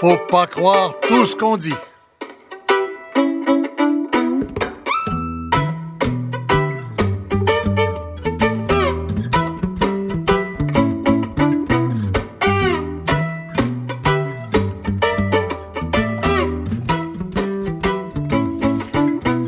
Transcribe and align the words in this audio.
Faut 0.00 0.18
pas 0.30 0.46
croire 0.46 0.92
tout 1.00 1.24
ce 1.24 1.34
qu'on 1.34 1.56
dit. 1.56 1.72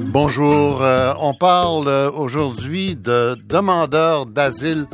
Bonjour, 0.06 0.82
euh, 0.82 1.12
on 1.20 1.34
parle 1.34 1.88
euh, 1.88 2.10
aujourd'hui 2.10 2.96
de 2.96 3.36
demandeurs 3.44 4.24
d'asile 4.24 4.86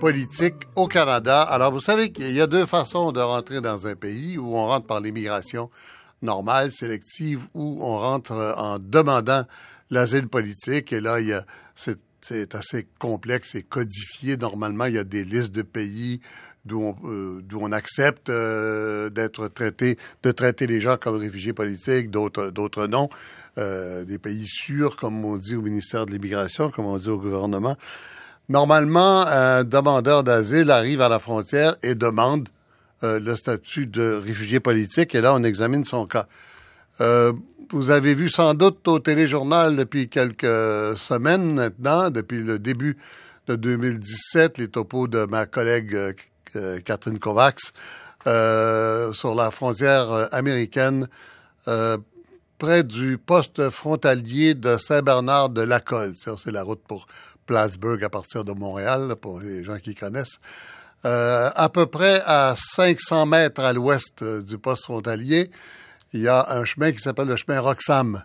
politique 0.00 0.66
au 0.76 0.88
Canada. 0.88 1.42
Alors, 1.42 1.70
vous 1.70 1.80
savez 1.80 2.10
qu'il 2.10 2.32
y 2.32 2.40
a 2.40 2.46
deux 2.46 2.64
façons 2.64 3.12
de 3.12 3.20
rentrer 3.20 3.60
dans 3.60 3.86
un 3.86 3.94
pays 3.94 4.38
où 4.38 4.56
on 4.56 4.66
rentre 4.66 4.86
par 4.86 5.00
l'immigration 5.00 5.68
normale, 6.22 6.72
sélective, 6.72 7.42
ou 7.52 7.78
on 7.82 7.98
rentre 7.98 8.32
euh, 8.32 8.54
en 8.54 8.78
demandant 8.78 9.44
l'asile 9.90 10.26
politique. 10.26 10.94
Et 10.94 11.00
là, 11.00 11.20
il 11.20 11.28
y 11.28 11.32
a, 11.34 11.44
c'est, 11.74 12.54
assez 12.54 12.88
complexe 12.98 13.54
et 13.54 13.62
codifié. 13.62 14.38
Normalement, 14.38 14.86
il 14.86 14.94
y 14.94 14.98
a 14.98 15.04
des 15.04 15.22
listes 15.22 15.54
de 15.54 15.62
pays 15.62 16.20
d'où 16.64 16.82
on, 16.82 16.96
euh, 17.04 17.40
d'où 17.42 17.58
on 17.60 17.70
accepte 17.70 18.30
euh, 18.30 19.10
d'être 19.10 19.48
traité, 19.48 19.98
de 20.22 20.30
traiter 20.32 20.66
les 20.66 20.80
gens 20.80 20.96
comme 20.96 21.16
réfugiés 21.16 21.52
politiques, 21.52 22.10
d'autres, 22.10 22.50
d'autres 22.50 22.86
non. 22.86 23.10
des 23.58 24.18
pays 24.18 24.46
sûrs, 24.46 24.96
comme 24.96 25.22
on 25.26 25.36
dit 25.36 25.56
au 25.56 25.60
ministère 25.60 26.06
de 26.06 26.12
l'Immigration, 26.12 26.70
comme 26.70 26.86
on 26.86 26.96
dit 26.96 27.10
au 27.10 27.18
gouvernement. 27.18 27.76
Normalement, 28.50 29.24
un 29.28 29.62
demandeur 29.62 30.24
d'asile 30.24 30.72
arrive 30.72 31.02
à 31.02 31.08
la 31.08 31.20
frontière 31.20 31.76
et 31.84 31.94
demande 31.94 32.48
euh, 33.04 33.20
le 33.20 33.36
statut 33.36 33.86
de 33.86 34.20
réfugié 34.26 34.58
politique, 34.58 35.14
et 35.14 35.20
là, 35.20 35.32
on 35.34 35.44
examine 35.44 35.84
son 35.84 36.04
cas. 36.04 36.26
Euh, 37.00 37.32
vous 37.70 37.90
avez 37.90 38.12
vu 38.12 38.28
sans 38.28 38.54
doute 38.54 38.88
au 38.88 38.98
téléjournal 38.98 39.76
depuis 39.76 40.08
quelques 40.08 40.98
semaines 40.98 41.54
maintenant, 41.54 42.10
depuis 42.10 42.42
le 42.42 42.58
début 42.58 42.96
de 43.46 43.54
2017, 43.54 44.58
les 44.58 44.66
topos 44.66 45.06
de 45.06 45.26
ma 45.26 45.46
collègue 45.46 45.94
euh, 46.56 46.80
Catherine 46.80 47.20
Kovacs 47.20 47.70
sur 48.24 49.34
la 49.36 49.52
frontière 49.52 50.28
américaine, 50.32 51.06
près 52.60 52.84
du 52.84 53.16
poste 53.16 53.70
frontalier 53.70 54.54
de 54.54 54.76
Saint-Bernard 54.76 55.48
de 55.48 55.62
Lacolle. 55.62 56.12
C'est 56.14 56.52
la 56.52 56.62
route 56.62 56.82
pour 56.86 57.06
Plattsburgh 57.46 58.04
à 58.04 58.10
partir 58.10 58.44
de 58.44 58.52
Montréal, 58.52 59.14
pour 59.18 59.40
les 59.40 59.64
gens 59.64 59.78
qui 59.78 59.94
connaissent. 59.94 60.38
Euh, 61.06 61.48
à 61.56 61.70
peu 61.70 61.86
près 61.86 62.22
à 62.26 62.54
500 62.58 63.24
mètres 63.24 63.62
à 63.62 63.72
l'ouest 63.72 64.20
euh, 64.20 64.42
du 64.42 64.58
poste 64.58 64.84
frontalier, 64.84 65.50
il 66.12 66.20
y 66.20 66.28
a 66.28 66.50
un 66.50 66.66
chemin 66.66 66.92
qui 66.92 66.98
s'appelle 66.98 67.28
le 67.28 67.36
chemin 67.36 67.60
Roxham. 67.60 68.22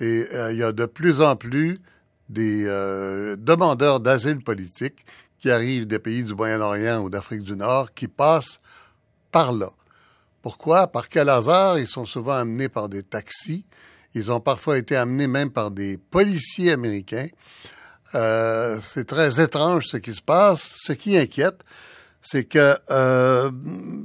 Et 0.00 0.26
euh, 0.32 0.50
il 0.52 0.58
y 0.58 0.62
a 0.62 0.72
de 0.72 0.86
plus 0.86 1.20
en 1.20 1.36
plus 1.36 1.76
des 2.30 2.64
demandeurs 3.38 4.00
d'asile 4.00 4.42
politique 4.42 5.04
qui 5.38 5.50
arrivent 5.50 5.86
des 5.86 5.98
pays 5.98 6.22
du 6.22 6.34
Moyen-Orient 6.34 7.00
ou 7.00 7.10
d'Afrique 7.10 7.42
du 7.42 7.54
Nord 7.54 7.92
qui 7.92 8.08
passent 8.08 8.60
par 9.30 9.52
là. 9.52 9.68
Pourquoi? 10.48 10.86
Par 10.86 11.10
quel 11.10 11.28
hasard? 11.28 11.78
Ils 11.78 11.86
sont 11.86 12.06
souvent 12.06 12.32
amenés 12.32 12.70
par 12.70 12.88
des 12.88 13.02
taxis. 13.02 13.66
Ils 14.14 14.32
ont 14.32 14.40
parfois 14.40 14.78
été 14.78 14.96
amenés 14.96 15.26
même 15.26 15.50
par 15.50 15.70
des 15.70 15.98
policiers 15.98 16.72
américains. 16.72 17.28
Euh, 18.14 18.78
c'est 18.80 19.04
très 19.04 19.42
étrange 19.42 19.84
ce 19.88 19.98
qui 19.98 20.14
se 20.14 20.22
passe. 20.22 20.76
Ce 20.86 20.94
qui 20.94 21.18
inquiète, 21.18 21.64
c'est 22.22 22.44
que 22.44 22.78
euh, 22.90 23.50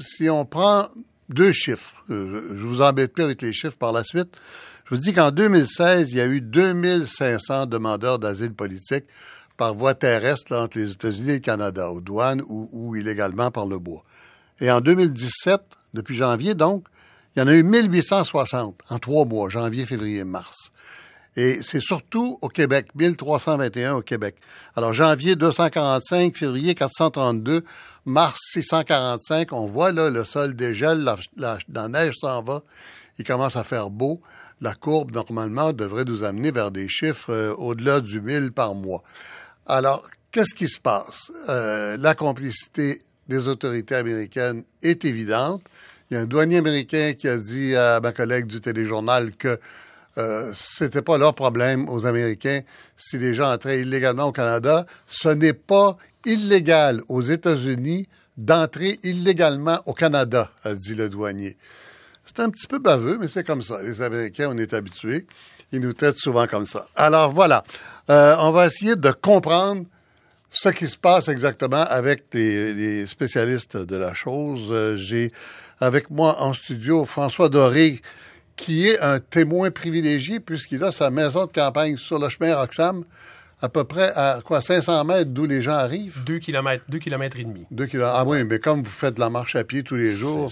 si 0.01 0.29
on 0.29 0.43
prend 0.43 0.89
deux 1.29 1.53
chiffres, 1.53 2.03
euh, 2.09 2.49
je, 2.57 2.65
vous 2.65 2.81
embête 2.81 3.13
plus 3.13 3.23
avec 3.23 3.41
les 3.41 3.53
chiffres 3.53 3.77
par 3.77 3.93
la 3.93 4.03
suite, 4.03 4.35
je 4.83 4.95
vous 4.95 5.01
dis 5.01 5.13
qu'en 5.13 5.31
2016, 5.31 6.11
il 6.11 6.17
y 6.17 6.21
a 6.21 6.27
eu 6.27 6.41
2500 6.41 7.67
demandeurs 7.67 8.19
d'asile 8.19 8.53
politique 8.53 9.05
par 9.55 9.75
voie 9.75 9.93
terrestre 9.93 10.53
entre 10.57 10.77
les 10.77 10.91
États-Unis 10.91 11.29
et 11.29 11.33
le 11.35 11.39
Canada, 11.39 11.89
aux 11.89 12.01
douanes 12.01 12.41
ou, 12.49 12.67
ou 12.73 12.97
illégalement 12.97 13.49
par 13.49 13.65
le 13.65 13.79
bois. 13.79 14.03
Et 14.59 14.69
en 14.69 14.81
2017, 14.81 15.61
depuis 15.93 16.15
janvier 16.15 16.55
donc, 16.55 16.85
il 17.35 17.39
y 17.39 17.41
en 17.41 17.47
a 17.47 17.53
eu 17.53 17.63
1860 17.63 18.81
en 18.89 18.99
trois 18.99 19.25
mois, 19.25 19.49
janvier, 19.49 19.85
février, 19.85 20.23
mars. 20.23 20.71
Et 21.35 21.63
c'est 21.63 21.79
surtout 21.79 22.37
au 22.41 22.47
Québec, 22.47 22.89
1321 22.93 23.95
au 23.95 24.01
Québec. 24.03 24.35
Alors, 24.75 24.93
janvier 24.93 25.35
245, 25.35 26.37
février 26.37 26.75
432, 26.75 27.63
mars 28.05 28.39
645, 28.53 29.51
on 29.51 29.65
voit 29.65 29.91
là 29.91 30.11
le 30.11 30.23
sol 30.23 30.55
dégèle, 30.55 31.03
la, 31.37 31.89
neige 31.89 32.13
s'en 32.21 32.43
va, 32.43 32.61
il 33.17 33.25
commence 33.25 33.55
à 33.55 33.63
faire 33.63 33.89
beau. 33.89 34.21
La 34.61 34.75
courbe, 34.75 35.11
normalement, 35.11 35.73
devrait 35.73 36.05
nous 36.05 36.23
amener 36.23 36.51
vers 36.51 36.69
des 36.69 36.87
chiffres 36.87 37.33
euh, 37.33 37.53
au-delà 37.55 37.99
du 37.99 38.21
1000 38.21 38.51
par 38.51 38.75
mois. 38.75 39.03
Alors, 39.65 40.07
qu'est-ce 40.31 40.55
qui 40.55 40.69
se 40.69 40.79
passe? 40.79 41.31
Euh, 41.49 41.97
la 41.97 42.15
complicité 42.15 43.01
des 43.27 43.47
autorités 43.47 43.95
américaines 43.95 44.63
est 44.81 45.05
évidente. 45.05 45.61
Il 46.09 46.15
y 46.15 46.17
a 46.17 46.21
un 46.21 46.25
douanier 46.25 46.57
américain 46.57 47.13
qui 47.17 47.27
a 47.27 47.37
dit 47.37 47.75
à 47.75 47.99
ma 47.99 48.11
collègue 48.11 48.45
du 48.45 48.61
téléjournal 48.61 49.31
que 49.31 49.59
euh, 50.17 50.51
c'était 50.55 51.01
pas 51.01 51.17
leur 51.17 51.33
problème 51.33 51.89
aux 51.89 52.05
Américains 52.05 52.61
si 52.95 53.17
les 53.17 53.33
gens 53.33 53.51
entraient 53.51 53.81
illégalement 53.81 54.25
au 54.25 54.31
Canada. 54.31 54.85
Ce 55.07 55.29
n'est 55.29 55.53
pas 55.53 55.97
illégal 56.25 57.01
aux 57.07 57.21
États-Unis 57.21 58.07
d'entrer 58.37 58.99
illégalement 59.03 59.79
au 59.85 59.93
Canada, 59.93 60.51
a 60.63 60.75
dit 60.75 60.95
le 60.95 61.09
douanier. 61.09 61.57
C'est 62.25 62.39
un 62.39 62.49
petit 62.49 62.67
peu 62.67 62.79
baveux, 62.79 63.17
mais 63.19 63.27
c'est 63.27 63.43
comme 63.43 63.61
ça. 63.61 63.81
Les 63.81 64.01
Américains, 64.01 64.49
on 64.51 64.57
est 64.57 64.73
habitués. 64.73 65.27
Ils 65.71 65.79
nous 65.79 65.93
traitent 65.93 66.19
souvent 66.19 66.47
comme 66.47 66.65
ça. 66.65 66.87
Alors 66.95 67.31
voilà, 67.31 67.63
euh, 68.09 68.35
on 68.39 68.51
va 68.51 68.67
essayer 68.67 68.95
de 68.95 69.11
comprendre 69.11 69.85
ce 70.53 70.69
qui 70.69 70.87
se 70.87 70.97
passe 70.97 71.27
exactement 71.27 71.83
avec 71.83 72.25
les, 72.31 72.73
les 72.73 73.07
spécialistes 73.07 73.75
de 73.75 73.95
la 73.95 74.13
chose. 74.13 74.67
Euh, 74.69 74.95
j'ai 74.97 75.31
avec 75.79 76.09
moi 76.11 76.41
en 76.41 76.53
studio 76.53 77.05
François 77.05 77.49
Doré, 77.49 78.01
qui 78.55 78.87
est 78.87 78.99
un 78.99 79.19
témoin 79.19 79.71
privilégié 79.71 80.39
puisqu'il 80.39 80.83
a 80.83 80.91
sa 80.91 81.09
maison 81.09 81.47
de 81.47 81.51
campagne 81.51 81.97
sur 81.97 82.19
le 82.19 82.29
chemin 82.29 82.55
Roxham, 82.55 83.03
à 83.61 83.67
peu 83.67 83.83
près 83.83 84.13
à 84.15 84.41
quoi 84.45 84.61
500 84.61 85.03
mètres 85.05 85.31
d'où 85.31 85.47
les 85.47 85.63
gens 85.63 85.73
arrivent? 85.73 86.23
Deux 86.23 86.37
kilomètres, 86.37 86.83
deux 86.87 86.99
kilomètres 86.99 87.39
et 87.39 87.45
demi. 87.45 87.65
Deux 87.71 87.87
kilomètres. 87.87 88.15
Ah 88.15 88.23
oui, 88.23 88.43
mais 88.43 88.59
comme 88.59 88.83
vous 88.83 88.91
faites 88.91 89.15
de 89.15 89.19
la 89.19 89.31
marche 89.31 89.55
à 89.55 89.63
pied 89.63 89.81
tous 89.81 89.95
les 89.95 90.13
jours, 90.13 90.49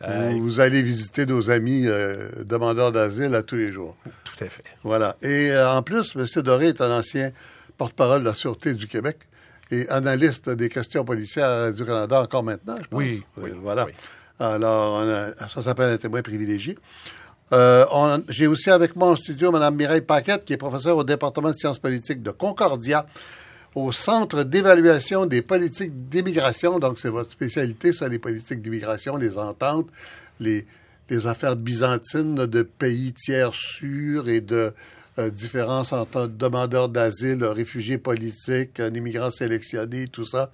Vous, 0.00 0.60
allez 0.60 0.82
visiter 0.82 1.26
nos 1.26 1.50
amis 1.50 1.84
euh, 1.86 2.30
demandeurs 2.44 2.90
d'asile 2.90 3.34
à 3.34 3.42
tous 3.42 3.56
les 3.56 3.70
jours. 3.70 3.96
Tout 4.24 4.44
à 4.44 4.48
fait. 4.48 4.64
Voilà. 4.82 5.16
Et 5.20 5.50
euh, 5.50 5.70
en 5.70 5.82
plus, 5.82 6.16
M. 6.16 6.42
Doré 6.42 6.68
est 6.68 6.80
un 6.80 6.98
ancien 6.98 7.32
porte-parole 7.76 8.20
de 8.20 8.26
la 8.26 8.34
Sûreté 8.34 8.74
du 8.74 8.86
Québec 8.86 9.18
et 9.70 9.88
analyste 9.88 10.50
des 10.50 10.68
questions 10.68 11.04
policières 11.04 11.48
à 11.48 11.60
Radio-Canada 11.62 12.22
encore 12.22 12.42
maintenant, 12.42 12.76
je 12.76 12.88
pense. 12.88 12.98
Oui, 12.98 13.22
oui 13.38 13.50
voilà. 13.60 13.86
Alors, 14.38 15.04
ça 15.48 15.62
s'appelle 15.62 15.92
un 15.92 15.96
témoin 15.96 16.22
privilégié. 16.22 16.78
Euh, 17.52 18.18
j'ai 18.28 18.46
aussi 18.46 18.70
avec 18.70 18.96
moi 18.96 19.08
en 19.08 19.16
studio 19.16 19.50
Mme 19.50 19.76
Mireille 19.76 20.00
Paquette, 20.00 20.44
qui 20.44 20.52
est 20.52 20.58
professeure 20.58 20.96
au 20.96 21.04
département 21.04 21.50
de 21.50 21.56
sciences 21.56 21.78
politiques 21.78 22.22
de 22.22 22.30
Concordia, 22.30 23.06
au 23.74 23.92
Centre 23.92 24.42
d'évaluation 24.42 25.26
des 25.26 25.42
politiques 25.42 26.08
d'immigration. 26.08 26.78
Donc, 26.78 26.98
c'est 26.98 27.08
votre 27.08 27.30
spécialité, 27.30 27.92
ça, 27.92 28.08
les 28.08 28.18
politiques 28.18 28.62
d'immigration, 28.62 29.16
les 29.16 29.38
ententes, 29.38 29.88
les, 30.40 30.66
les 31.08 31.26
affaires 31.26 31.56
byzantines 31.56 32.46
de 32.46 32.62
pays 32.62 33.12
tiers 33.12 33.54
sûrs 33.54 34.28
et 34.28 34.40
de 34.40 34.72
euh, 35.18 35.30
différences 35.30 35.92
entre 35.92 36.26
demandeurs 36.26 36.88
d'asile, 36.88 37.44
réfugiés 37.44 37.98
politiques, 37.98 38.80
immigrants 38.94 39.30
sélectionnés, 39.30 40.08
tout 40.08 40.26
ça. 40.26 40.50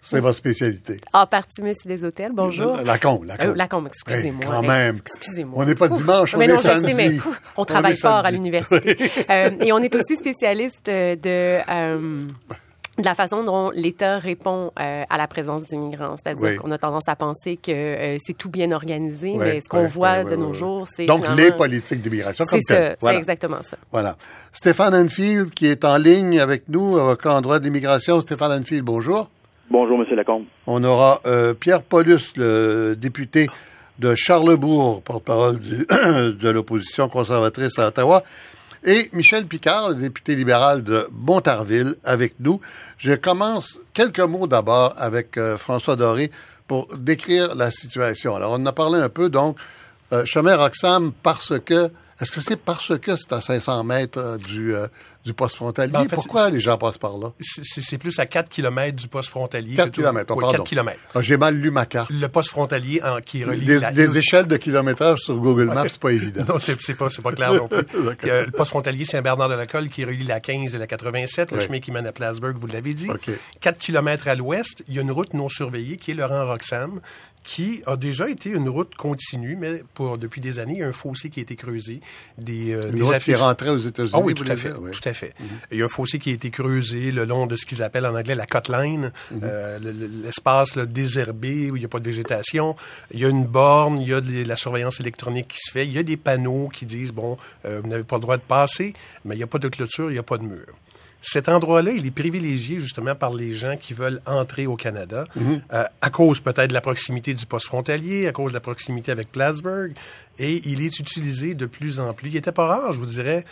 C'est 0.00 0.20
votre 0.20 0.36
spécialité. 0.36 1.00
Ah, 1.12 1.26
Partimus 1.26 1.74
des 1.84 2.04
hôtels, 2.04 2.30
bonjour. 2.32 2.76
La 2.76 2.96
combe, 2.96 3.24
la 3.24 3.36
combe. 3.36 3.48
Euh, 3.48 3.54
la 3.56 3.66
combe, 3.66 3.88
excusez-moi. 3.88 4.44
quand 4.46 4.62
même. 4.62 4.96
Excusez-moi. 5.04 5.60
On 5.60 5.66
n'est 5.66 5.74
pas 5.74 5.88
dimanche, 5.88 6.34
on 6.36 6.38
mais 6.38 6.46
est 6.46 6.58
samedi. 6.58 6.94
mais 6.94 7.18
on 7.56 7.64
travaille 7.64 7.96
fort 7.96 8.24
à 8.24 8.30
l'université. 8.30 8.96
euh, 9.30 9.50
et 9.60 9.72
on 9.72 9.78
est 9.78 9.92
aussi 9.92 10.14
spécialiste 10.14 10.86
de... 10.86 11.58
De 12.98 13.04
la 13.04 13.14
façon 13.14 13.44
dont 13.44 13.70
l'État 13.74 14.18
répond 14.18 14.70
euh, 14.80 15.04
à 15.08 15.18
la 15.18 15.26
présence 15.26 15.64
d'immigrants. 15.64 16.16
C'est-à-dire 16.16 16.60
qu'on 16.60 16.70
a 16.70 16.78
tendance 16.78 17.08
à 17.08 17.16
penser 17.16 17.58
que 17.58 17.70
euh, 17.70 18.16
c'est 18.18 18.36
tout 18.36 18.48
bien 18.48 18.72
organisé, 18.72 19.34
mais 19.36 19.60
ce 19.60 19.68
qu'on 19.68 19.86
voit 19.86 20.24
de 20.24 20.34
nos 20.34 20.54
jours, 20.54 20.86
c'est... 20.86 21.04
Donc, 21.04 21.24
les 21.36 21.52
politiques 21.52 22.00
d'immigration 22.00 22.44
comme 22.48 22.58
C'est 22.66 22.74
ça, 22.74 22.96
c'est 22.98 23.16
exactement 23.16 23.60
ça. 23.60 23.76
Voilà. 23.92 24.16
Stéphane 24.52 24.94
Enfield, 24.94 25.50
qui 25.50 25.66
est 25.66 25.84
en 25.84 25.98
ligne 25.98 26.40
avec 26.40 26.68
nous, 26.68 26.96
avocat 26.96 27.34
en 27.34 27.40
droit 27.42 27.58
de 27.58 27.64
l'immigration. 27.64 28.20
Stéphane 28.22 28.60
Enfield, 28.60 28.84
bonjour. 28.84 29.28
Bonjour, 29.70 30.00
M. 30.00 30.16
Lacombe. 30.16 30.44
On 30.66 30.82
aura 30.84 31.20
euh, 31.26 31.52
Pierre 31.52 31.82
Paulus, 31.82 32.32
le 32.36 32.94
député 32.96 33.48
de 33.98 34.14
Charlebourg, 34.14 35.02
porte-parole 35.02 35.58
de 35.58 36.48
l'opposition 36.48 37.08
conservatrice 37.08 37.78
à 37.78 37.88
Ottawa, 37.88 38.22
et 38.86 39.10
Michel 39.12 39.46
Picard, 39.46 39.90
le 39.90 39.96
député 39.96 40.36
libéral 40.36 40.84
de 40.84 41.08
Montarville, 41.12 41.96
avec 42.04 42.34
nous. 42.38 42.60
Je 42.98 43.12
commence 43.12 43.80
quelques 43.92 44.20
mots 44.20 44.46
d'abord 44.46 44.94
avec 44.96 45.36
euh, 45.36 45.56
François 45.56 45.96
Doré 45.96 46.30
pour 46.68 46.88
décrire 46.96 47.56
la 47.56 47.72
situation. 47.72 48.36
Alors, 48.36 48.52
on 48.52 48.62
en 48.62 48.66
a 48.66 48.72
parlé 48.72 49.00
un 49.00 49.08
peu, 49.08 49.28
donc, 49.28 49.56
euh, 50.12 50.24
chemin 50.24 50.56
parce 51.24 51.58
que 51.58 51.90
est-ce 52.20 52.32
que 52.32 52.40
c'est 52.40 52.56
parce 52.56 52.98
que 52.98 53.14
c'est 53.16 53.32
à 53.32 53.40
500 53.40 53.84
mètres 53.84 54.18
euh, 54.18 54.38
du, 54.38 54.74
euh, 54.74 54.86
du 55.24 55.34
poste 55.34 55.56
frontalier? 55.56 55.92
Ben, 55.92 56.06
Pourquoi 56.06 56.48
les 56.48 56.60
gens 56.60 56.78
passent 56.78 56.96
par 56.96 57.18
là? 57.18 57.32
C'est 57.40 57.98
plus 57.98 58.18
à 58.18 58.24
4 58.24 58.48
km 58.48 58.96
du 58.96 59.08
poste 59.08 59.28
frontalier. 59.28 59.74
4 59.74 59.90
km, 59.90 60.34
on 60.34 60.50
4 60.50 60.64
km. 60.64 60.98
J'ai 61.20 61.36
mal 61.36 61.56
lu 61.56 61.70
ma 61.70 61.84
carte. 61.84 62.10
Le 62.10 62.26
poste 62.28 62.50
frontalier 62.50 63.02
en, 63.02 63.20
qui 63.20 63.44
relie... 63.44 63.66
Des, 63.66 63.80
des 63.92 64.18
échelles 64.18 64.46
de 64.46 64.56
kilométrage 64.56 65.18
sur 65.18 65.36
Google 65.36 65.66
Maps, 65.66 65.88
c'est 65.88 66.00
pas 66.00 66.12
évident. 66.12 66.44
non, 66.48 66.58
c'est 66.58 66.94
pas, 66.96 67.08
pas 67.22 67.32
clair 67.32 67.54
non 67.54 67.68
plus. 67.68 67.84
le 68.22 68.50
poste 68.50 68.70
frontalier 68.70 69.04
Saint-Bernard-de-la-Colle 69.04 69.88
qui 69.88 70.04
relie 70.04 70.24
la 70.24 70.40
15 70.40 70.74
et 70.74 70.78
la 70.78 70.86
87, 70.86 71.52
le 71.52 71.60
chemin 71.60 71.80
qui 71.80 71.92
mène 71.92 72.06
à 72.06 72.12
Plattsburgh, 72.12 72.56
vous 72.56 72.66
l'avez 72.66 72.94
dit. 72.94 73.08
4 73.60 73.78
km 73.78 74.28
à 74.28 74.34
l'ouest, 74.34 74.84
il 74.88 74.94
y 74.94 74.98
a 74.98 75.02
une 75.02 75.12
route 75.12 75.34
non 75.34 75.50
surveillée 75.50 75.98
qui 75.98 76.12
est 76.12 76.14
le 76.14 76.24
rang 76.24 76.46
Roxham, 76.46 77.00
qui 77.46 77.80
a 77.86 77.96
déjà 77.96 78.28
été 78.28 78.50
une 78.50 78.68
route 78.68 78.96
continue, 78.96 79.56
mais 79.56 79.82
pour 79.94 80.18
depuis 80.18 80.40
des 80.40 80.58
années, 80.58 80.74
il 80.74 80.78
y 80.80 80.82
a 80.82 80.88
un 80.88 80.92
fossé 80.92 81.30
qui 81.30 81.38
a 81.38 81.42
été 81.42 81.54
creusé. 81.54 82.00
Des, 82.36 82.74
euh, 82.74 82.90
une 82.92 83.04
route 83.04 83.18
qui 83.18 83.30
est 83.30 83.36
rentrée 83.36 83.70
aux 83.70 83.78
États-Unis. 83.78 84.12
Ah 84.14 84.18
oui, 84.18 84.34
tout 84.34 84.44
à 84.48 84.56
fait, 84.56 84.72
tout 84.72 85.08
à 85.08 85.12
fait. 85.12 85.32
Il 85.70 85.78
y 85.78 85.82
a 85.82 85.84
un 85.84 85.88
fossé 85.88 86.18
qui 86.18 86.30
a 86.30 86.32
été 86.32 86.50
creusé 86.50 87.12
le 87.12 87.24
long 87.24 87.46
de 87.46 87.54
ce 87.54 87.64
qu'ils 87.64 87.84
appellent 87.84 88.04
en 88.04 88.16
anglais 88.16 88.34
la 88.34 88.46
cut 88.46 88.70
line, 88.70 89.12
mhm. 89.30 89.40
euh, 89.44 89.78
l'espace 90.24 90.76
désherbé 90.76 91.70
où 91.70 91.76
il 91.76 91.78
n'y 91.78 91.86
a 91.86 91.88
pas 91.88 92.00
de 92.00 92.04
végétation. 92.04 92.74
Il 93.12 93.20
y 93.20 93.24
a 93.24 93.28
une 93.28 93.44
borne, 93.46 94.00
il 94.00 94.08
y 94.08 94.12
a 94.12 94.20
de 94.20 94.42
la 94.42 94.56
surveillance 94.56 94.98
électronique 94.98 95.48
qui 95.48 95.58
se 95.58 95.70
fait. 95.70 95.86
Il 95.86 95.92
y 95.92 95.98
a 95.98 96.02
des 96.02 96.16
panneaux 96.16 96.68
qui 96.68 96.84
disent 96.84 97.12
bon, 97.12 97.36
euh, 97.64 97.80
vous 97.80 97.88
n'avez 97.88 98.04
pas 98.04 98.16
le 98.16 98.22
droit 98.22 98.36
de 98.36 98.42
passer, 98.42 98.92
mais 99.24 99.36
il 99.36 99.38
n'y 99.38 99.44
a 99.44 99.48
pas 99.48 99.60
de 99.60 99.68
clôture, 99.68 100.10
il 100.10 100.14
n'y 100.14 100.18
a 100.18 100.24
pas 100.24 100.38
de 100.38 100.44
mur. 100.44 100.66
Cet 101.28 101.48
endroit-là, 101.48 101.90
il 101.90 102.06
est 102.06 102.12
privilégié 102.12 102.78
justement 102.78 103.16
par 103.16 103.34
les 103.34 103.52
gens 103.52 103.76
qui 103.76 103.94
veulent 103.94 104.20
entrer 104.26 104.68
au 104.68 104.76
Canada, 104.76 105.24
mhm. 105.34 105.60
euh, 105.72 105.82
à 106.00 106.10
cause 106.10 106.38
peut-être 106.38 106.68
de 106.68 106.72
la 106.72 106.80
proximité 106.80 107.34
du 107.34 107.46
poste 107.46 107.66
frontalier, 107.66 108.28
à 108.28 108.32
cause 108.32 108.52
de 108.52 108.56
la 108.56 108.60
proximité 108.60 109.10
avec 109.10 109.32
Plattsburgh, 109.32 109.92
et 110.38 110.62
il 110.64 110.80
est 110.82 111.00
utilisé 111.00 111.54
de 111.54 111.66
plus 111.66 111.98
en 111.98 112.12
plus. 112.12 112.28
Il 112.28 112.36
était 112.36 112.52
pas 112.52 112.68
rare, 112.68 112.92
je 112.92 113.00
vous 113.00 113.06
dirais. 113.06 113.44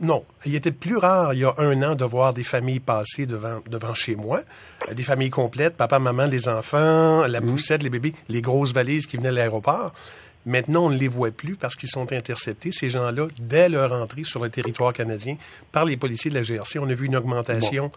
Non, 0.00 0.24
il 0.44 0.56
était 0.56 0.72
plus 0.72 0.96
rare 0.96 1.34
il 1.34 1.40
y 1.40 1.44
a 1.44 1.54
un 1.58 1.80
an 1.84 1.94
de 1.94 2.04
voir 2.04 2.34
des 2.34 2.42
familles 2.42 2.80
passer 2.80 3.26
devant, 3.26 3.60
devant 3.70 3.94
chez 3.94 4.16
moi, 4.16 4.40
euh, 4.88 4.94
des 4.94 5.04
familles 5.04 5.30
complètes, 5.30 5.76
papa, 5.76 6.00
maman, 6.00 6.26
les 6.26 6.48
enfants, 6.48 7.28
la 7.28 7.40
mhm. 7.40 7.46
poussette, 7.48 7.84
les 7.84 7.90
bébés, 7.90 8.12
les 8.28 8.42
grosses 8.42 8.72
valises 8.72 9.06
qui 9.06 9.18
venaient 9.18 9.30
de 9.30 9.36
l'aéroport. 9.36 9.92
Maintenant, 10.44 10.86
on 10.86 10.90
ne 10.90 10.96
les 10.96 11.08
voit 11.08 11.30
plus 11.30 11.56
parce 11.56 11.76
qu'ils 11.76 11.88
sont 11.88 12.12
interceptés, 12.12 12.72
ces 12.72 12.90
gens-là, 12.90 13.28
dès 13.38 13.68
leur 13.68 13.92
entrée 13.92 14.24
sur 14.24 14.42
le 14.42 14.50
territoire 14.50 14.92
canadien 14.92 15.36
par 15.70 15.84
les 15.84 15.96
policiers 15.96 16.30
de 16.30 16.36
la 16.36 16.42
GRC. 16.42 16.78
On 16.78 16.88
a 16.88 16.94
vu 16.94 17.06
une 17.06 17.16
augmentation 17.16 17.90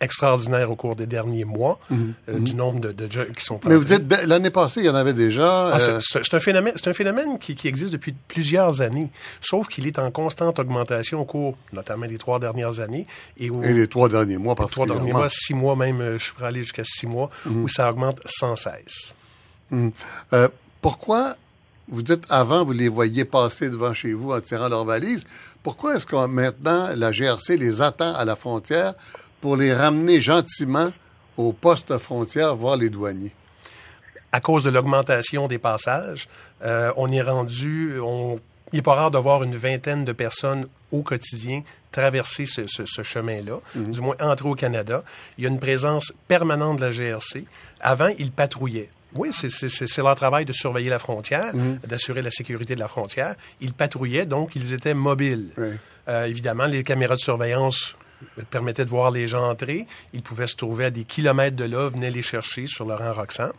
extraordinaire 0.00 0.70
au 0.70 0.76
cours 0.76 0.96
des 0.96 1.06
derniers 1.06 1.44
mois 1.44 1.78
mhm. 1.90 2.14
Euh, 2.28 2.34
mhm. 2.34 2.44
du 2.44 2.54
nombre 2.54 2.80
de, 2.92 3.10
gens 3.10 3.24
qui 3.36 3.44
sont 3.44 3.60
Mais 3.66 3.76
vous 3.76 3.84
dites, 3.84 4.04
l'année 4.26 4.50
passée, 4.50 4.80
il 4.80 4.86
y 4.86 4.88
en 4.88 4.94
avait 4.94 5.12
déjà. 5.12 5.70
Ah, 5.72 5.78
euh, 5.80 5.98
c'est 6.00 6.34
un 6.34 6.40
phénomène, 6.40 6.72
c'est 6.76 6.88
un 6.88 6.94
phénomène 6.94 7.38
qui, 7.38 7.56
existe 7.66 7.92
depuis 7.92 8.14
plusieurs 8.28 8.80
années, 8.80 9.10
sauf 9.40 9.68
qu'il 9.68 9.86
est 9.86 9.98
en 9.98 10.10
constante 10.10 10.58
augmentation 10.58 11.20
au 11.20 11.24
cours, 11.24 11.56
notamment 11.72 12.06
des 12.06 12.18
trois 12.18 12.38
dernières 12.38 12.80
années. 12.80 13.06
Et, 13.38 13.50
les 13.50 13.88
trois 13.88 14.08
derniers 14.08 14.38
mois, 14.38 14.54
Les 14.58 14.66
trois 14.66 14.86
derniers 14.86 15.12
mois, 15.12 15.28
six 15.28 15.54
mois 15.54 15.76
même, 15.76 16.00
euh, 16.00 16.18
je 16.18 16.32
pourrais 16.32 16.48
aller 16.48 16.62
jusqu'à 16.62 16.84
six 16.84 17.06
mois, 17.06 17.30
mhm. 17.46 17.64
où 17.64 17.68
ça 17.68 17.90
augmente 17.90 18.20
sans 18.26 18.56
cesse. 18.56 19.14
pourquoi 20.80 21.36
vous 21.90 22.02
dites 22.02 22.24
avant, 22.28 22.64
vous 22.64 22.72
les 22.72 22.88
voyiez 22.88 23.24
passer 23.24 23.70
devant 23.70 23.94
chez 23.94 24.12
vous 24.12 24.32
en 24.32 24.40
tirant 24.40 24.68
leurs 24.68 24.84
valises. 24.84 25.24
Pourquoi 25.62 25.96
est-ce 25.96 26.06
que 26.06 26.26
maintenant 26.26 26.88
la 26.94 27.12
GRC 27.12 27.56
les 27.56 27.82
attend 27.82 28.14
à 28.14 28.24
la 28.24 28.36
frontière 28.36 28.94
pour 29.40 29.56
les 29.56 29.72
ramener 29.72 30.20
gentiment 30.20 30.92
au 31.36 31.52
poste 31.52 31.96
frontière 31.98 32.54
voir 32.56 32.76
les 32.76 32.90
douaniers? 32.90 33.34
À 34.32 34.40
cause 34.40 34.64
de 34.64 34.70
l'augmentation 34.70 35.48
des 35.48 35.58
passages, 35.58 36.28
euh, 36.62 36.92
on 36.96 37.10
est 37.10 37.22
rendu, 37.22 37.98
on, 38.00 38.38
il 38.72 38.76
n'est 38.76 38.82
pas 38.82 38.94
rare 38.94 39.10
de 39.10 39.18
voir 39.18 39.42
une 39.42 39.56
vingtaine 39.56 40.04
de 40.04 40.12
personnes 40.12 40.66
au 40.92 41.02
quotidien 41.02 41.62
traverser 41.90 42.44
ce, 42.44 43.02
chemin-là, 43.02 43.60
mhm. 43.74 43.90
du 43.90 44.00
moins 44.00 44.16
entrer 44.20 44.48
au 44.48 44.54
Canada. 44.54 45.02
Il 45.36 45.44
y 45.44 45.46
a 45.46 45.50
une 45.50 45.58
présence 45.58 46.12
permanente 46.28 46.78
de 46.78 46.84
la 46.84 46.90
GRC. 46.90 47.44
Avant, 47.80 48.10
ils 48.18 48.30
patrouillaient. 48.30 48.90
Oui, 49.14 49.30
c'est 49.32 49.98
leur 49.98 50.14
travail 50.14 50.44
de 50.44 50.52
surveiller 50.52 50.90
la 50.90 50.98
frontière, 50.98 51.54
mhm. 51.54 51.78
d'assurer 51.86 52.22
la 52.22 52.30
sécurité 52.30 52.74
de 52.74 52.80
la 52.80 52.88
frontière. 52.88 53.34
Ils 53.60 53.72
patrouillaient, 53.72 54.26
donc 54.26 54.54
ils 54.54 54.72
étaient 54.72 54.94
mobiles. 54.94 55.48
Euh, 56.08 56.26
évidemment, 56.26 56.66
les 56.66 56.84
caméras 56.84 57.16
de 57.16 57.20
surveillance 57.20 57.96
permettait 58.50 58.84
de 58.84 58.90
voir 58.90 59.10
les 59.10 59.26
gens 59.26 59.48
entrer. 59.48 59.86
Ils 60.12 60.22
pouvaient 60.22 60.46
se 60.46 60.56
trouver 60.56 60.86
à 60.86 60.90
des 60.90 61.04
kilomètres 61.04 61.56
de 61.56 61.64
là, 61.64 61.88
venaient 61.88 62.10
les 62.10 62.22
chercher 62.22 62.66
sur 62.66 62.84
le 62.84 62.94
rang 62.94 63.12
Roxham 63.12 63.52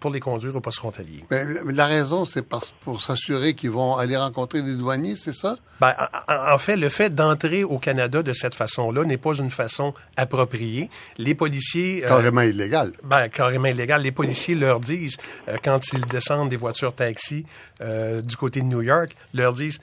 pour 0.00 0.10
les 0.10 0.20
conduire 0.20 0.54
au 0.56 0.60
poste 0.60 0.78
frontalier. 0.78 1.24
Mais 1.30 1.44
la 1.72 1.86
raison, 1.86 2.24
c'est 2.24 2.42
pour 2.84 3.00
s'assurer 3.00 3.54
qu'ils 3.54 3.70
vont 3.70 3.96
aller 3.96 4.16
rencontrer 4.16 4.62
des 4.62 4.76
douaniers, 4.76 5.16
c'est 5.16 5.34
ça? 5.34 5.56
Ben, 5.80 5.94
en, 6.28 6.58
fait, 6.58 6.76
le 6.76 6.88
fait 6.88 7.14
d'entrer 7.14 7.64
au 7.64 7.78
Canada 7.78 8.22
de 8.22 8.32
cette 8.32 8.54
façon-là 8.54 9.04
n'est 9.04 9.18
pas 9.18 9.34
une 9.34 9.50
façon 9.50 9.94
appropriée. 10.16 10.90
Les 11.18 11.34
policiers... 11.34 12.04
Euh, 12.04 12.08
carrément 12.08 12.40
illégal. 12.40 12.92
Ben, 13.04 13.28
carrément 13.28 13.68
illégal. 13.68 14.02
Les 14.02 14.12
policiers 14.12 14.54
leur 14.54 14.80
disent, 14.80 15.16
euh, 15.48 15.56
quand 15.62 15.92
ils 15.92 16.04
descendent 16.06 16.48
des 16.48 16.56
voitures 16.56 16.94
taxi 16.94 17.44
euh, 17.80 18.22
du 18.22 18.36
côté 18.36 18.60
de 18.60 18.66
New 18.66 18.82
York, 18.82 19.14
leur 19.34 19.52
disent 19.52 19.80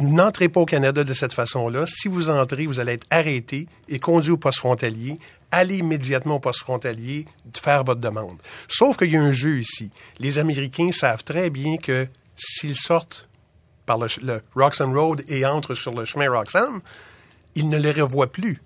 N'entrez 0.00 0.48
pas 0.48 0.60
au 0.60 0.66
Canada 0.66 1.04
de 1.04 1.12
cette 1.12 1.34
façon-là. 1.34 1.84
Si 1.86 2.08
vous 2.08 2.30
entrez, 2.30 2.64
vous 2.64 2.80
allez 2.80 2.92
être 2.92 3.06
arrêté 3.10 3.66
et 3.88 3.98
conduit 3.98 4.32
au 4.32 4.38
poste 4.38 4.58
frontalier. 4.58 5.18
Allez 5.50 5.78
immédiatement 5.78 6.36
au 6.36 6.40
poste 6.40 6.60
frontalier 6.60 7.26
faire 7.54 7.84
votre 7.84 8.00
demande. 8.00 8.38
Sauf 8.66 8.96
qu'il 8.96 9.10
y 9.10 9.16
a 9.16 9.22
un 9.22 9.32
jeu 9.32 9.58
ici. 9.58 9.90
Les 10.18 10.38
Américains 10.38 10.90
savent 10.90 11.22
très 11.22 11.50
bien 11.50 11.76
que 11.76 12.08
s'ils 12.34 12.76
sortent 12.76 13.28
par 13.84 13.98
le, 13.98 14.06
le 14.22 14.40
Roxham 14.54 14.96
Road 14.96 15.22
et 15.28 15.44
entrent 15.44 15.74
sur 15.74 15.92
le 15.92 16.06
chemin 16.06 16.30
Roxham, 16.30 16.80
ils 17.54 17.68
ne 17.68 17.76
les 17.76 17.92
revoient 17.92 18.32
plus. 18.32 18.62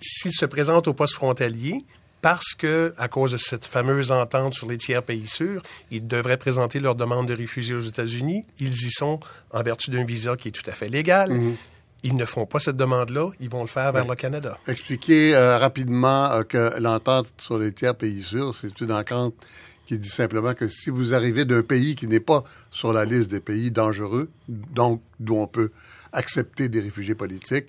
S'ils 0.00 0.32
se 0.32 0.44
présentent 0.44 0.88
au 0.88 0.94
poste 0.94 1.14
frontalier, 1.14 1.84
parce 2.22 2.54
que, 2.54 2.94
à 2.98 3.08
cause 3.08 3.32
de 3.32 3.36
cette 3.36 3.66
fameuse 3.66 4.12
entente 4.12 4.54
sur 4.54 4.68
les 4.68 4.78
tiers 4.78 5.02
pays 5.02 5.26
sûrs, 5.26 5.62
ils 5.90 6.06
devraient 6.06 6.36
présenter 6.36 6.80
leur 6.80 6.94
demande 6.94 7.28
de 7.28 7.34
réfugiés 7.34 7.74
aux 7.74 7.80
États-Unis. 7.80 8.44
Ils 8.58 8.86
y 8.86 8.90
sont 8.90 9.20
en 9.50 9.62
vertu 9.62 9.90
d'un 9.90 10.04
visa 10.04 10.36
qui 10.36 10.48
est 10.48 10.52
tout 10.52 10.68
à 10.68 10.72
fait 10.72 10.88
légal. 10.88 11.32
Mhm. 11.32 11.56
Ils 12.02 12.16
ne 12.16 12.24
font 12.24 12.46
pas 12.46 12.58
cette 12.58 12.76
demande-là, 12.76 13.30
ils 13.40 13.50
vont 13.50 13.60
le 13.60 13.66
faire 13.66 13.92
vers 13.92 14.06
le 14.06 14.14
Canada. 14.14 14.58
Expliquez 14.66 15.34
euh, 15.34 15.58
rapidement 15.58 16.30
euh, 16.32 16.44
que 16.44 16.80
l'entente 16.80 17.28
sur 17.36 17.58
les 17.58 17.72
tiers 17.72 17.94
pays 17.94 18.22
sûrs, 18.22 18.54
c'est 18.54 18.80
une 18.80 18.92
entente 18.92 19.34
qui 19.84 19.98
dit 19.98 20.08
simplement 20.08 20.54
que 20.54 20.68
si 20.68 20.88
vous 20.88 21.12
arrivez 21.14 21.44
d'un 21.44 21.62
pays 21.62 21.96
qui 21.96 22.06
n'est 22.06 22.20
pas 22.20 22.44
sur 22.70 22.92
la 22.94 23.04
liste 23.04 23.30
des 23.30 23.40
pays 23.40 23.70
dangereux, 23.70 24.30
donc 24.48 25.02
d'où 25.18 25.36
on 25.36 25.46
peut 25.46 25.72
accepter 26.12 26.68
des 26.68 26.80
réfugiés 26.80 27.14
politiques, 27.14 27.66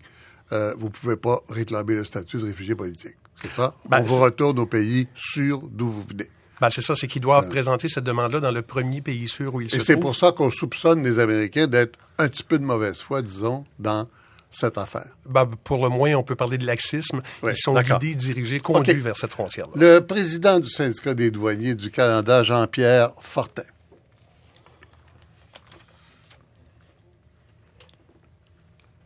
euh, 0.53 0.74
vous 0.77 0.86
ne 0.86 0.91
pouvez 0.91 1.17
pas 1.17 1.41
réclamer 1.50 1.96
le 1.96 2.05
statut 2.05 2.38
de 2.38 2.46
réfugié 2.46 2.75
politique. 2.75 3.15
C'est 3.41 3.50
ça? 3.51 3.74
Ben, 3.89 4.00
on 4.00 4.03
vous 4.03 4.19
retourne 4.19 4.60
au 4.60 4.65
pays 4.65 5.07
sûr 5.15 5.62
d'où 5.71 5.89
vous 5.89 6.03
venez. 6.03 6.29
Ben, 6.60 6.69
c'est 6.69 6.81
ça, 6.81 6.93
c'est 6.93 7.07
qu'ils 7.07 7.24
doivent 7.24 7.50
présenter 7.50 7.88
cette 7.88 8.03
demande-là 8.03 8.39
dans 8.39 8.51
le 8.51 8.62
premier 8.62 9.01
pays 9.01 9.27
sûr 9.27 9.55
où 9.55 9.62
ils 9.62 9.69
se 9.69 9.77
trouvent. 9.77 9.81
Et 9.81 9.86
c'est 9.86 10.00
pour 10.00 10.15
ça 10.15 10.31
qu'on 10.31 10.51
soupçonne 10.51 11.03
les 11.03 11.17
Américains 11.17 11.65
d'être 11.65 11.98
un 12.19 12.27
petit 12.27 12.43
peu 12.43 12.60
de 12.60 12.63
mauvaise 12.63 13.00
foi, 13.00 13.24
disons, 13.24 13.65
dans 13.79 14.07
cette 14.51 14.77
affaire. 14.77 15.07
Ben, 15.25 15.50
pour 15.63 15.81
le 15.81 15.89
moins, 15.89 16.13
on 16.13 16.24
peut 16.24 16.36
parler 16.36 16.60
de 16.60 16.65
laxisme. 16.67 17.21
ils 17.41 17.55
sont 17.55 17.74
guidés, 17.74 18.13
dirigés, 18.13 18.60
conduits 18.60 19.00
vers 19.00 19.17
cette 19.17 19.31
frontière-là. 19.31 19.74
Le 19.75 20.00
président 20.01 20.60
du 20.60 20.69
syndicat 20.69 21.15
des 21.15 21.31
douaniers 21.31 21.74
du 21.74 21.89
Canada, 21.89 22.43
Jean-Pierre 22.43 23.13
Fortin. 23.21 23.63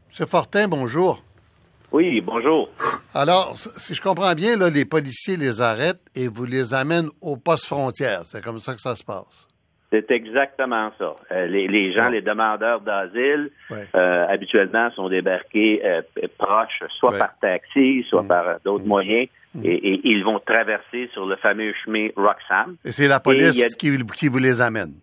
Monsieur 0.09 0.25
Fortin, 0.25 0.67
bonjour. 0.67 1.23
Oui, 1.95 2.19
bonjour. 2.19 2.67
Alors, 3.13 3.53
si 3.55 3.95
je 3.95 4.01
comprends 4.01 4.33
bien, 4.33 4.57
là, 4.57 4.69
les 4.69 4.83
policiers 4.83 5.37
les 5.37 5.61
arrêtent 5.61 6.03
et 6.13 6.27
vous 6.27 6.43
les 6.43 6.73
amènent 6.73 7.07
au 7.21 7.37
poste 7.37 7.67
frontière. 7.67 8.23
C'est 8.23 8.43
comme 8.43 8.59
ça 8.59 8.73
que 8.73 8.81
ça 8.81 8.97
se 8.97 9.03
passe. 9.05 9.47
C'est 9.93 10.11
exactement 10.11 10.91
ça. 10.99 11.15
Euh, 11.31 11.47
les, 11.47 11.93
gens, 11.93 12.09
les 12.09 12.21
demandeurs 12.21 12.81
d'asile, 12.81 13.49
euh, 13.71 14.25
habituellement, 14.27 14.91
sont 14.91 15.07
débarqués 15.07 15.81
euh, 15.85 16.01
proches, 16.37 16.83
soit 16.99 17.17
par 17.17 17.39
taxi, 17.39 18.05
soit 18.09 18.23
mm. 18.23 18.27
par 18.27 18.59
d'autres 18.65 18.83
mm. 18.83 18.89
moyens, 18.89 19.29
mm. 19.53 19.61
et, 19.63 20.01
ils 20.03 20.21
vont 20.25 20.39
traverser 20.39 21.09
sur 21.13 21.25
le 21.25 21.37
fameux 21.37 21.71
chemin 21.85 22.09
Roxham. 22.17 22.75
Et 22.83 22.91
c'est 22.91 23.07
la 23.07 23.21
police 23.21 23.73
qui, 23.77 24.27
vous 24.27 24.37
les 24.37 24.59
amène. 24.59 24.95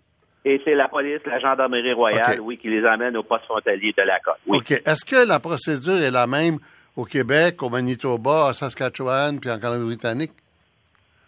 Et 0.44 0.60
c'est 0.62 0.74
la 0.74 0.88
police, 0.88 1.20
la 1.24 1.38
gendarmerie 1.38 1.94
royale, 1.94 2.38
oui, 2.40 2.58
qui 2.58 2.68
les 2.68 2.84
amène 2.84 3.16
au 3.16 3.22
poste 3.22 3.46
frontalier 3.46 3.94
de 3.96 4.02
la 4.02 4.20
côte. 4.20 4.34
OK. 4.46 4.72
Est-ce 4.72 5.06
que 5.06 5.26
la 5.26 5.38
procédure 5.38 5.96
est 5.96 6.10
la 6.10 6.26
même 6.26 6.58
au 6.96 7.04
Québec, 7.04 7.62
au 7.62 7.70
Manitoba, 7.70 8.48
à 8.48 8.52
Saskatchewan, 8.52 9.40
puis 9.40 9.50
en 9.50 9.58
Colombie-Britannique? 9.58 10.32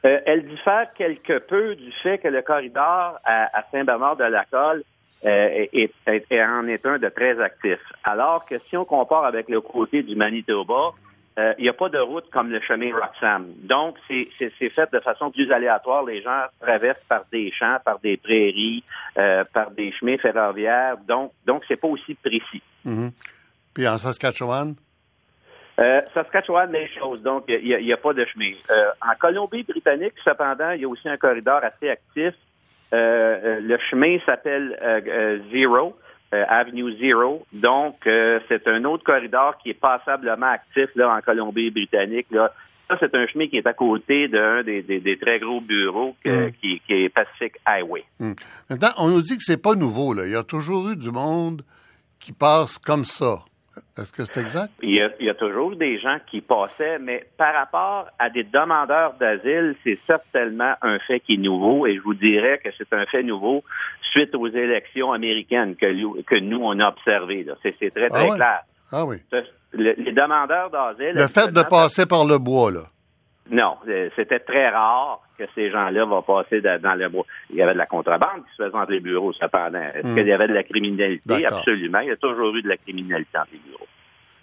Euh, 0.05 0.21
elle 0.27 0.47
diffère 0.47 0.93
quelque 0.97 1.39
peu 1.39 1.75
du 1.77 1.91
fait 2.03 2.19
que 2.19 2.29
le 2.29 2.43
corridor 2.43 3.19
à, 3.25 3.65
Saint-Bernard-de-la-Colle 3.73 4.83
euh, 5.25 5.67
est, 5.73 5.91
en 6.33 6.69
est 6.69 6.85
un 6.85 6.99
de 6.99 7.09
très 7.09 7.41
actif. 7.41 7.79
Alors 8.03 8.45
que 8.45 8.57
si 8.69 8.77
on 8.77 8.85
compare 8.85 9.25
avec 9.25 9.49
le 9.49 9.63
côté 9.63 10.03
du 10.03 10.15
Manitoba, 10.15 10.93
il 11.59 11.63
n'y 11.63 11.69
a 11.69 11.73
pas 11.73 11.89
de 11.89 11.99
route 11.99 12.31
comme 12.31 12.51
le 12.51 12.61
chemin 12.61 12.95
Roxham. 12.95 13.47
Donc, 13.65 13.97
c'est 14.07 14.71
fait 14.71 14.93
de 14.93 15.01
façon 15.01 15.33
plus 15.33 15.51
aléatoire. 15.51 16.05
Les 16.05 16.23
gens 16.23 16.45
traversent 16.61 17.03
par 17.09 17.25
des 17.33 17.51
champs, 17.51 17.79
par 17.85 17.99
des 17.99 18.17
prairies, 18.17 18.85
par 19.53 19.73
des 19.73 19.91
chemins 19.99 20.17
ferroviaires. 20.19 20.97
Donc, 21.09 21.33
donc 21.45 21.65
c'est 21.67 21.75
pas 21.75 21.89
aussi 21.89 22.15
précis. 22.15 22.63
Mm-hmm. 22.87 23.11
Puis 23.75 23.89
en 23.89 23.99
Saskatchewan? 23.99 24.77
Euh, 25.79 26.01
Saskatchewan, 26.13 26.71
même 26.71 26.89
chose. 26.99 27.23
Donc, 27.23 27.45
il 27.49 27.65
n'y 27.65 27.93
a, 27.93 27.97
pas 27.97 28.13
de 28.13 28.25
chemin. 28.27 28.53
Euh, 28.71 28.91
en 29.03 29.15
Colombie-Britannique, 29.19 30.15
cependant, 30.25 30.71
il 30.71 30.83
y 30.83 30.85
a 30.85 30.89
aussi 30.89 31.09
un 31.09 31.17
corridor 31.17 31.61
assez 31.65 31.91
actif. 31.91 32.35
Euh, 32.93 33.31
euh 33.45 33.61
le 33.61 33.77
chemin 33.91 34.19
s'appelle 34.25 34.79
euh, 34.81 35.39
Zero, 35.51 35.97
Avenue 36.31 36.97
Zero. 36.99 37.45
Donc, 37.53 37.97
c'est 38.05 38.67
un 38.67 38.85
autre 38.85 39.05
corridor 39.05 39.57
qui 39.59 39.71
est 39.71 39.81
passablement 39.81 40.51
actif 40.51 40.91
là, 40.97 41.15
en 41.17 41.21
Colombie-Britannique. 41.21 42.27
Là. 42.31 42.53
Ça, 42.89 42.97
c'est 43.01 43.15
un 43.15 43.27
chemin 43.27 43.47
qui 43.47 43.57
est 43.57 43.67
à 43.67 43.73
côté 43.73 44.29
d'un 44.29 44.63
des, 44.63 44.83
des, 44.83 45.19
très 45.19 45.39
gros 45.39 45.61
bureaux 45.61 46.17
mm. 46.25 46.51
qui, 46.61 46.81
qui, 46.87 46.93
est 46.93 47.09
Pacific 47.09 47.55
Highway. 47.65 48.05
Mm. 48.19 48.33
Maintenant, 48.69 48.89
on 48.99 49.09
nous 49.09 49.23
dit 49.23 49.37
que 49.37 49.45
c'est 49.45 49.63
pas 49.63 49.75
nouveau. 49.75 50.13
Là. 50.13 50.27
Il 50.27 50.33
y 50.33 50.37
a 50.37 50.43
toujours 50.43 50.89
eu 50.89 50.97
du 50.97 51.11
monde 51.11 51.63
qui 52.19 52.33
passe 52.33 52.79
comme 52.79 53.05
ça. 53.05 53.45
Est-ce 53.99 54.13
que 54.13 54.25
c'est 54.25 54.41
exact? 54.41 54.73
Il 54.83 54.95
y, 54.95 55.31
a, 55.31 55.35
toujours 55.35 55.77
des 55.77 55.99
gens 55.99 56.19
qui 56.31 56.41
passaient, 56.41 56.99
mais 56.99 57.25
par 57.37 57.55
rapport 57.55 58.09
à 58.19 58.31
des 58.31 58.45
demandeurs 58.45 59.15
d'asile, 59.15 59.77
c'est 59.85 59.99
certainement 60.07 60.75
un 60.83 60.99
fait 61.01 61.21
qui 61.21 61.35
est 61.35 61.39
nouveau 61.39 61.87
et 61.87 61.97
je 61.97 62.01
vous 62.01 62.15
dirais 62.15 62.61
que 62.63 62.71
c'est 62.77 62.93
un 62.93 63.07
fait 63.07 63.23
nouveau 63.23 63.63
suite 64.11 64.35
aux 64.35 64.49
élections 64.49 65.13
américaines 65.13 65.77
que, 65.77 66.23
que 66.23 66.39
nous, 66.41 66.61
on 66.63 66.79
a 66.81 66.89
observées. 66.89 67.47
C'est 67.63 67.73
très, 67.95 68.09
très 68.09 68.31
ah 68.31 68.35
clair. 68.35 68.61
Ah 68.93 69.05
oui. 69.07 69.17
les 69.73 70.13
demandeurs 70.13 70.71
d'asile... 70.71 71.15
Le 71.15 71.27
fait 71.27 71.53
de 71.53 71.63
passer 71.63 72.07
par 72.07 72.25
le 72.25 72.39
bois, 72.39 72.71
là. 72.71 72.83
Non, 73.51 73.77
euh, 73.89 74.09
c'était 74.17 74.41
très 74.41 74.71
rare 74.71 75.21
que 75.39 75.45
ces 75.55 75.71
gens-là 75.71 76.05
vont 76.07 76.23
passer 76.23 76.61
dans 76.61 76.99
le 76.99 77.09
bois. 77.09 77.27
Il 77.51 77.57
y 77.57 77.63
avait 77.63 77.75
de 77.75 77.79
la 77.79 77.87
contrebande 77.87 78.45
qui 78.45 78.57
se 78.57 78.65
faisait 78.65 78.77
entre 78.77 78.93
les 78.93 79.01
bureaux, 79.01 79.33
cependant. 79.33 79.83
Est-ce 79.95 80.07
hmm. 80.07 80.15
qu'il 80.15 80.27
y 80.27 80.33
avait 80.33 80.49
de 80.49 80.55
la 80.55 80.63
criminalité? 80.63 81.47
Absolument. 81.47 82.01
Il 82.01 82.09
y 82.09 82.13
a 82.13 82.17
toujours 82.17 82.55
eu 82.55 82.63
de 82.63 82.69
la 82.69 82.77
criminalité 82.77 83.37
entre 83.37 83.51
les 83.53 83.59
bureaux. 83.59 83.87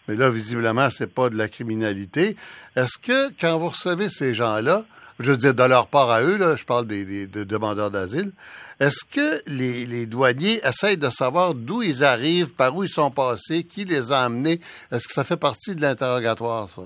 Mais 0.08 0.16
là, 0.16 0.30
visiblement, 0.30 0.90
c'est 0.90 1.12
pas 1.14 1.30
de 1.30 1.38
la 1.38 1.48
criminalité. 1.48 2.36
Est-ce 2.76 3.00
que, 3.00 3.32
quand 3.40 3.58
vous 3.58 3.70
recevez 3.70 4.10
ces 4.10 4.34
gens-là, 4.34 4.84
je 5.20 5.32
veux 5.32 5.38
dire, 5.38 5.54
de 5.54 5.64
leur 5.64 5.88
part 5.88 6.10
à 6.10 6.22
eux, 6.22 6.38
là, 6.38 6.56
je 6.56 6.66
parle 6.66 6.86
des, 6.86 7.28
demandeurs 7.28 7.92
d'asile, 7.92 8.32
est-ce 8.80 9.06
que 9.06 9.42
les, 9.48 9.86
les, 9.86 10.08
douaniers 10.08 10.60
essayent 10.66 10.98
de 10.98 11.10
savoir 11.10 11.54
d'où 11.54 11.84
ils 11.84 12.04
arrivent, 12.04 12.54
par 12.56 12.76
où 12.76 12.84
ils 12.84 12.90
sont 12.90 13.12
passés, 13.12 13.64
qui 13.64 13.86
les 13.86 14.12
a 14.12 14.24
amenés? 14.24 14.60
Est-ce 14.92 15.08
que 15.08 15.14
ça 15.14 15.24
fait 15.24 15.38
partie 15.38 15.76
de 15.76 15.82
l'interrogatoire, 15.82 16.68
ça? 16.70 16.84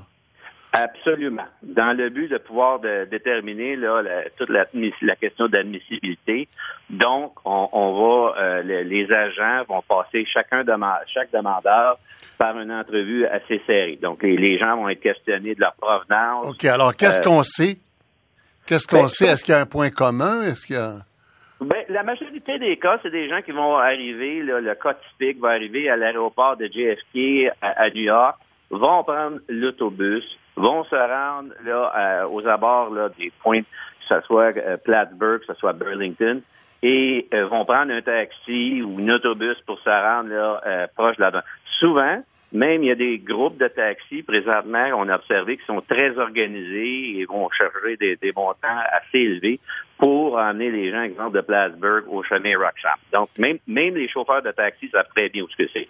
Absolument. 0.78 1.46
Dans 1.64 1.96
le 1.96 2.10
but 2.10 2.28
de 2.28 2.38
pouvoir 2.38 2.80
déterminer 2.80 3.78
là, 3.78 4.04
toute 4.38 4.50
la, 4.50 4.66
question 5.16 5.48
d'admissibilité. 5.48 6.50
Donc, 6.90 7.34
on, 7.46 7.94
va, 7.94 8.42
euh, 8.42 8.84
les, 8.84 9.10
agents 9.10 9.64
vont 9.70 9.82
passer 9.82 10.26
chacun 10.26 10.66
de 10.66 10.74
chaque 11.14 11.32
demandeur 11.32 11.98
par 12.38 12.60
une 12.60 12.74
entrevue 12.74 13.26
assez 13.26 13.62
serrée. 13.66 13.98
Donc, 14.02 14.22
les, 14.24 14.60
gens 14.60 14.76
vont 14.76 14.90
être 14.90 15.00
questionnés 15.00 15.56
de 15.56 15.62
leur 15.62 15.76
provenance. 15.76 16.48
OK. 16.48 16.66
Alors, 16.66 16.94
qu'est-ce 16.94 17.22
euh, 17.22 17.24
qu'on 17.24 17.44
sait? 17.44 17.78
Qu'est-ce 18.68 18.86
qu'on 18.86 19.04
ben, 19.04 19.08
sait? 19.08 19.28
Est-ce 19.28 19.46
qu'il 19.46 19.54
y 19.54 19.58
a 19.58 19.62
un 19.62 19.66
point 19.66 19.90
commun? 19.90 20.44
Est-ce 20.44 20.68
qu'il 20.68 20.76
y 20.76 20.80
a... 20.80 20.96
Ben, 21.62 21.86
la 21.88 22.04
majorité 22.04 22.60
des 22.60 22.76
cas, 22.78 23.00
c'est 23.02 23.12
des 23.12 23.30
gens 23.30 23.42
qui 23.42 23.52
vont 23.52 23.78
arriver, 23.78 24.42
le 24.42 24.76
cas 24.76 24.94
typique 25.10 25.40
va 25.40 25.52
arriver 25.52 25.90
à 25.90 25.96
l'aéroport 25.96 26.58
de 26.58 26.66
JFK 26.66 27.54
à 27.62 27.90
New 27.92 28.04
York, 28.04 28.36
vont 28.70 29.04
prendre 29.06 29.40
l'autobus, 29.48 30.26
vont 30.56 30.84
se 30.86 30.96
rendre 30.96 31.54
là 31.64 31.94
euh, 31.98 32.28
aux 32.28 32.46
abords 32.48 32.94
là, 32.94 33.10
des 33.18 33.32
points, 33.42 33.62
que 33.62 33.68
ce 34.08 34.22
soit 34.22 34.56
euh, 34.58 34.78
Plattsburgh, 34.78 35.40
que 35.40 35.48
ce 35.48 35.54
soit 35.56 35.74
Burlington, 35.74 36.42
et 36.82 37.28
euh, 37.34 37.48
vont 37.48 37.66
prendre 37.66 37.92
un 37.92 38.02
taxi 38.02 38.82
ou 38.82 39.00
un 39.00 39.10
autobus 39.10 39.58
pour 39.66 39.80
se 39.80 39.90
rendre 39.90 40.30
là, 40.30 40.88
proche 40.96 41.18
de 41.18 41.22
la 41.22 41.44
Souvent, 41.80 42.24
même 42.54 42.84
il 42.84 42.88
y 42.88 42.92
a 42.92 42.96
des 42.96 43.18
groupes 43.18 43.58
de 43.58 43.68
taxis 43.68 44.24
présentement, 44.24 44.88
on 44.96 45.10
a 45.10 45.16
observé, 45.16 45.58
qui 45.58 45.66
sont 45.66 45.82
très 45.82 46.18
organisés 46.18 47.20
et 47.20 47.26
vont 47.26 47.50
charger 47.50 47.98
des, 47.98 48.16
des 48.16 48.32
montants 48.32 48.80
assez 48.92 49.20
élevés 49.20 49.60
pour 49.98 50.40
amener 50.40 50.72
les 50.72 50.92
gens, 50.92 51.02
exemple, 51.02 51.36
de 51.36 51.42
Plattsburgh 51.42 52.06
au 52.08 52.24
chemin 52.24 52.58
Rockshop. 52.58 53.00
Donc, 53.12 53.30
même, 53.38 53.58
même 53.68 53.96
les 53.96 54.08
chauffeurs 54.08 54.42
de 54.42 54.52
taxi 54.52 54.90
savent 54.90 55.08
très 55.16 55.30
bien 55.30 55.44
où 55.44 55.48
c'est. 55.58 55.88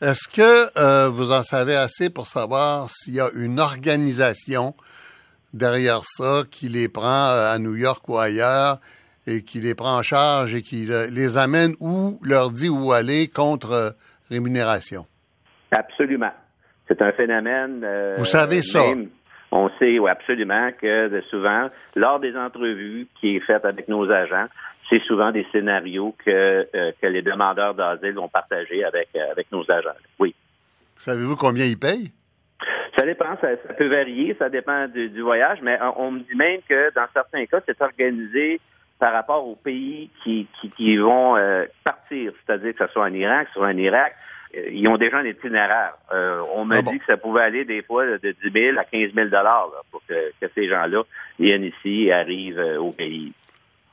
Est-ce 0.00 0.28
que 0.28 0.78
euh, 0.78 1.08
vous 1.08 1.32
en 1.32 1.42
savez 1.42 1.74
assez 1.74 2.08
pour 2.08 2.26
savoir 2.26 2.88
s'il 2.88 3.14
y 3.14 3.20
a 3.20 3.26
une 3.34 3.58
organisation 3.58 4.74
derrière 5.52 6.02
ça 6.04 6.42
qui 6.48 6.68
les 6.68 6.88
prend 6.88 7.30
euh, 7.30 7.52
à 7.52 7.58
New 7.58 7.74
York 7.74 8.08
ou 8.08 8.16
ailleurs 8.16 8.78
et 9.26 9.42
qui 9.42 9.60
les 9.60 9.74
prend 9.74 9.98
en 9.98 10.02
charge 10.02 10.54
et 10.54 10.62
qui 10.62 10.86
les 10.86 11.36
amène 11.36 11.74
ou 11.80 12.20
leur 12.22 12.50
dit 12.50 12.68
où 12.68 12.92
aller 12.92 13.26
contre 13.26 13.72
euh, 13.72 13.90
rémunération? 14.30 15.04
Absolument. 15.72 16.32
C'est 16.86 17.02
un 17.02 17.10
phénomène. 17.10 17.84
vous 18.18 18.24
savez 18.24 18.62
ça? 18.62 18.80
on 19.50 19.68
sait 19.78 19.98
absolument 20.08 20.70
que 20.80 21.22
souvent, 21.28 21.70
lors 21.96 22.20
des 22.20 22.36
entrevues 22.36 23.08
qui 23.20 23.36
est 23.36 23.40
faites 23.40 23.64
avec 23.64 23.88
nos 23.88 24.08
agents, 24.10 24.46
c'est 24.88 25.02
souvent 25.02 25.32
des 25.32 25.46
scénarios 25.52 26.14
que, 26.24 26.68
euh, 26.74 26.92
que 27.00 27.06
les 27.06 27.22
demandeurs 27.22 27.74
d'asile 27.74 28.14
vont 28.14 28.28
partager 28.28 28.84
avec, 28.84 29.08
euh, 29.14 29.30
avec 29.30 29.50
nos 29.52 29.68
agents. 29.70 29.90
Oui. 30.18 30.34
Savez-vous 30.96 31.36
combien 31.36 31.64
ils 31.64 31.78
payent? 31.78 32.12
Ça 32.96 33.04
dépend, 33.04 33.36
ça, 33.40 33.48
peut 33.76 33.88
varier, 33.88 34.34
ça 34.38 34.48
dépend 34.48 34.88
du, 34.88 35.20
voyage, 35.20 35.58
mais 35.62 35.78
on, 35.96 36.10
me 36.10 36.20
dit 36.20 36.34
même 36.34 36.60
que 36.68 36.92
dans 36.94 37.06
certains 37.12 37.46
cas, 37.46 37.60
c'est 37.64 37.80
organisé 37.80 38.60
par 38.98 39.12
rapport 39.12 39.46
aux 39.46 39.54
pays 39.54 40.10
qui, 40.24 40.48
qui, 40.76 40.96
vont 40.96 41.36
euh, 41.36 41.66
partir, 41.84 42.32
c'est-à-dire 42.44 42.74
que 42.74 42.84
ce 42.84 42.92
soit 42.92 43.04
en 43.04 43.12
Irak, 43.12 43.46
que 43.46 43.52
ce 43.54 43.60
soit 43.60 43.68
en 43.68 43.76
Irak, 43.76 44.16
ils 44.72 44.88
ont 44.88 44.96
déjà 44.96 45.18
un 45.18 45.26
itinéraire. 45.26 45.94
on 46.56 46.64
m'a 46.64 46.78
ah 46.78 46.82
dit 46.82 46.98
que 46.98 47.04
ça 47.04 47.18
pouvait 47.18 47.42
aller 47.42 47.64
des 47.64 47.82
fois 47.82 48.06
de 48.06 48.34
10 48.42 48.50
000 48.50 48.78
à 48.78 48.84
15 48.84 49.12
000 49.14 49.28
dollars 49.28 49.70
pour 49.92 50.02
que, 50.08 50.32
que, 50.40 50.50
ces 50.54 50.68
gens-là 50.68 51.02
viennent 51.38 51.64
ici 51.64 52.06
et 52.06 52.12
arrivent 52.12 52.78
au 52.80 52.90
pays. 52.90 53.32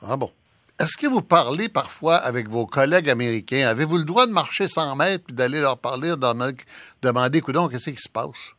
Ah 0.02 0.16
bon. 0.16 0.30
Est-ce 0.78 0.98
que 0.98 1.06
vous 1.06 1.22
parlez 1.22 1.70
parfois 1.70 2.16
avec 2.16 2.48
vos 2.48 2.66
collègues 2.66 3.08
américains? 3.08 3.66
Avez-vous 3.66 3.96
le 3.96 4.04
droit 4.04 4.26
de 4.26 4.32
marcher 4.32 4.68
100 4.68 4.94
mètres 4.96 5.24
et 5.30 5.32
d'aller 5.32 5.58
leur 5.58 5.80
parler, 5.80 6.10
de 6.10 6.16
demander, 7.00 7.40
coudon, 7.40 7.68
qu'est-ce 7.68 7.88
qui 7.88 7.96
se 7.96 8.10
passe? 8.10 8.54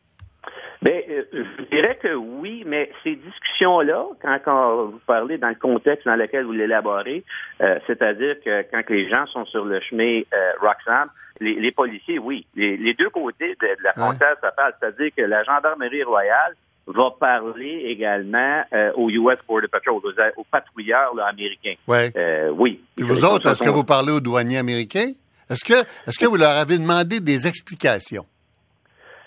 Bien, 0.82 1.00
euh, 1.08 1.22
je 1.32 1.64
dirais 1.70 1.96
que 2.02 2.14
oui, 2.14 2.64
mais 2.66 2.90
ces 3.04 3.14
discussions-là, 3.14 4.04
quand, 4.44 4.86
vous 4.86 5.00
parlez 5.06 5.38
dans 5.38 5.48
le 5.48 5.54
contexte 5.54 6.06
dans 6.06 6.16
lequel 6.16 6.44
vous 6.44 6.52
l'élaborez, 6.52 7.22
euh, 7.60 7.78
c'est-à-dire 7.86 8.34
que 8.44 8.62
quand 8.62 8.82
les 8.88 9.08
gens 9.08 9.26
sont 9.26 9.44
sur 9.46 9.64
le 9.64 9.78
chemin 9.80 10.22
euh, 10.34 10.50
Roxham, 10.60 11.10
les, 11.40 11.70
policiers, 11.70 12.18
oui, 12.18 12.48
les, 12.56 12.94
deux 12.94 13.10
côtés 13.10 13.56
de, 13.60 13.68
la 13.84 13.92
frontière 13.92 14.36
parle, 14.56 14.72
c'est-à-dire 14.80 15.10
que 15.16 15.22
la 15.22 15.44
gendarmerie 15.44 16.02
royale 16.02 16.56
va 16.88 17.10
parler 17.18 17.82
également 17.86 18.62
euh, 18.72 18.92
aux 18.94 19.10
US 19.10 19.38
Border 19.46 19.68
Patrol, 19.68 19.96
aux, 19.96 20.44
patrouilleurs 20.50 21.12
américains. 21.26 21.74
Ouais. 21.86 22.10
Euh, 22.16 22.50
oui. 22.50 22.80
Et 22.98 23.02
vous 23.02 23.24
autres, 23.24 23.50
est-ce 23.50 23.62
que 23.62 23.68
vous 23.68 23.84
parlez 23.84 24.12
aux 24.12 24.20
douaniers 24.20 24.58
américains? 24.58 25.12
Est-ce 25.50 25.64
que, 25.64 25.86
est-ce 26.06 26.18
que 26.18 26.26
vous 26.26 26.36
leur 26.36 26.50
avez 26.50 26.78
demandé 26.78 27.20
des 27.20 27.46
explications? 27.46 28.26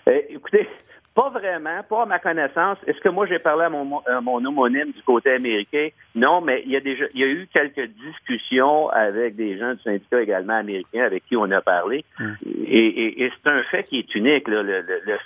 Euh, 0.07 0.19
écoutez, 0.29 0.67
pas 1.13 1.29
vraiment, 1.29 1.83
pas 1.89 2.03
à 2.03 2.05
ma 2.05 2.19
connaissance. 2.19 2.77
Est-ce 2.87 2.99
que 3.01 3.09
moi 3.09 3.25
j'ai 3.27 3.39
parlé 3.39 3.65
à 3.65 3.69
mon, 3.69 3.85
mon 4.21 4.45
homonyme 4.45 4.91
du 4.91 5.01
côté 5.03 5.31
américain? 5.31 5.89
Non, 6.15 6.41
mais 6.41 6.63
il 6.65 6.71
y 6.71 6.77
a 6.77 6.79
déjà 6.79 7.05
il 7.13 7.19
y 7.19 7.23
a 7.23 7.27
eu 7.27 7.47
quelques 7.53 7.89
discussions 7.93 8.89
avec 8.89 9.35
des 9.35 9.57
gens 9.57 9.73
du 9.73 9.81
syndicat 9.81 10.21
également 10.21 10.55
américain 10.55 11.03
avec 11.03 11.25
qui 11.25 11.35
on 11.35 11.51
a 11.51 11.61
parlé. 11.61 12.05
Hmm. 12.19 12.33
Et, 12.45 13.29
c'est 13.43 13.49
un 13.49 13.63
fait 13.63 13.83
qui 13.83 13.99
est 13.99 14.15
unique, 14.15 14.47
le, 14.47 14.83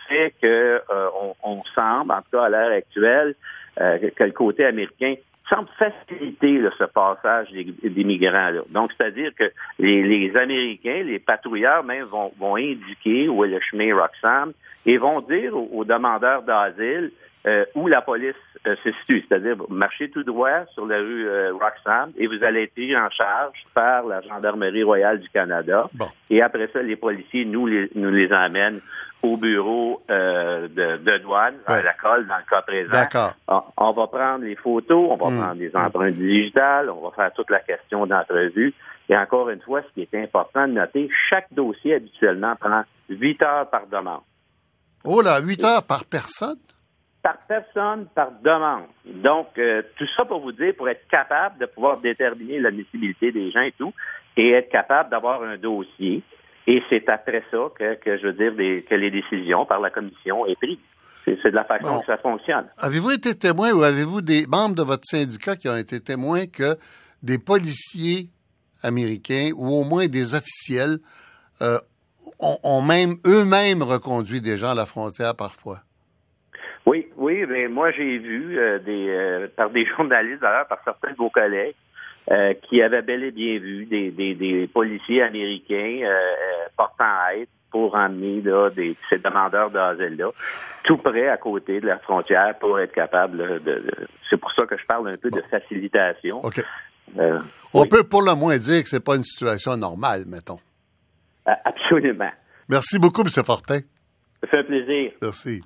fait 0.08 0.34
que 0.42 0.82
euh, 0.89 1.10
on, 1.44 1.62
semble, 1.75 2.12
en 2.12 2.22
tout 2.22 2.32
cas 2.38 2.44
à 2.44 2.50
l'heure 2.50 2.72
actuelle, 2.72 3.36
euh, 3.80 4.10
que 4.15 4.24
le 4.24 4.32
côté 4.32 4.65
américain 4.65 5.15
semble 5.50 5.68
faciliter 5.78 6.62
ce 6.78 6.86
passage 6.86 7.52
des, 7.52 8.04
migrants. 8.04 8.64
Donc, 8.70 8.92
c'est-à-dire 8.98 9.32
que 9.38 9.52
les, 9.80 10.36
Américains, 10.36 11.04
les 11.04 11.20
patrouilleurs 11.20 11.84
même, 11.84 12.06
vont, 12.06 12.32
vont 12.40 12.56
indiquer 12.56 13.28
où 13.28 13.44
est 13.44 13.50
le 13.50 13.60
chemin 13.60 13.96
Roxham 13.96 14.54
et 14.86 14.98
vont 14.98 15.22
dire 15.22 15.56
aux, 15.56 15.86
demandeurs 15.86 16.44
d'asile 16.44 17.12
euh, 17.48 17.66
où 17.75 17.88
la 17.88 18.02
police 18.02 18.34
euh, 18.68 18.75
se 18.84 18.92
situe. 19.02 19.24
C'est-à-dire, 19.28 19.56
marchez 19.70 20.10
tout 20.10 20.24
droit 20.24 20.66
sur 20.74 20.86
la 20.86 20.98
rue 20.98 21.28
euh, 21.28 21.54
Roxham 21.54 22.12
et 22.18 22.28
vous 22.28 22.44
allez 22.44 22.64
être 22.64 22.74
pris 22.74 22.96
en 22.98 23.10
charge 23.10 23.64
par 23.74 24.06
la 24.06 24.22
Gendarmerie 24.22 24.84
royale 24.84 25.20
du 25.20 25.30
Canada. 25.30 25.90
Et 26.30 26.42
après 26.42 26.70
ça, 26.74 26.82
les 26.82 26.96
policiers 26.96 27.46
nous 27.46 27.68
les, 27.68 27.90
nous 27.96 28.10
les 28.10 28.32
emmènent 28.34 28.82
au 29.22 29.38
bureau 29.38 30.02
euh, 30.10 30.68
de, 30.68 31.18
douane, 31.20 31.56
à 31.66 31.82
la 31.82 31.94
colle, 31.94 32.28
dans 32.28 32.38
le 32.38 32.50
cas 32.50 32.62
présent. 32.62 32.92
D'accord. 32.92 33.34
On, 33.78 33.92
va 33.92 34.08
prendre 34.08 34.44
les 34.44 34.56
photos, 34.56 35.10
on 35.12 35.16
va 35.16 35.30
hmm. 35.30 35.40
prendre 35.40 35.56
des 35.56 35.75
empreintes 35.75 36.14
digitales, 36.14 36.90
on 36.90 37.08
va 37.08 37.12
faire 37.16 37.34
toute 37.34 37.50
la 37.50 37.60
question 37.60 38.06
d'entrevue. 38.06 38.74
Et 39.10 39.18
encore 39.18 39.50
une 39.50 39.62
fois, 39.62 39.82
ce 39.82 39.94
qui 39.94 40.08
est 40.12 40.24
important 40.24 40.68
de 40.68 40.74
noter, 40.74 41.10
chaque 41.30 41.48
dossier 41.52 41.96
habituellement 41.96 42.56
prend 42.56 42.84
huit 43.10 43.42
heures 43.42 43.70
par 43.70 43.88
demande. 43.88 44.22
Oh 45.04 45.22
là, 45.22 45.40
8 45.40 45.64
heures 45.64 45.84
par 45.84 46.06
personne? 46.06 46.58
Par 47.25 47.38
personne, 47.48 48.05
par 48.13 48.29
demande. 48.44 48.84
Donc, 49.03 49.48
euh, 49.58 49.82
tout 49.98 50.05
ça 50.15 50.25
pour 50.25 50.41
vous 50.41 50.51
dire, 50.51 50.75
pour 50.77 50.88
être 50.88 51.08
capable 51.08 51.58
de 51.58 51.65
pouvoir 51.65 52.00
déterminer 52.00 52.60
l'admissibilité 52.60 53.32
des 53.32 53.50
gens 53.50 53.62
et 53.62 53.72
tout, 53.72 53.91
et 54.38 54.51
être 54.51 54.70
capable 54.70 55.10
d'avoir 55.10 55.41
un 55.41 55.58
dossier. 55.58 56.22
Et 56.67 56.84
c'est 56.88 57.10
après 57.10 57.44
ça 57.50 57.58
que, 57.79 57.96
que 57.96 58.17
je 58.20 58.27
veux 58.27 58.34
dire, 58.34 58.53
que 58.88 58.94
les 58.94 59.10
décisions 59.10 59.65
par 59.65 59.79
la 59.79 59.89
commission 59.89 60.46
est 60.46 60.55
prises. 60.55 60.77
C'est 61.25 61.50
de 61.50 61.55
la 61.55 61.63
façon 61.63 62.01
que 62.01 62.05
ça 62.05 62.17
fonctionne. 62.20 62.67
Avez-vous 62.77 63.10
été 63.10 63.34
témoin 63.34 63.72
ou 63.72 63.82
avez-vous 63.82 64.22
des 64.22 64.46
membres 64.46 64.75
de 64.75 64.84
votre 64.84 65.05
syndicat 65.05 65.55
qui 65.55 65.67
ont 65.67 65.77
été 65.77 66.00
témoins 66.00 66.46
que 66.46 66.77
des 67.24 67.39
policiers 67.39 68.29
américains 68.84 69.50
ou 69.55 69.74
au 69.74 69.84
moins 69.84 70.05
des 70.05 70.36
officiels 70.36 71.00
euh, 71.63 71.79
ont, 72.39 72.84
même 72.84 73.15
eux-mêmes 73.25 73.82
reconduit 73.82 74.41
des 74.41 74.58
gens 74.58 74.74
à 74.74 74.75
la 74.75 74.86
frontière 74.86 75.36
parfois? 75.36 75.79
Oui, 76.86 77.08
oui, 77.18 77.46
mais 77.48 77.68
moi 77.68 77.92
j'ai 77.92 78.18
vu 78.18 78.58
euh, 78.58 78.80
des 78.80 79.08
euh, 79.10 79.48
par 79.56 79.70
des 79.70 79.86
journalistes 79.98 80.42
d'ailleurs, 80.42 80.68
par 80.68 80.80
certains 80.84 81.12
de 81.12 81.18
vos 81.18 81.30
collègues, 81.30 81.75
qui 82.63 82.82
avaient 82.82 83.04
bel 83.04 83.24
et 83.24 83.32
bien 83.32 83.60
vu 83.60 83.86
des, 83.86 84.10
des, 84.10 84.68
policiers 84.74 85.22
américains 85.22 86.10
portant 86.75 87.30
aide 87.36 87.48
pour 87.70 87.94
emmener 87.94 88.42
là, 88.42 88.72
des, 88.72 88.96
ces 89.10 89.20
demandeurs 89.20 89.70
d'asile-là 89.70 90.32
tout 90.86 90.98
près 90.98 91.27
à 91.27 91.38
côté 91.38 91.82
de 91.82 91.88
la 91.88 91.98
frontière 92.00 92.58
pour 92.60 92.80
être 92.80 92.94
capable 92.94 93.63
de. 93.63 93.84
c'est 94.30 94.38
pour 94.38 94.51
ça 94.54 94.65
que 94.65 94.77
je 94.77 94.86
parle 94.86 95.10
un 95.10 95.18
peu 95.18 95.30
de 95.30 95.42
facilitation. 95.42 96.42
Euh, 97.18 97.39
On 97.74 97.86
peut 97.86 98.04
pour 98.04 98.22
le 98.22 98.34
moins 98.36 98.58
dire 98.58 98.84
que 98.84 98.89
c'est 98.89 99.04
pas 99.04 99.15
une 99.15 99.24
situation 99.24 99.75
normale, 99.77 100.24
mettons. 100.25 100.60
Absolument. 101.46 102.32
Merci 102.68 102.98
beaucoup, 102.98 103.22
M. 103.22 103.30
Fortin. 103.30 103.80
Ça 104.42 104.48
fait 104.48 104.60
un 104.60 104.63
plaisir. 104.63 105.12
Merci. 105.22 105.62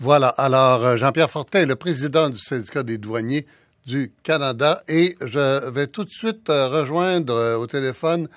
Voilà. 0.00 0.28
Alors, 0.28 0.86
euh, 0.86 0.96
Jean-Pierre 0.96 1.28
Fortin, 1.28 1.66
le 1.66 1.74
président 1.74 2.28
du 2.28 2.36
syndicat 2.36 2.84
des 2.84 2.98
douaniers 2.98 3.46
du 3.84 4.12
Canada, 4.22 4.78
et 4.86 5.16
je 5.20 5.70
vais 5.70 5.88
tout 5.88 6.04
de 6.04 6.10
suite 6.10 6.48
euh, 6.50 6.68
rejoindre 6.68 7.58
au 7.58 7.66
téléphone 7.66 8.28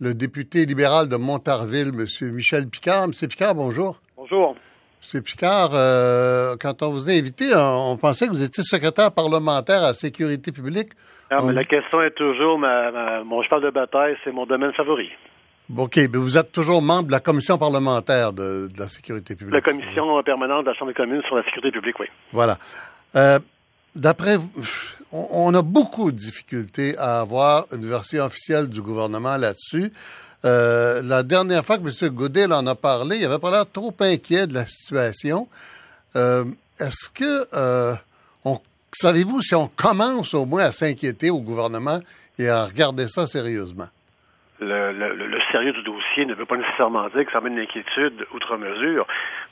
le 0.00 0.12
député 0.14 0.66
libéral 0.66 1.08
de 1.08 1.16
Montarville, 1.16 1.92
M. 1.96 2.32
Michel 2.32 2.68
Picard. 2.68 3.04
M. 3.04 3.12
Picard, 3.12 3.54
bonjour. 3.54 4.00
Bonjour. 4.16 4.56
M. 5.14 5.22
Picard, 5.22 5.70
euh, 5.74 6.56
quand 6.60 6.82
on 6.82 6.90
vous 6.90 7.08
a 7.08 7.12
invité, 7.12 7.52
on, 7.54 7.96
pensait 7.96 8.26
que 8.26 8.32
vous 8.32 8.42
étiez 8.42 8.64
secrétaire 8.64 9.12
parlementaire 9.12 9.84
à 9.84 9.88
la 9.88 9.94
sécurité 9.94 10.50
publique. 10.50 10.90
Mais 11.30 11.52
la 11.52 11.64
question 11.64 12.02
est 12.02 12.10
toujours 12.12 12.58
mon 12.58 13.42
cheval 13.42 13.62
de 13.62 13.70
bataille, 13.70 14.16
c'est 14.24 14.32
mon 14.32 14.46
domaine 14.46 14.72
favori. 14.72 15.10
OK, 15.76 15.96
mais 15.96 16.06
vous 16.08 16.36
êtes 16.36 16.52
toujours 16.52 16.82
membre 16.82 17.06
de 17.06 17.12
la 17.12 17.20
commission 17.20 17.56
parlementaire 17.56 18.32
de, 18.32 18.68
la 18.76 18.88
sécurité 18.88 19.34
publique. 19.34 19.54
La 19.54 19.60
commission 19.62 20.22
permanente 20.22 20.64
de 20.64 20.70
la 20.70 20.74
Chambre 20.74 20.90
des 20.90 20.94
communes 20.94 21.22
sur 21.22 21.36
la 21.36 21.44
sécurité 21.44 21.70
publique, 21.70 21.98
oui. 22.00 22.06
Voilà. 22.32 22.58
Euh, 23.16 23.38
D'après 23.96 24.36
vous, 24.36 24.50
on 25.12 25.54
a 25.54 25.62
beaucoup 25.62 26.10
de 26.10 26.18
difficultés 26.18 26.98
à 26.98 27.20
avoir 27.20 27.66
une 27.72 27.86
version 27.86 28.24
officielle 28.24 28.68
du 28.68 28.82
gouvernement 28.82 29.36
là-dessus. 29.36 29.92
Euh, 30.44 31.00
la 31.00 31.22
dernière 31.22 31.64
fois 31.64 31.78
que 31.78 31.84
M. 31.84 32.10
Goodell 32.10 32.52
en 32.52 32.66
a 32.66 32.74
parlé, 32.74 33.18
il 33.18 33.24
avait 33.24 33.38
pas 33.38 33.52
l'air 33.52 33.70
trop 33.70 33.94
inquiet 34.00 34.48
de 34.48 34.54
la 34.54 34.66
situation. 34.66 35.46
Euh, 36.16 36.44
est-ce 36.80 37.08
que, 37.08 37.46
savez-vous 38.92 39.42
si 39.42 39.54
on 39.54 39.68
commence 39.68 40.34
au 40.34 40.44
moins 40.44 40.64
à 40.64 40.72
s'inquiéter 40.72 41.30
au 41.30 41.38
gouvernement 41.38 42.00
et 42.36 42.48
à 42.48 42.66
regarder 42.66 43.06
ça 43.06 43.28
sérieusement? 43.28 43.88
Le, 44.64 45.38
sérieux 45.52 45.72
du 45.72 45.82
dossier 45.82 46.26
ne 46.26 46.34
veut 46.34 46.46
pas 46.46 46.56
nécessairement 46.56 47.08
dire 47.08 47.24
que 47.24 47.32
ça 47.32 47.38
amène 47.38 47.54
une 47.54 47.60
inquiétude 47.60 48.26
outre 48.32 48.56
mesure. 48.56 49.06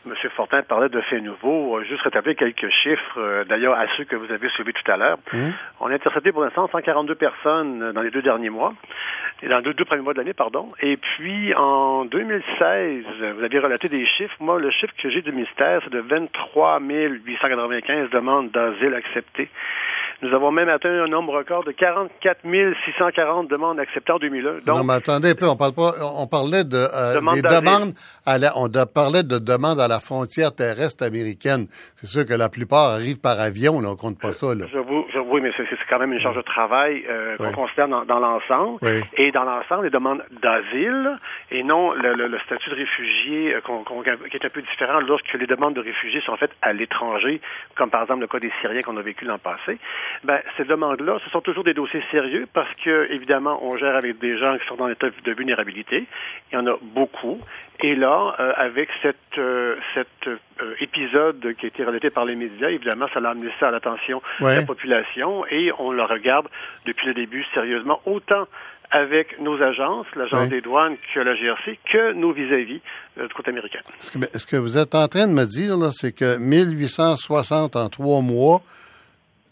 M. 0.06 0.14
Fortin 0.36 0.62
parlait 0.62 0.88
de 0.88 1.00
faits 1.02 1.22
nouveaux. 1.22 1.82
Juste 1.84 2.02
rétablir 2.02 2.36
quelques 2.36 2.68
chiffres, 2.82 3.18
euh, 3.18 3.44
d'ailleurs, 3.44 3.74
à 3.78 3.86
ceux 3.96 4.04
que 4.04 4.16
vous 4.16 4.30
avez 4.32 4.48
suivis 4.50 4.72
tout 4.72 4.90
à 4.90 4.96
l'heure. 4.96 5.18
Mmh. 5.32 5.38
On 5.80 5.86
a 5.86 5.94
intercepté 5.94 6.32
pour 6.32 6.42
l'instant 6.42 6.68
142 6.70 7.14
personnes 7.14 7.92
dans 7.92 8.02
les 8.02 8.10
deux 8.10 8.22
derniers 8.22 8.50
mois, 8.50 8.74
et 9.42 9.48
dans 9.48 9.58
les 9.58 9.74
deux, 9.74 9.84
premiers 9.84 10.02
mois 10.02 10.12
de 10.12 10.18
l'année, 10.18 10.34
pardon. 10.34 10.68
Et 10.80 10.96
puis, 10.96 11.52
en 11.54 12.04
2016, 12.04 13.04
vous 13.36 13.44
avez 13.44 13.58
relaté 13.58 13.88
des 13.88 14.06
chiffres. 14.06 14.34
Moi, 14.38 14.58
le 14.60 14.70
chiffre 14.70 14.92
que 15.02 15.10
j'ai 15.10 15.22
du 15.22 15.32
ministère, 15.32 15.80
c'est 15.84 15.92
de 15.92 16.00
23 16.00 16.80
895 16.80 18.10
demandes 18.10 18.50
d'asile 18.52 18.94
acceptées. 18.94 19.48
Nous 20.22 20.32
avons 20.32 20.52
même 20.52 20.68
atteint 20.68 21.02
un 21.02 21.08
nombre 21.08 21.36
record 21.36 21.64
de 21.64 21.72
44 21.72 22.42
640 22.84 23.50
demandes 23.50 23.80
acceptées 23.80 24.12
en 24.12 24.18
2001. 24.18 24.52
Donc, 24.64 24.76
non, 24.78 24.84
mais 24.84 24.92
attendez 24.94 25.30
un 25.30 25.34
peu, 25.34 25.48
on 25.48 25.56
parle 25.56 25.72
pas, 25.72 25.90
on 26.16 26.28
parlait 26.28 26.62
de 26.62 26.76
euh, 26.76 27.20
des 27.34 27.42
demandes 27.42 27.92
à 28.24 28.38
la, 28.38 28.56
on 28.56 28.68
parlait 28.86 29.24
de 29.24 29.38
demandes 29.38 29.80
à 29.80 29.88
la 29.88 29.91
frontière 30.00 30.54
terrestre 30.54 31.04
américaine. 31.04 31.66
C'est 31.96 32.06
sûr 32.06 32.26
que 32.26 32.34
la 32.34 32.48
plupart 32.48 32.90
arrivent 32.90 33.20
par 33.20 33.38
avion, 33.40 33.80
là, 33.80 33.90
on 33.90 33.96
compte 33.96 34.20
pas 34.20 34.32
ça, 34.32 34.54
là. 34.54 34.66
Je 34.72 34.78
vous, 34.78 35.04
je, 35.12 35.18
oui, 35.18 35.40
mais 35.40 35.52
c'est 35.56 35.66
quand 35.88 35.98
même 35.98 36.12
une 36.12 36.20
charge 36.20 36.36
de 36.36 36.42
travail 36.42 37.04
euh, 37.08 37.36
qu'on 37.36 37.52
considère 37.52 37.88
dans, 37.88 38.04
dans 38.04 38.18
l'ensemble. 38.18 38.78
Et 39.16 39.30
dans 39.32 39.44
l'ensemble, 39.44 39.84
les 39.84 39.90
demandes 39.90 40.22
d'asile 40.42 41.16
et 41.50 41.62
non 41.62 41.92
le, 41.92 42.14
le, 42.14 42.38
statut 42.40 42.70
de 42.70 42.74
réfugié 42.74 43.54
euh, 43.54 43.60
qui 44.30 44.36
est 44.36 44.44
un 44.44 44.50
peu 44.50 44.62
différent 44.62 45.00
lorsque 45.00 45.32
les 45.34 45.46
demandes 45.46 45.74
de 45.74 45.80
réfugiés 45.80 46.20
sont 46.24 46.36
faites 46.36 46.52
à 46.62 46.72
l'étranger, 46.72 47.40
comme 47.76 47.90
par 47.90 48.02
exemple 48.02 48.20
le 48.20 48.26
cas 48.26 48.38
des 48.38 48.52
Syriens 48.60 48.80
qu'on 48.80 48.96
a 48.96 49.02
vécu 49.02 49.24
l'an 49.24 49.38
passé 49.38 49.78
ben, 50.24 50.40
ces 50.56 50.64
demandes-là, 50.64 51.18
ce 51.24 51.30
sont 51.30 51.40
toujours 51.40 51.64
des 51.64 51.74
dossiers 51.74 52.02
sérieux 52.10 52.46
parce 52.52 52.72
que, 52.84 53.10
évidemment, 53.10 53.58
on 53.62 53.76
gère 53.76 53.96
avec 53.96 54.18
des 54.18 54.38
gens 54.38 54.56
qui 54.58 54.66
sont 54.66 54.76
dans 54.76 54.86
l'état 54.86 55.08
de 55.08 55.32
vulnérabilité. 55.32 56.06
Il 56.50 56.54
y 56.54 56.58
en 56.58 56.66
a 56.66 56.76
beaucoup. 56.80 57.40
Et 57.84 57.96
là, 57.96 58.36
euh, 58.38 58.52
avec 58.56 58.88
cette, 59.02 59.16
euh, 59.38 59.74
cet 59.94 60.06
euh, 60.28 60.36
épisode 60.80 61.40
qui 61.58 61.66
a 61.66 61.68
été 61.68 61.82
relaté 61.82 62.10
par 62.10 62.24
les 62.24 62.36
médias, 62.36 62.68
évidemment, 62.68 63.06
ça 63.12 63.18
l'a 63.18 63.30
amené 63.30 63.50
ça 63.58 63.68
à 63.68 63.70
l'attention 63.72 64.22
de 64.40 64.46
la 64.46 64.62
population 64.62 65.44
et 65.50 65.72
on 65.80 65.90
le 65.90 66.04
regarde 66.04 66.46
depuis 66.86 67.08
le 67.08 67.14
début 67.14 67.44
sérieusement, 67.52 68.00
autant 68.06 68.46
avec 68.92 69.40
nos 69.40 69.60
agences, 69.60 70.06
l'agence 70.14 70.48
des 70.48 70.60
douanes 70.60 70.96
que 71.12 71.20
la 71.20 71.34
GRC, 71.34 71.78
que 71.90 72.12
nos 72.12 72.32
vis-à-vis 72.32 72.80
de 73.16 73.26
côté 73.34 73.50
américain. 73.50 73.80
Ce 73.98 74.16
que, 74.16 74.38
ce 74.38 74.46
que, 74.46 74.56
vous 74.56 74.78
êtes 74.78 74.94
en 74.94 75.08
train 75.08 75.26
de 75.26 75.32
me 75.32 75.46
dire, 75.46 75.74
c'est 75.92 76.12
que 76.12 76.36
1860 76.36 77.74
en 77.74 77.88
trois 77.88 78.20
mois, 78.20 78.60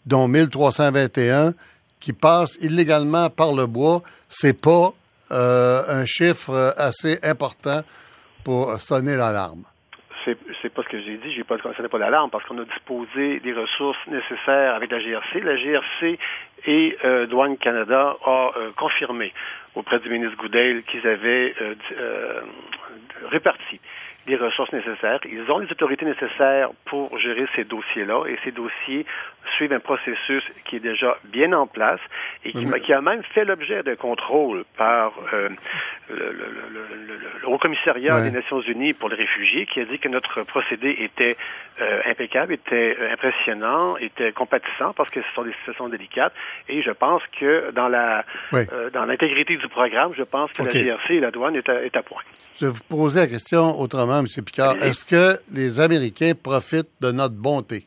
dont 0.05 0.27
1321 0.27 1.53
qui 1.99 2.13
passent 2.13 2.57
illégalement 2.61 3.29
par 3.29 3.53
le 3.53 3.65
bois, 3.65 4.03
c'est 4.29 4.59
pas 4.59 4.93
un 5.31 6.05
chiffre 6.05 6.73
assez 6.77 7.17
important 7.23 7.81
pour 8.43 8.79
sonner 8.79 9.15
l'alarme. 9.15 9.63
C'est, 10.23 10.37
c'est 10.61 10.69
pas 10.69 10.83
ce 10.83 10.89
que 10.89 11.01
j'ai 11.01 11.17
dit, 11.17 11.33
j'ai 11.33 11.43
pas 11.43 11.57
sonné 11.57 11.89
pas 11.89 11.97
l'alarme 11.97 12.29
parce 12.29 12.45
qu'on 12.45 12.59
a 12.59 12.65
disposé 12.65 13.39
des 13.39 13.53
ressources 13.53 13.97
nécessaires 14.07 14.75
avec 14.75 14.91
la 14.91 14.99
GRC. 14.99 15.39
La 15.41 15.55
GRC 15.55 16.19
et 16.67 16.97
euh, 17.03 17.25
Douane 17.25 17.57
Canada 17.57 18.17
a 18.23 18.51
euh, 18.55 18.71
confirmé 18.77 19.33
auprès 19.73 19.99
du 19.99 20.09
ministre 20.09 20.37
Goudel 20.37 20.83
qu'ils 20.83 21.07
avaient 21.07 21.55
réparti 23.31 23.79
les 24.27 24.35
ressources 24.35 24.71
nécessaires. 24.71 25.19
Ils 25.25 25.49
ont 25.51 25.59
les 25.59 25.71
autorités 25.71 26.05
nécessaires 26.05 26.69
pour 26.85 27.17
gérer 27.17 27.45
ces 27.55 27.63
dossiers-là 27.63 28.25
et 28.27 28.37
ces 28.43 28.51
dossiers 28.51 29.05
suivent 29.55 29.73
un 29.73 29.79
processus 29.79 30.43
qui 30.65 30.75
est 30.77 30.79
déjà 30.79 31.17
bien 31.25 31.53
en 31.53 31.67
place 31.67 31.99
et 32.45 32.51
qui, 32.51 32.93
a 32.93 33.01
même 33.01 33.23
fait 33.33 33.45
l'objet 33.45 33.83
d'un 33.83 33.95
contrôle 33.95 34.63
par 34.77 35.13
euh, 35.33 35.49
le, 36.09 36.15
le, 36.15 36.51
le, 37.41 37.47
Haut 37.47 37.57
Commissariat 37.57 38.21
des 38.21 38.31
Nations 38.31 38.61
Unies 38.61 38.93
pour 38.93 39.09
les 39.09 39.15
réfugiés 39.15 39.65
qui 39.65 39.79
a 39.79 39.85
dit 39.85 39.97
que 39.99 40.09
notre 40.09 40.43
procédé 40.43 40.95
était 40.99 41.37
euh, 41.81 42.01
impeccable, 42.05 42.53
était 42.53 42.95
euh, 42.99 43.13
impressionnant, 43.13 43.97
était 43.97 44.31
compatissant 44.31 44.93
parce 44.93 45.09
que 45.09 45.21
ce 45.21 45.35
sont 45.35 45.43
des 45.43 45.53
situations 45.53 45.89
délicates 45.89 46.33
et 46.69 46.81
je 46.81 46.91
pense 46.91 47.21
que 47.39 47.71
dans 47.71 47.87
la 47.87 48.23
dans 48.93 49.05
l'intégrité 49.05 49.57
du 49.57 49.67
programme, 49.67 50.13
je 50.17 50.23
pense 50.23 50.51
que 50.51 50.63
la 50.63 50.69
GRC 50.69 51.15
et 51.15 51.19
la 51.19 51.31
douane 51.31 51.55
est 51.55 51.67
à, 51.69 51.83
est 51.83 51.95
à 51.95 52.03
point. 52.03 52.21
Je 52.59 52.65
vais 52.67 52.71
vous 52.71 52.83
poser 52.83 53.21
la 53.21 53.27
question 53.27 53.79
autrement, 53.79 54.10
M. 54.19 54.27
Picard. 54.43 54.75
Est-ce 54.81 55.05
que 55.05 55.39
les 55.51 55.79
Américains 55.79 56.33
profitent 56.41 56.89
de 57.01 57.11
notre 57.11 57.35
bonté? 57.35 57.85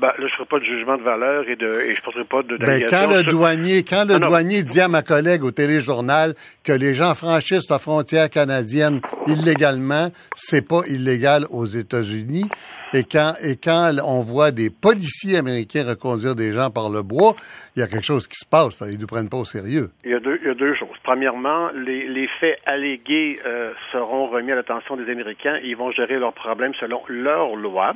Ben, 0.00 0.08
là, 0.08 0.14
je 0.18 0.24
ne 0.24 0.28
ferai 0.28 0.44
pas 0.46 0.58
de 0.58 0.64
jugement 0.64 0.96
de 0.96 1.02
valeur 1.02 1.48
et, 1.48 1.54
de, 1.54 1.80
et 1.80 1.94
je 1.94 2.00
ne 2.00 2.04
poserai 2.04 2.24
pas 2.24 2.42
de 2.42 2.56
ben, 2.56 2.84
quand 2.88 3.14
le 3.14 3.22
douanier, 3.22 3.84
quand 3.84 4.04
le 4.04 4.18
douanier 4.18 4.64
dit 4.64 4.80
à 4.80 4.88
ma 4.88 5.02
collègue 5.02 5.44
au 5.44 5.52
téléjournal 5.52 6.34
que 6.64 6.72
les 6.72 6.94
gens 6.94 7.14
franchissent 7.14 7.70
la 7.70 7.78
frontière 7.78 8.28
canadienne 8.28 9.00
illégalement, 9.28 10.10
c'est 10.34 10.66
pas 10.66 10.80
illégal 10.88 11.44
aux 11.50 11.66
États-Unis. 11.66 12.48
Et 12.92 13.04
quand, 13.04 13.34
et 13.42 13.56
quand 13.56 13.92
on 14.04 14.22
voit 14.22 14.50
des 14.50 14.70
policiers 14.70 15.36
américains 15.36 15.84
reconduire 15.84 16.34
des 16.34 16.52
gens 16.52 16.70
par 16.70 16.90
le 16.90 17.02
bois, 17.02 17.34
il 17.76 17.80
y 17.80 17.82
a 17.82 17.86
quelque 17.86 18.06
chose 18.06 18.26
qui 18.26 18.36
se 18.36 18.46
passe. 18.46 18.82
Ils 18.86 18.94
ne 18.94 19.00
nous 19.02 19.06
prennent 19.06 19.28
pas 19.28 19.38
au 19.38 19.44
sérieux. 19.44 19.90
Il 20.04 20.10
y 20.10 20.14
a 20.14 20.20
deux, 20.20 20.38
il 20.42 20.48
y 20.48 20.50
a 20.50 20.54
deux 20.54 20.74
choses. 20.74 20.93
Premièrement, 21.04 21.68
les, 21.74 22.08
les 22.08 22.26
faits 22.26 22.58
allégués 22.64 23.38
euh, 23.44 23.72
seront 23.92 24.26
remis 24.26 24.52
à 24.52 24.54
l'attention 24.54 24.96
des 24.96 25.10
Américains 25.10 25.56
et 25.56 25.68
ils 25.68 25.76
vont 25.76 25.92
gérer 25.92 26.18
leurs 26.18 26.32
problèmes 26.32 26.74
selon 26.80 27.02
leurs 27.08 27.54
lois 27.56 27.92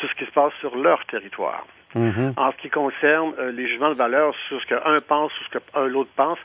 sur 0.00 0.10
ce 0.10 0.14
qui 0.16 0.24
se 0.26 0.32
passe 0.32 0.52
sur 0.60 0.76
leur 0.76 1.04
territoire. 1.06 1.64
Mhm. 1.94 2.34
En 2.36 2.50
ce 2.52 2.56
qui 2.56 2.70
concerne 2.70 3.32
euh, 3.38 3.52
les 3.52 3.68
jugements 3.68 3.90
de 3.90 3.96
valeur 3.96 4.34
sur 4.48 4.60
ce 4.60 4.66
qu'un 4.66 4.96
pense, 5.06 5.30
sur 5.32 5.46
ce 5.46 5.58
qu'un 5.58 5.86
l'autre 5.86 6.10
pense, 6.16 6.38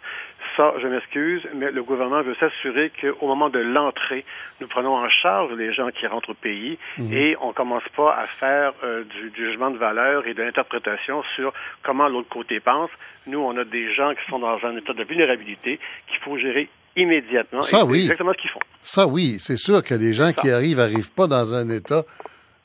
ça, 0.57 0.73
je 0.81 0.87
m'excuse, 0.87 1.41
mais 1.55 1.71
le 1.71 1.83
gouvernement 1.83 2.23
veut 2.23 2.35
s'assurer 2.39 2.91
qu'au 2.99 3.27
moment 3.27 3.49
de 3.49 3.59
l'entrée, 3.59 4.25
nous 4.59 4.67
prenons 4.67 4.95
en 4.95 5.07
charge 5.09 5.53
les 5.53 5.71
gens 5.71 5.89
qui 5.89 6.07
rentrent 6.07 6.31
au 6.31 6.33
pays 6.33 6.77
mhm. 6.97 7.13
et 7.13 7.37
on 7.39 7.53
commence 7.53 7.87
pas 7.95 8.11
à 8.13 8.27
faire 8.39 8.73
euh, 8.83 9.03
du, 9.03 9.31
jugement 9.35 9.69
de 9.69 9.77
valeur 9.77 10.27
et 10.27 10.33
de 10.33 10.41
l'interprétation 10.41 11.23
sur 11.35 11.53
comment 11.83 12.07
l'autre 12.09 12.29
côté 12.29 12.59
pense. 12.59 12.89
Nous, 13.27 13.39
on 13.39 13.55
a 13.55 13.63
des 13.63 13.93
gens 13.93 14.13
qui 14.15 14.29
sont 14.29 14.39
dans 14.39 14.57
un 14.63 14.75
état 14.75 14.93
de 14.93 15.03
vulnérabilité 15.03 15.79
qu'il 16.07 16.19
faut 16.23 16.37
gérer 16.37 16.69
immédiatement. 16.95 17.63
Ça, 17.63 17.85
oui. 17.85 18.01
exactement 18.01 18.33
ce 18.33 18.41
qu'ils 18.41 18.49
font. 18.49 18.59
Ça, 18.81 19.07
oui. 19.07 19.37
C'est 19.39 19.57
sûr 19.57 19.83
que 19.83 19.93
les 19.93 20.13
gens 20.13 20.33
qui 20.33 20.49
arrivent 20.49 20.77
n'arrivent 20.77 21.13
pas 21.13 21.27
dans 21.27 21.53
un 21.53 21.69
état 21.69 22.03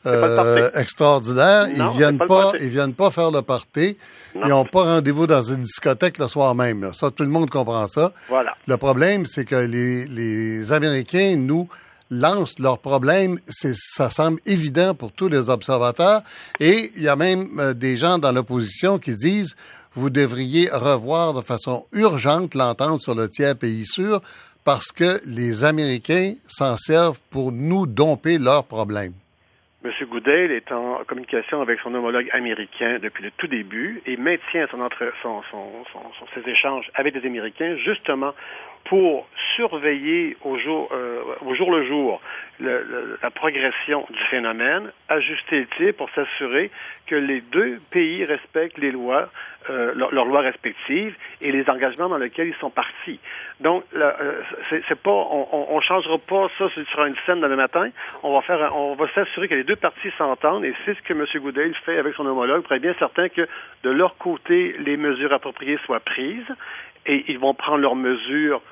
euh, 0.06 0.70
extraordinaire. 0.74 1.68
ils 1.68 1.96
viennent 1.96 2.18
pas, 2.18 2.52
ils 2.60 2.68
viennent 2.68 2.94
pas 2.94 3.10
faire 3.10 3.30
le 3.30 3.42
party. 3.42 3.96
Ils 4.34 4.48
n'ont 4.48 4.64
pas 4.64 4.84
rendez-vous 4.84 5.26
dans 5.26 5.42
une 5.42 5.62
discothèque 5.62 6.18
le 6.18 6.28
soir 6.28 6.54
même. 6.54 6.90
Ça, 6.94 7.10
tout 7.10 7.22
le 7.22 7.28
monde 7.28 7.50
comprend 7.50 7.86
ça. 7.88 8.12
Voilà. 8.28 8.54
Le 8.66 8.76
problème, 8.76 9.26
c'est 9.26 9.44
que 9.44 9.56
les, 9.56 10.06
les 10.06 10.72
Américains 10.72 11.36
nous 11.36 11.68
lancent 12.10 12.58
leurs 12.58 12.78
problèmes. 12.78 13.38
C'est, 13.48 13.74
ça 13.74 14.10
semble 14.10 14.40
évident 14.46 14.94
pour 14.94 15.12
tous 15.12 15.28
les 15.28 15.48
observateurs. 15.48 16.22
Et 16.60 16.92
il 16.96 17.02
y 17.02 17.08
a 17.08 17.16
même 17.16 17.58
euh, 17.58 17.74
des 17.74 17.96
gens 17.96 18.18
dans 18.18 18.32
l'opposition 18.32 18.98
qui 18.98 19.14
disent 19.14 19.54
vous 19.94 20.10
devriez 20.10 20.70
revoir 20.70 21.34
de 21.34 21.42
façon 21.42 21.86
urgente 21.92 22.54
l'entente 22.54 23.02
sur 23.02 23.14
le 23.14 23.28
tiers 23.28 23.56
pays 23.56 23.84
sûr 23.86 24.22
parce 24.64 24.92
que 24.92 25.20
les 25.26 25.64
Américains 25.64 26.34
s'en 26.46 26.76
servent 26.76 27.18
pour 27.30 27.52
nous 27.52 27.86
domper 27.86 28.38
leurs 28.38 28.64
problèmes. 28.64 29.12
M. 29.85 29.90
Goodale 30.09 30.53
est 30.53 30.71
en 30.71 31.03
communication 31.07 31.61
avec 31.61 31.81
son 31.81 31.92
homologue 31.95 32.29
américain 32.33 32.99
depuis 33.03 33.25
le 33.25 33.33
tout 33.33 33.49
début 33.49 34.01
et 34.07 34.16
maintient 34.16 34.68
son 34.71 34.81
entre, 34.81 35.12
son, 35.23 35.42
ses 36.35 36.49
échanges 36.49 36.88
avec 36.95 37.14
des 37.14 37.27
Américains 37.27 37.77
justement 37.77 38.33
pour 38.85 39.27
surveiller 39.57 40.37
au 40.42 40.59
jour, 40.59 40.88
euh, 40.92 41.23
au 41.45 41.55
jour 41.55 41.71
le 41.71 41.87
jour 41.87 42.21
la 42.61 43.31
progression 43.31 44.07
du 44.11 44.23
phénomène, 44.31 44.92
ajuster 45.09 45.61
le 45.61 45.66
tir 45.77 45.95
pour 45.95 46.09
s'assurer 46.11 46.71
que 47.07 47.16
les 47.16 47.40
deux 47.40 47.81
pays 47.90 48.25
respectent 48.25 48.79
les 48.79 48.92
lois, 48.92 49.31
euh, 49.68 49.92
leurs 49.95 50.25
lois 50.25 50.42
respectives 50.42 51.14
et 51.40 51.51
les 51.51 51.68
engagements 51.68 52.09
dans 52.09 52.18
lesquels 52.18 52.49
ils 52.49 52.61
sont 52.61 52.71
partis. 52.71 53.18
Donc, 53.61 53.85
euh, 53.95 54.42
pas, 55.03 55.11
on, 55.11 55.66
on, 55.71 55.81
changera 55.81 56.18
pas 56.18 56.49
ça 56.59 56.68
sur 56.68 57.05
une 57.05 57.16
scène 57.27 57.40
le 57.40 57.57
matin. 57.57 57.90
On 58.23 58.35
va 58.35 58.42
faire, 58.42 58.77
on 58.77 58.95
va 58.95 59.09
s'assurer 59.14 59.49
que 59.49 59.55
les 59.55 59.64
deux 59.64 59.77
parties 59.77 60.12
s'entendent 60.16 60.64
et 60.64 60.75
c'est 60.85 60.95
ce 60.95 61.03
que 61.03 61.12
M. 61.12 61.27
Goodale 61.42 61.75
fait 61.85 61.99
avec 61.99 62.14
son 62.14 62.27
homologue 62.27 62.62
pour 62.62 62.73
être 62.73 62.83
bien 62.83 62.95
certain 62.99 63.29
que 63.29 63.49
de 63.83 63.90
leur 63.90 64.16
côté, 64.18 64.77
les 64.79 64.97
mesures 64.97 65.33
appropriées 65.33 65.79
soient 65.79 66.01
prises 66.01 66.55
et 67.07 67.25
ils 67.29 67.38
vont 67.38 67.55
prendre 67.55 67.79
leurs 67.79 67.97
mesures 67.97 68.62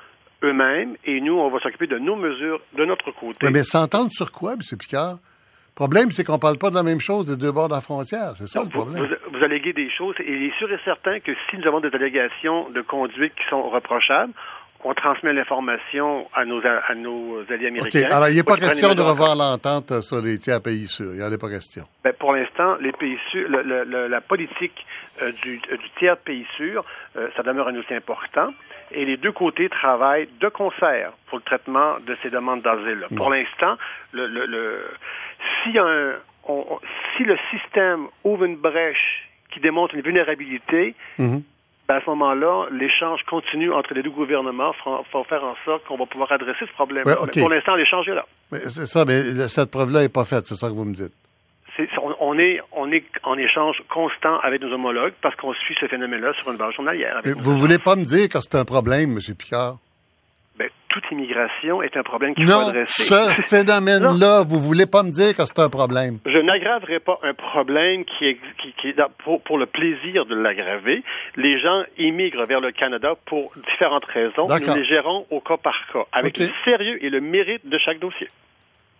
eux-mêmes 0.43 0.95
et 1.05 1.21
nous, 1.21 1.37
on 1.37 1.49
va 1.49 1.59
s'occuper 1.59 1.87
de 1.87 1.97
nos 1.97 2.15
mesures 2.15 2.59
de 2.77 2.85
notre 2.85 3.11
côté. 3.11 3.49
mais 3.51 3.63
s'entendre 3.63 4.11
sur 4.11 4.31
quoi, 4.31 4.53
M. 4.53 4.59
Picard? 4.77 5.17
Le 5.71 5.75
problème, 5.75 6.11
c'est 6.11 6.23
qu'on 6.23 6.33
ne 6.33 6.37
parle 6.37 6.57
pas 6.57 6.69
de 6.69 6.75
la 6.75 6.83
même 6.83 6.99
chose 6.99 7.25
des 7.25 7.37
deux 7.37 7.51
bords 7.51 7.69
de 7.69 7.73
la 7.73 7.81
frontière. 7.81 8.33
C'est 8.35 8.47
ça 8.47 8.61
le 8.63 8.69
problème. 8.69 9.03
Vous, 9.03 9.37
vous, 9.37 9.43
alléguez 9.43 9.73
des 9.73 9.89
choses 9.89 10.15
et 10.19 10.31
il 10.31 10.43
est 10.43 10.57
sûr 10.57 10.71
et 10.71 10.77
certain 10.83 11.19
que 11.19 11.31
si 11.49 11.57
nous 11.57 11.67
avons 11.67 11.79
des 11.79 11.89
allégations 11.93 12.69
de 12.69 12.81
conduite 12.81 13.33
qui 13.35 13.43
sont 13.49 13.69
reprochables, 13.69 14.33
on 14.83 14.93
transmet 14.93 15.33
l'information 15.33 16.27
à 16.33 16.45
nos, 16.45 16.61
à 16.65 16.95
nos 16.95 17.39
alliés 17.49 17.67
américains. 17.67 18.01
OK. 18.01 18.11
Alors, 18.11 18.29
il 18.29 18.35
n'est 18.35 18.43
pas 18.43 18.57
question 18.57 18.93
de 18.93 19.01
revoir 19.01 19.35
l'entente 19.35 20.01
sur 20.01 20.21
les 20.21 20.37
tiers 20.39 20.61
pays 20.61 20.87
sûrs. 20.87 21.11
Il 21.13 21.19
n'y 21.19 21.23
en 21.23 21.31
a 21.31 21.37
pas 21.37 21.49
question. 21.49 21.83
Ben, 22.03 22.13
pour 22.13 22.33
l'instant, 22.33 22.75
les 22.81 22.91
pays 22.91 23.17
sûrs, 23.31 23.47
la 23.49 24.21
politique 24.21 24.85
euh, 25.21 25.31
du, 25.43 25.57
du, 25.57 25.89
tiers 25.99 26.17
pays 26.17 26.45
sûr, 26.57 26.83
euh, 27.15 27.27
ça 27.35 27.43
demeure 27.43 27.67
un 27.67 27.75
outil 27.75 27.93
important. 27.93 28.49
Et 28.93 29.05
les 29.05 29.17
deux 29.17 29.31
côtés 29.31 29.69
travaillent 29.69 30.27
de 30.39 30.49
concert 30.49 31.13
pour 31.27 31.37
le 31.37 31.43
traitement 31.43 31.95
de 32.05 32.17
ces 32.21 32.29
demandes 32.29 32.61
d'asile. 32.61 33.05
Pour 33.15 33.29
l'instant, 33.29 33.77
le, 34.11 34.27
le, 34.27 34.85
si, 35.63 35.77
un, 35.77 36.13
si 37.15 37.23
le 37.23 37.37
système 37.51 38.07
ouvre 38.23 38.45
une 38.45 38.57
brèche 38.57 39.29
qui 39.51 39.59
démontre 39.59 39.95
une 39.95 40.01
vulnérabilité, 40.01 40.95
mm-hmm. 41.19 41.41
ben, 41.87 41.95
à 41.95 42.01
ce 42.01 42.09
moment-là, 42.09 42.67
l'échange 42.71 43.21
continue 43.29 43.71
entre 43.71 43.93
les 43.93 44.03
deux 44.03 44.09
gouvernements 44.09 44.73
pour 45.11 45.27
faire 45.27 45.43
en 45.43 45.55
sorte 45.65 45.85
qu'on 45.85 45.97
va 45.97 46.05
pouvoir 46.05 46.31
adresser 46.31 46.65
ce 46.65 46.73
problème. 46.73 47.03
pour 47.03 47.49
l'instant, 47.49 47.75
l'échange 47.75 48.07
est 48.07 48.15
là. 48.15 48.25
C'est 48.67 48.87
ça, 48.87 49.05
mais 49.05 49.47
cette 49.47 49.71
preuve-là 49.71 50.01
n'est 50.01 50.09
pas 50.09 50.25
faite, 50.25 50.45
c'est 50.47 50.55
ça 50.55 50.67
que 50.67 50.73
vous 50.73 50.85
me 50.85 50.93
dites 50.93 51.13
on 52.19 52.37
est, 52.37 52.59
on 52.71 52.91
est 52.91 53.05
en 53.23 53.37
échange 53.37 53.77
constant 53.89 54.39
avec 54.39 54.61
nos 54.61 54.73
homologues 54.73 55.13
parce 55.21 55.35
qu'on 55.35 55.53
suit 55.53 55.75
ce 55.79 55.87
phénomène-là 55.87 56.33
sur 56.33 56.51
une 56.51 56.57
base 56.57 56.73
journalière. 56.73 57.21
Vous 57.23 57.51
ne 57.51 57.57
voulez 57.57 57.79
pas 57.79 57.95
me 57.95 58.03
dire 58.03 58.29
que 58.29 58.39
c'est 58.41 58.55
un 58.55 58.65
problème, 58.65 59.11
M. 59.11 59.35
Picard? 59.35 59.77
Ben, 60.57 60.69
toute 60.89 61.03
immigration 61.11 61.81
est 61.81 61.95
un 61.95 62.03
problème 62.03 62.35
qu'il 62.35 62.45
faut 62.45 62.53
adresser. 62.53 63.03
ce 63.03 63.41
phénomène-là, 63.55 64.43
vous 64.43 64.59
voulez 64.59 64.85
pas 64.85 65.01
me 65.01 65.09
dire 65.09 65.35
que 65.35 65.45
c'est 65.45 65.59
un 65.59 65.69
problème? 65.69 66.19
Je 66.25 66.37
n'aggraverai 66.37 66.99
pas 66.99 67.17
un 67.23 67.33
problème 67.33 68.03
qui 68.05 68.25
est, 68.25 68.37
qui, 68.79 68.87
est 68.89 69.01
pour, 69.23 69.41
pour, 69.41 69.57
le 69.57 69.65
plaisir 69.65 70.25
de 70.25 70.35
l'aggraver. 70.35 71.03
Les 71.37 71.59
gens 71.59 71.83
immigrent 71.97 72.45
vers 72.45 72.59
le 72.59 72.71
Canada 72.71 73.13
pour 73.25 73.53
différentes 73.71 74.05
raisons. 74.05 74.47
Nous 74.47 74.75
les 74.75 74.85
gérons 74.85 75.25
au 75.31 75.39
cas 75.39 75.57
par 75.57 75.75
cas, 75.93 76.05
avec 76.11 76.37
le 76.37 76.49
sérieux 76.65 77.03
et 77.03 77.09
le 77.09 77.21
mérite 77.21 77.67
de 77.67 77.77
chaque 77.77 77.99
dossier. 77.99 78.27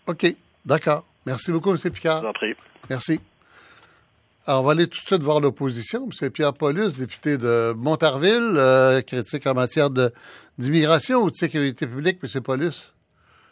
OK, 0.07 0.25
d'accord. 0.65 1.03
Merci 1.25 1.51
beaucoup, 1.51 1.71
M. 1.71 1.77
Picard. 1.77 2.17
Je 2.17 2.21
vous 2.23 2.29
en 2.29 2.33
prie. 2.33 2.55
Merci. 2.89 3.21
Alors, 4.47 4.61
on 4.61 4.65
va 4.65 4.71
aller 4.71 4.87
tout 4.87 4.99
de 4.99 5.05
suite 5.05 5.21
voir 5.21 5.39
l'opposition. 5.39 6.09
M. 6.21 6.29
Pierre 6.31 6.53
Paulus, 6.53 6.97
député 6.97 7.37
de 7.37 7.73
Montarville, 7.77 8.55
euh, 8.57 9.01
critique 9.01 9.45
en 9.45 9.53
matière 9.53 9.89
d'immigration 10.57 11.19
ou 11.19 11.29
de 11.29 11.35
sécurité 11.35 11.85
publique, 11.85 12.19
M. 12.23 12.41
Paulus? 12.41 12.93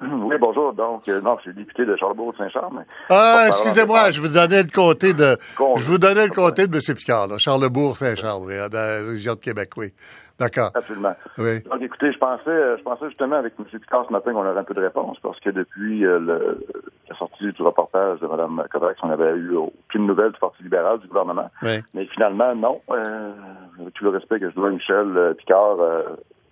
Oui, 0.01 0.36
bonjour. 0.39 0.73
Donc, 0.73 1.08
euh, 1.10 1.21
non, 1.21 1.36
je 1.38 1.43
suis 1.43 1.53
député 1.53 1.86
de 1.86 1.95
Charlebourg-Saint-Charles. 1.97 2.86
Ah, 3.10 3.45
excusez-moi, 3.49 4.12
je 4.12 4.21
vous 4.21 4.29
donnais 4.29 4.63
le 4.63 4.69
comté 4.69 5.13
de, 5.13 5.38
je 5.60 5.84
vous 5.84 5.97
donnais 5.97 6.25
le 6.25 6.34
comté 6.34 6.67
de 6.67 6.75
M. 6.75 6.95
Picard, 6.95 7.38
Charlebourg-Saint-Charles, 7.38 8.69
dans 8.69 8.77
la 8.77 9.12
région 9.12 9.36
de 9.36 9.39
Québec, 9.39 9.71
oui. 9.77 9.93
D'accord. 10.39 10.71
Absolument. 10.73 11.15
Oui. 11.38 11.62
Donc, 11.63 11.82
écoutez, 11.82 12.12
je 12.12 12.17
pensais, 12.17 12.78
je 12.78 12.82
pensais 12.82 13.08
justement 13.08 13.36
avec 13.36 13.54
M. 13.60 13.65
Picard 13.65 14.06
ce 14.08 14.13
matin 14.13 14.32
qu'on 14.32 14.45
aurait 14.45 14.60
un 14.60 14.63
peu 14.63 14.73
de 14.73 14.82
réponse 14.82 15.17
parce 15.21 15.39
que 15.39 15.49
depuis 15.49 16.06
euh, 16.06 16.19
le, 16.19 16.65
la 17.10 17.15
sortie 17.17 17.52
du 17.52 17.62
reportage 17.62 18.19
de 18.19 18.28
Mme 18.28 18.63
Kovacs, 18.71 18.97
on 19.04 19.08
n'avait 19.08 19.36
eu 19.36 19.56
aucune 19.56 20.08
nouvelle 20.08 20.32
du 20.32 20.39
Parti 20.39 20.63
libéral, 20.63 20.99
du 20.99 21.08
gouvernement. 21.08 21.49
Oui. 21.62 21.80
Mais 21.93 22.06
finalement, 22.06 22.56
non. 22.56 22.82
Euh, 22.91 23.32
avec 23.80 23.93
tout 23.93 24.06
le 24.06 24.12
respect 24.12 24.39
que 24.39 24.49
je 24.49 24.56
dois 24.56 24.69
à 24.69 24.71
Michel 24.71 25.17
euh, 25.17 25.34
Picard, 25.34 25.78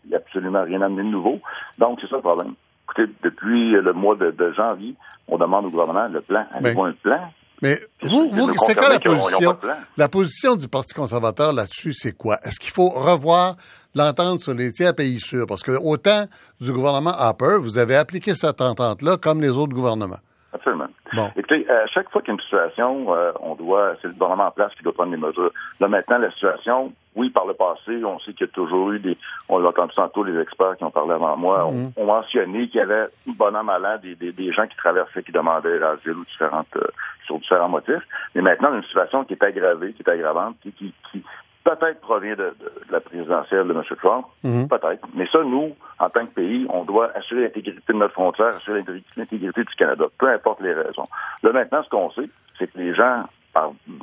il 0.04 0.10
n'y 0.10 0.15
a 0.15 0.19
absolument 0.19 0.63
rien 0.63 0.82
amené 0.82 1.04
de 1.04 1.10
nouveau. 1.10 1.39
Donc, 1.78 2.00
c'est 2.02 2.10
ça 2.10 2.17
le 2.17 2.21
problème. 2.21 2.54
Écoutez, 2.86 3.12
depuis 3.23 3.71
le 3.71 3.93
mois 3.93 4.15
de, 4.15 4.54
janvier, 4.54 4.95
on 5.28 5.38
demande 5.38 5.65
au 5.65 5.69
gouvernement 5.69 6.08
le 6.08 6.21
plan. 6.21 6.45
Avez-vous 6.54 6.84
un 6.84 6.93
plan? 6.93 7.32
Mais 7.62 7.80
vous, 8.02 8.30
vous 8.30 8.54
c'est 8.65 8.76
quoi 8.76 8.89
la 8.89 9.00
position? 9.00 9.58
La 9.98 10.08
position 10.10 10.56
du 10.56 10.67
Parti 10.67 10.93
conservateur 10.93 11.54
là-dessus, 11.54 11.93
c'est 11.93 12.12
quoi? 12.12 12.38
Est-ce 12.43 12.60
qu'il 12.60 12.72
faut 12.72 12.89
revoir 12.89 13.56
l'entente 13.96 14.41
sur 14.41 14.54
les 14.54 14.72
tiers 14.72 14.93
pays 14.93 15.20
sûrs? 15.20 15.48
Parce 15.48 15.63
que 15.63 15.72
autant 15.72 16.26
du 16.62 16.72
gouvernement 16.72 17.13
Harper, 17.17 17.58
vous 17.60 17.78
avez 17.78 17.96
appliqué 17.96 18.36
cette 18.36 18.62
entente-là 18.62 19.17
comme 19.17 19.41
les 19.41 19.50
autres 19.50 19.74
gouvernements. 19.74 20.20
Absolument. 20.54 20.87
Bon. 21.17 21.32
Écoutez, 21.36 21.67
à 21.69 21.88
chaque 21.88 22.10
fois 22.12 22.21
qu'il 22.21 22.30
y 22.30 22.32
a 22.32 22.36
une 22.36 22.41
situation, 22.41 23.13
euh, 23.13 23.32
on 23.41 23.56
doit, 23.56 23.95
c'est 24.01 24.08
le 24.08 24.13
gouvernement 24.13 24.47
en 24.47 24.51
place 24.51 24.71
qui 24.75 24.84
doit 24.84 24.93
prendre 24.93 25.12
des 25.12 25.17
mesures. 25.17 25.51
Là, 25.80 25.88
maintenant, 25.88 26.19
la 26.19 26.32
situation, 26.32 26.93
oui, 27.15 27.32
par 27.32 27.47
le 27.47 27.56
passé, 27.56 28.03
on 28.06 28.19
sait 28.19 28.34
qu'il 28.34 28.45
y 28.45 28.49
a 28.49 28.53
toujours 28.53 28.91
eu 28.91 28.99
des, 28.99 29.17
on 29.49 29.58
l'a 29.58 29.69
entendu 29.69 29.93
tantôt, 29.95 30.23
les 30.23 30.39
experts 30.39 30.77
qui 30.77 30.84
ont 30.84 30.91
parlé 30.91 31.13
avant 31.13 31.36
moi, 31.36 31.65
ont, 31.65 31.91
mhm. 31.97 32.06
mentionné 32.06 32.67
qu'il 32.67 32.80
y 32.80 32.84
avait, 32.84 33.08
bon 33.25 33.56
an, 33.56 33.63
mal 33.63 33.86
an, 33.86 33.97
des, 34.01 34.15
des, 34.15 34.32
des, 34.32 34.51
gens 34.53 34.67
qui 34.67 34.77
traversaient, 34.77 35.23
qui 35.23 35.32
demandaient 35.32 35.80
l'asile 35.80 36.12
ou 36.12 36.25
différentes, 36.25 36.67
euh, 36.75 36.88
sur 37.25 37.39
différents 37.39 37.69
motifs. 37.69 38.03
Mais 38.36 38.41
maintenant, 38.41 38.73
une 38.75 38.84
situation 38.84 39.23
qui 39.23 39.34
est 39.34 39.43
aggravée, 39.43 39.93
qui 39.93 40.03
est 40.03 40.10
aggravante, 40.10 40.56
qui, 40.62 40.71
qui, 40.71 40.93
qui 41.12 41.23
peut-être 41.67 41.99
provient 41.99 42.36
de, 42.36 42.56
la 42.89 43.01
présidentielle 43.01 43.67
de 43.67 43.73
M. 43.73 43.84
Trump, 44.01 44.25
mhm. 44.43 44.67
peut-être. 44.67 45.06
Mais 45.13 45.27
ça, 45.32 45.39
nous, 45.43 45.75
en 45.99 46.10
tant 46.10 46.25
que 46.25 46.34
pays, 46.34 46.65
on 46.69 46.84
doit 46.84 47.12
assurer 47.15 47.41
l'intégrité 47.41 47.82
de 47.88 47.97
notre 47.97 48.13
frontière, 48.13 48.47
assurer 48.47 48.84
l'intégrité 49.17 49.63
du 49.63 49.75
Canada, 49.75 50.06
peu 50.17 50.30
importe 50.30 50.62
les 50.62 50.73
raisons. 50.73 51.08
Là, 51.43 51.51
maintenant, 51.51 51.84
ce 51.84 51.89
qu'on 51.89 52.10
sait, 52.12 52.30
c'est 52.58 52.71
que 52.71 52.77
les 52.77 52.95
gens 52.95 53.25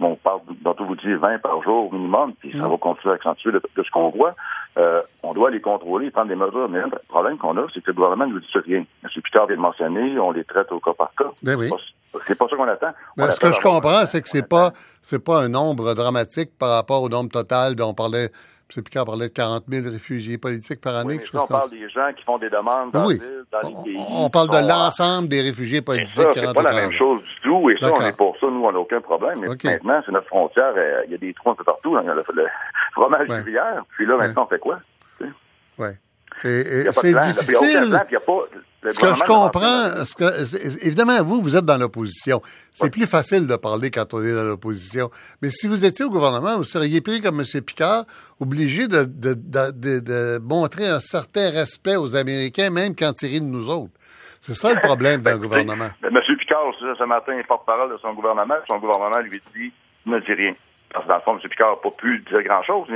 on 0.01 0.17
parle, 0.17 0.41
dont 0.63 0.75
vous 0.79 0.97
dites 0.97 1.07
20 1.07 1.39
par 1.41 1.63
jour 1.63 1.93
minimum, 1.93 2.35
puis 2.39 2.53
ça 2.53 2.59
mhm. 2.59 2.71
va 2.71 2.77
continuer 2.77 3.13
à 3.13 3.17
accentuer 3.17 3.53
de, 3.53 3.61
ce 3.77 3.91
qu'on 3.91 4.11
voit. 4.11 4.35
Euh, 4.77 5.03
on 5.23 5.35
doit 5.35 5.51
les 5.51 5.61
contrôler, 5.61 6.11
prendre 6.11 6.29
des 6.29 6.37
mesures. 6.37 6.69
Mais 6.69 6.81
le 6.81 6.91
problème 7.09 7.39
qu'on 7.39 7.57
a, 7.57 7.67
c'est 7.73 7.81
que 7.81 7.91
le 7.91 7.95
gouvernement 7.95 8.27
ne 8.27 8.33
nous 8.33 8.41
dit 8.41 8.47
rien. 8.65 8.85
M. 9.03 9.11
Peter 9.15 9.41
vient 9.47 9.57
de 9.57 9.61
mentionner, 9.61 10.19
on 10.19 10.33
les 10.33 10.45
traite 10.45 10.71
au 10.73 10.81
cas 10.81 10.95
par 10.95 11.13
cas. 11.17 11.31
Ben 11.43 11.57
oui. 11.59 11.71
C'est 12.27 12.37
pas 12.37 12.47
ça 12.49 12.57
qu'on 12.57 12.69
attend. 12.69 12.93
ce 13.19 13.41
que 13.41 13.53
je 13.53 13.61
comprends, 13.61 14.07
c'est 14.07 14.23
que 14.23 14.29
c'est 14.29 14.49
pas 14.49 14.71
c'est 15.03 15.23
pas 15.23 15.43
un 15.43 15.49
nombre 15.49 15.95
dramatique 15.95 16.51
par 16.59 16.71
rapport 16.71 17.03
au 17.03 17.09
nombre 17.09 17.31
total 17.31 17.75
dont 17.75 17.89
on 17.89 17.95
parlait. 17.95 18.31
M. 18.77 18.83
Picard 18.83 19.05
parlait 19.05 19.29
de 19.29 19.33
40 19.33 19.65
000 19.69 19.91
réfugiés 19.91 20.39
politiques 20.39 20.81
par 20.81 20.97
année. 20.97 21.19
Oui, 21.19 21.31
on 21.35 21.47
parle 21.47 21.71
des 21.71 21.89
gens 21.89 22.13
qui 22.17 22.25
font 22.25 22.39
des 22.39 22.51
demandes 22.51 22.91
dans, 22.93 23.07
oui. 23.07 23.21
dans 23.51 23.69
les 23.69 23.75
pays. 23.85 24.05
On, 24.11 24.29
parle 24.31 24.51
de 24.51 24.69
l'ensemble 24.69 25.29
des 25.29 25.41
réfugiés 25.41 25.83
politiques. 25.83 26.29
C'est 26.35 26.55
pas 26.55 26.63
la 26.63 26.73
même 26.73 26.93
chose 26.93 27.23
du 27.23 27.41
tout. 27.43 27.71
Et 27.71 27.77
ça, 27.77 27.93
on 27.93 28.01
est 28.01 28.17
pour 28.17 28.37
ça. 28.39 28.47
Nous, 28.47 28.65
on 28.65 28.73
n'a 28.73 28.79
aucun 28.79 29.01
problème. 29.01 29.39
Mais 29.41 29.49
maintenant, 29.49 30.03
c'est 30.05 30.13
notre 30.13 30.29
frontière. 30.29 30.73
Euh, 30.77 31.03
il 31.07 31.13
y 31.13 31.15
a 31.15 31.19
des 31.19 31.35
trous 31.35 31.51
un 31.51 31.55
peu 31.55 31.65
partout. 31.65 31.97
Il 32.01 32.07
y 32.07 32.09
a 32.09 32.15
le, 32.15 32.25
fromage 32.93 33.29
ouais. 33.29 33.43
Puis 33.43 34.07
là, 34.07 34.17
maintenant, 34.17 34.45
on 34.45 34.49
fait 34.49 34.59
quoi? 34.59 34.79
Oui. 35.79 35.89
c'est 36.43 37.15
difficile. 37.15 37.99
Ce 38.87 38.99
que 38.99 39.15
je 39.15 39.25
comprends, 39.25 40.05
ce 40.05 40.15
que, 40.15 40.87
évidemment, 40.87 41.23
vous, 41.23 41.41
vous 41.41 41.57
êtes 41.57 41.65
dans 41.65 41.79
l'opposition. 41.79 42.41
C'est 42.73 42.91
plus 42.91 43.07
facile 43.07 43.47
de 43.47 43.57
parler 43.57 43.91
quand 43.91 44.13
on 44.13 44.23
est 44.23 44.35
dans 44.35 44.45
l'opposition. 44.45 45.11
Mais 45.41 45.51
si 45.51 45.67
vous 45.67 45.85
étiez 45.85 46.05
au 46.05 46.11
gouvernement, 46.11 46.57
vous 46.57 46.65
seriez 46.65 47.01
pris 47.01 47.23
comme 47.23 47.41
M. 47.41 47.63
Picard, 47.63 48.05
obligé 48.41 48.87
de, 48.87 49.05
de, 49.05 49.35
de, 49.35 50.01
de, 50.01 50.39
montrer 50.39 50.87
un 50.87 51.01
certain 51.01 51.51
respect 51.51 51.97
aux 51.97 52.15
Américains, 52.15 52.71
même 52.71 52.95
quand 52.95 53.23
ils 53.23 53.29
rient 53.29 53.41
de 53.41 53.47
nous 53.47 53.71
autres. 53.71 53.93
C'est 54.41 54.55
ça 54.55 54.75
le 54.75 54.81
problème 54.81 55.23
d'un 55.23 55.33
ben, 55.39 55.41
gouvernement. 55.41 55.89
M. 56.03 56.19
Picard, 56.39 56.65
ce 56.79 57.05
matin, 57.05 57.39
est 57.39 57.47
porte-parole 57.47 57.91
de 57.93 57.99
son 57.99 58.13
gouvernement. 58.13 58.57
Son 58.69 58.79
gouvernement 58.79 59.21
lui 59.21 59.41
dit 59.55 59.73
ne 60.07 60.19
dit 60.21 60.33
rien. 60.33 60.55
Parce 60.95 61.05
que 61.05 61.11
dans 61.11 61.17
le 61.17 61.23
fond, 61.23 61.39
M. 61.43 61.51
Picard 61.51 61.71
n'a 61.71 61.77
pas 61.77 61.91
pu 61.91 62.19
dire 62.31 62.43
grand-chose. 62.45 62.87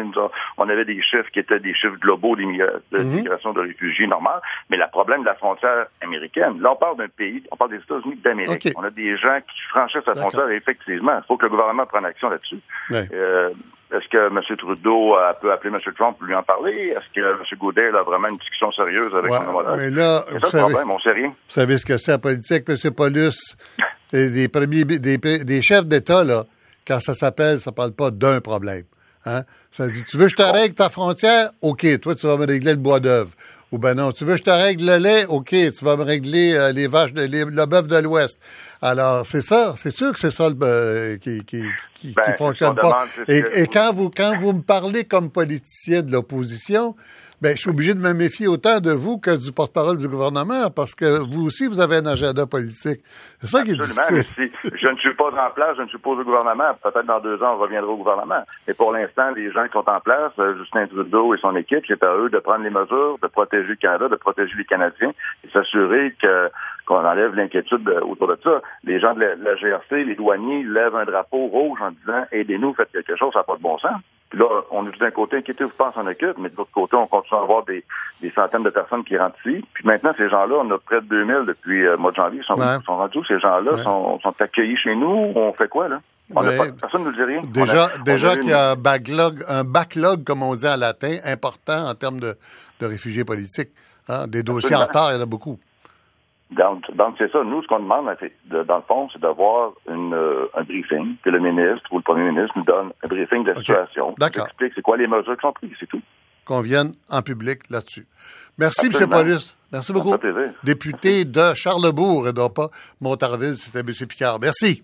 On 0.57 0.69
avait 0.69 0.85
des 0.85 1.03
chiffres 1.03 1.29
qui 1.33 1.41
étaient 1.41 1.59
des 1.59 1.75
chiffres 1.75 1.97
globaux 2.01 2.37
d'immigration 2.37 3.51
mhm. 3.51 3.55
de 3.55 3.61
réfugiés 3.61 4.07
normales. 4.07 4.41
Mais 4.71 4.77
le 4.77 4.85
problème 4.93 5.23
de 5.23 5.27
la 5.27 5.35
frontière 5.35 5.87
américaine, 6.01 6.61
là, 6.61 6.73
on 6.73 6.77
parle 6.77 6.97
d'un 6.97 7.09
pays, 7.09 7.43
on 7.51 7.57
parle 7.57 7.73
des 7.73 7.79
États-Unis 7.79 8.21
d'Amérique. 8.23 8.69
On 8.77 8.85
a 8.85 8.91
des 8.91 9.17
gens 9.17 9.41
qui 9.41 9.61
franchissent 9.71 10.07
la 10.07 10.15
frontière 10.15 10.49
effectivement, 10.51 11.19
il 11.19 11.27
faut 11.27 11.37
que 11.37 11.45
le 11.45 11.51
gouvernement 11.51 11.87
prenne 11.87 12.05
action 12.05 12.31
là-dessus. 12.31 12.61
Euh, 12.93 13.51
est-ce 13.91 14.09
que 14.09 14.29
M. 14.29 14.57
Trudeau 14.57 15.17
peut 15.41 15.51
appeler 15.51 15.71
M. 15.73 15.95
Trump 15.95 16.19
pour 16.19 16.27
lui 16.27 16.35
en 16.35 16.43
parler? 16.43 16.95
Est-ce 16.95 17.13
que 17.15 17.21
M. 17.21 17.59
Goodell 17.59 17.97
a 17.97 18.03
vraiment 18.03 18.29
une 18.29 18.37
discussion 18.37 18.71
sérieuse 18.73 19.13
avec 19.15 19.31
ouais, 19.31 19.39
son 19.39 19.77
Mais 19.77 19.91
là, 19.91 20.23
c'est 20.29 20.39
ça 20.41 20.59
le 20.59 20.63
problème, 20.65 20.91
on 20.91 20.99
sait 21.01 21.13
rien. 21.13 21.29
Vous 21.29 21.35
savez 21.49 21.79
ce 21.79 21.87
que 21.87 21.97
c'est 21.97 22.13
la 22.13 22.19
politique, 22.19 22.65
M. 22.69 22.77
Paulus? 22.95 23.57
des, 24.13 24.49
premiers, 24.49 24.85
des, 24.85 25.19
des 25.19 25.63
chefs 25.63 25.87
d'État, 25.87 26.23
là, 26.23 26.45
quand 26.89 27.01
ça 27.01 27.15
s'appelle, 27.15 27.61
ça 27.61 27.71
parle 27.71 27.93
pas 27.93 28.11
d'un 28.11 28.41
problème. 28.41 28.85
Hein? 29.27 29.45
Ça 29.71 29.87
dit, 29.87 30.03
tu 30.05 30.17
veux 30.17 30.25
que 30.25 30.31
je 30.31 30.37
te 30.37 30.43
règle 30.43 30.75
ta 30.75 30.89
frontière? 30.89 31.51
OK, 31.61 31.87
toi, 32.01 32.15
tu 32.15 32.27
vas 32.27 32.39
me 32.39 32.47
régler 32.47 32.73
le 32.73 32.79
bois 32.79 32.99
d'œuvre. 32.99 33.31
Ou 33.71 33.77
ben 33.77 33.95
non, 33.95 34.13
tu 34.13 34.25
veux 34.25 34.33
que 34.33 34.39
je 34.39 34.45
te 34.45 34.51
règle 34.51 34.87
le 34.87 34.97
lait? 34.97 35.27
OK, 35.27 35.51
tu 35.51 35.85
vas 35.85 35.97
me 35.99 36.03
régler 36.03 36.55
euh, 36.55 36.73
les 36.73 36.87
vaches, 36.87 37.13
de, 37.13 37.27
le 37.27 37.67
bœuf 37.67 37.87
de 37.87 37.97
l'Ouest. 37.99 38.39
Alors, 38.81 39.27
c'est 39.27 39.41
ça, 39.41 39.75
c'est 39.77 39.91
sûr 39.91 40.13
que 40.13 40.19
c'est 40.19 40.31
ça 40.31 40.49
euh, 40.63 41.17
qui, 41.19 41.45
qui, 41.45 41.65
qui, 41.95 42.13
ben, 42.15 42.37
fonctionne 42.37 42.77
pas. 42.77 43.05
et, 43.27 43.43
et 43.57 43.67
quand 43.67 43.93
vous, 43.93 44.11
quand 44.11 44.37
vous 44.39 44.53
me 44.53 44.63
parlez 44.63 45.05
comme 45.05 45.31
politicien 45.31 46.03
de 46.03 46.13
l'opposition, 46.13 46.95
ben, 47.41 47.55
je 47.55 47.61
suis 47.61 47.71
obligé 47.71 47.95
de 47.95 48.01
me 48.01 48.13
méfier 48.15 48.49
autant 48.49 48.81
de 48.81 48.91
vous 48.91 49.19
que 49.19 49.37
du 49.37 49.53
porte-parole 49.53 49.97
du 49.97 50.09
gouvernement, 50.09 50.71
parce 50.75 50.97
que 50.97 51.21
vous 51.23 51.47
aussi, 51.47 51.69
vous 51.69 51.79
avez 51.79 51.97
un 51.97 52.07
agenda 52.07 52.47
politique. 52.47 53.01
C'est 53.41 53.47
ça 53.47 53.63
qui 53.63 53.71
est 53.71 53.75
difficile. 53.75 54.51
je 54.65 54.89
ne 54.89 54.97
suis 54.97 55.15
pas 55.15 55.29
en 55.31 55.51
place, 55.55 55.77
je 55.77 55.83
ne 55.83 55.89
suis 55.89 55.99
pas 55.99 56.11
au 56.11 56.25
gouvernement. 56.25 56.75
Peut-être 56.83 57.07
dans 57.07 57.21
deux 57.21 57.41
ans, 57.41 57.55
on 57.55 57.59
reviendra 57.59 57.91
au 57.91 57.97
gouvernement. 57.97 58.43
Mais 58.67 58.75
pour 58.75 58.91
l'instant, 58.91 59.31
les 59.37 59.53
gens 59.53 59.65
qui 59.67 59.73
sont 59.73 59.89
en 59.89 60.01
place, 60.01 60.33
euh, 60.41 60.57
Justin 60.59 60.89
Trudeau 60.89 61.33
et 61.33 61.39
son 61.39 61.55
équipe, 61.55 61.85
c'est 61.87 62.03
à 62.03 62.17
eux 62.17 62.29
de 62.29 62.39
prendre 62.41 62.65
les 62.65 62.71
mesures, 62.71 63.19
de 63.23 63.29
protéger 63.29 63.69
le 63.69 63.77
Canada, 63.77 64.09
de 64.09 64.17
protéger 64.17 64.55
les 64.59 64.65
Canadiens 64.65 65.13
et 65.45 65.51
s'assurer 65.53 66.17
que 66.21 66.51
qu'on 66.89 67.05
enlève 67.05 67.35
l'inquiétude 67.35 67.87
autour 68.03 68.29
de 68.29 68.39
ça. 68.43 68.63
Les 68.83 68.99
gens 68.99 69.15
de 69.15 69.21
la, 69.21 69.55
GRC, 69.57 70.05
les 70.05 70.15
douaniers, 70.15 70.65
lèvent 70.65 70.97
un 70.97 71.05
drapeau 71.05 71.47
rouge 71.47 71.79
en 71.83 71.91
disant 71.91 72.25
aidez-nous, 72.33 72.75
faites 72.75 72.91
quelque 72.91 73.15
chose, 73.17 73.33
ça 73.35 73.41
n'a 73.41 73.45
pas 73.45 73.57
de 73.57 73.63
bon 73.63 73.79
sens. 73.79 74.01
Puis 74.31 74.39
là, 74.39 74.47
on 74.71 74.87
est 74.87 74.99
d'un 74.99 75.11
côté 75.11 75.37
inquiété, 75.37 75.65
vous 75.65 75.71
pensez 75.77 75.99
en 75.99 76.07
occupe, 76.07 76.37
mais 76.39 76.49
de 76.49 76.57
l'autre 76.57 76.73
côté, 76.73 76.97
on 76.97 77.07
continue 77.07 77.39
à 77.39 77.43
avoir 77.43 77.65
des, 77.65 77.85
centaines 78.35 78.63
de 78.63 78.71
personnes 78.71 79.05
qui 79.05 79.17
rentrent 79.17 79.39
ici. 79.47 79.65
Puis 79.75 79.87
maintenant, 79.87 80.13
ces 80.17 80.29
gens-là, 80.29 80.57
on 80.63 80.71
a 80.71 80.79
près 80.79 81.01
de 81.01 81.07
2000 81.07 81.45
depuis 81.47 81.83
le 81.83 81.93
euh, 81.93 81.97
mois 81.97 82.11
de 82.11 82.17
janvier. 82.17 82.41
Ils 82.43 82.45
sont, 82.45 82.57
sont 82.85 82.97
rendus 82.97 83.21
Ces 83.29 83.39
gens-là 83.39 83.77
sont, 83.79 84.21
accueillis 84.41 84.77
chez 84.77 84.95
nous. 84.95 85.23
On 85.35 85.53
fait 85.53 85.69
quoi, 85.69 85.89
là? 85.89 86.01
On 86.35 86.43
pas, 86.43 86.73
personne 86.79 87.05
ne 87.05 87.07
nous 87.09 87.17
dit 87.17 87.23
rien. 87.23 87.41
Déjà, 87.45 87.89
déjà 88.05 88.37
qu'il 88.37 88.51
y 88.51 88.53
a 88.53 88.73
un 88.73 88.77
backlog, 88.77 89.45
un 89.49 89.65
backlog, 89.65 90.25
comme 90.25 90.43
on 90.43 90.55
dit 90.55 90.69
en 90.69 90.77
latin, 90.77 91.17
important 91.25 91.89
en 91.89 91.95
termes 91.95 92.21
de, 92.21 92.37
réfugiés 92.83 93.25
politiques. 93.25 93.71
Hein? 94.09 94.27
Des 94.27 94.43
dossiers 94.43 94.77
en 94.77 94.81
retard, 94.81 95.11
il 95.11 95.17
y 95.17 95.19
en 95.19 95.23
a 95.23 95.27
beaucoup. 95.27 95.59
Donc, 96.51 96.85
c'est 97.19 97.31
ça. 97.31 97.45
Nous, 97.45 97.63
ce 97.63 97.69
qu'on 97.69 97.81
demande, 97.81 98.07
dans 98.47 98.77
le 98.77 98.83
fond, 98.83 99.09
c'est 99.13 99.21
d'avoir 99.21 99.73
euh, 99.89 100.47
un 100.55 100.63
briefing, 100.63 101.17
que 101.23 101.29
le 101.29 101.41
ministre 101.41 101.93
ou 101.93 101.97
le 101.97 102.03
premier 102.03 102.31
ministre 102.31 102.57
nous 102.57 102.65
donne 102.65 102.91
un 103.03 103.09
briefing 103.09 103.45
de 103.45 103.51
la 103.51 103.59
situation. 103.59 104.15
D'accord. 104.19 104.47
explique 104.47 104.73
c'est 104.75 104.83
quoi 104.83 104.97
les 104.97 105.07
mesures 105.07 105.37
qui 105.37 105.43
sont 105.43 105.53
prises, 105.53 105.73
c'est 105.79 105.87
tout. 105.87 106.01
Qu'on 106.47 106.63
vienne 106.63 106.93
en 107.11 107.21
public 107.21 107.69
là-dessus. 107.69 108.07
Merci, 108.57 108.87
M. 108.87 109.09
Paulus. 109.11 109.55
Merci 109.71 109.93
beaucoup. 109.93 110.15
Député 110.65 111.27
de 111.27 111.53
Charlebourg 111.55 112.27
et 112.29 112.33
non 112.33 112.49
pas 112.49 112.71
Montarville, 113.03 113.57
c'était 113.57 113.81
M. 113.81 114.09
Picard. 114.09 114.39
Merci. 114.41 114.83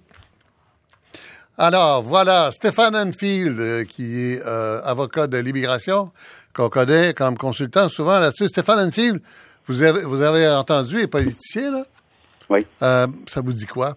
Alors, 1.57 2.03
voilà, 2.03 2.50
Stéphane 2.53 2.96
Enfield, 2.96 3.59
euh, 3.59 3.85
qui 3.85 4.20
est 4.20 4.42
euh, 4.44 4.83
avocat 4.83 5.29
de 5.29 5.38
l'immigration, 5.38 6.11
qu'on 6.53 6.68
connaît 6.68 7.14
comme 7.14 7.38
consultant 7.38 7.88
souvent 7.88 8.18
là-dessus. 8.18 8.48
Stéphane 8.48 8.88
Enfield, 8.88 9.22
vous 9.66 9.83
avez, 9.83 10.03
vous 10.03 10.22
avez 10.22 10.46
entendu 10.48 10.98
les 10.98 11.07
politiciens, 11.07 11.70
là? 11.70 11.83
Oui. 12.50 12.66
Euh, 12.83 13.07
ça 13.27 13.40
vous 13.40 13.53
dit 13.53 13.66
quoi? 13.66 13.94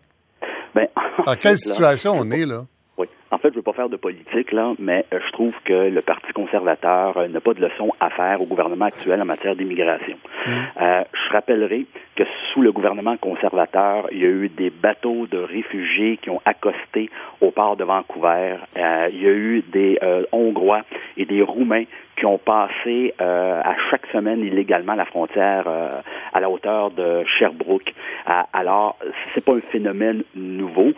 Ben, 0.74 0.88
en, 1.26 1.36
quelle 1.36 1.58
situation 1.58 2.14
on 2.18 2.32
est, 2.32 2.46
là? 2.46 2.62
Oui. 2.98 3.08
En 3.32 3.38
fait, 3.38 3.50
je 3.50 3.54
ne 3.54 3.56
veux 3.58 3.64
pas 3.64 3.74
faire 3.74 3.90
de 3.90 3.98
politique, 3.98 4.52
là, 4.54 4.74
mais 4.80 5.06
euh, 5.14 5.20
je 5.26 5.32
trouve 5.34 5.62
que 5.64 5.90
le 5.90 6.02
Parti 6.02 6.32
conservateur 6.34 7.18
euh, 7.18 7.28
n'a 7.28 7.42
pas 7.42 7.54
de 7.54 7.62
leçon 7.62 7.92
à 8.00 8.10
faire 8.10 8.42
au 8.42 8.46
gouvernement 8.46 8.86
actuel 8.86 9.22
en 9.22 9.26
matière 9.26 9.56
d'immigration. 9.56 10.18
Mmh. 10.46 10.52
je 10.80 11.34
rappellerai 11.34 11.86
que 12.18 12.24
sous 12.52 12.62
le 12.62 12.72
gouvernement 12.72 13.16
conservateur, 13.18 14.08
il 14.12 14.20
y 14.20 14.26
a 14.26 14.30
eu 14.30 14.50
des 14.50 14.70
bateaux 14.70 15.28
de 15.28 15.38
réfugiés 15.38 16.18
qui 16.18 16.30
ont 16.30 16.42
accosté 16.46 17.10
au 17.40 17.52
port 17.52 17.78
de 17.78 17.84
Vancouver. 17.84 18.56
il 18.76 19.22
y 19.22 19.28
a 19.28 19.32
eu 19.32 19.64
des 19.72 20.00
Hongrois 20.32 20.82
et 21.16 21.26
des 21.26 21.42
Roumains 21.42 21.86
qui 22.18 22.26
ont 22.26 22.40
passé 22.40 23.14
euh, 23.22 23.62
à 23.64 23.76
chaque 23.90 24.08
semaine 24.08 24.40
illégalement 24.42 24.96
la 24.96 25.06
frontière 25.06 25.66
euh, 25.68 26.02
à 26.34 26.40
la 26.40 26.50
hauteur 26.50 26.92
de 26.92 27.24
Sherbrooke. 27.38 27.94
Euh, 28.28 28.32
alors, 28.54 28.98
c'est 29.34 29.46
pas 29.46 29.54
un 29.54 29.62
phénomène 29.72 30.24
nouveau. 30.36 30.94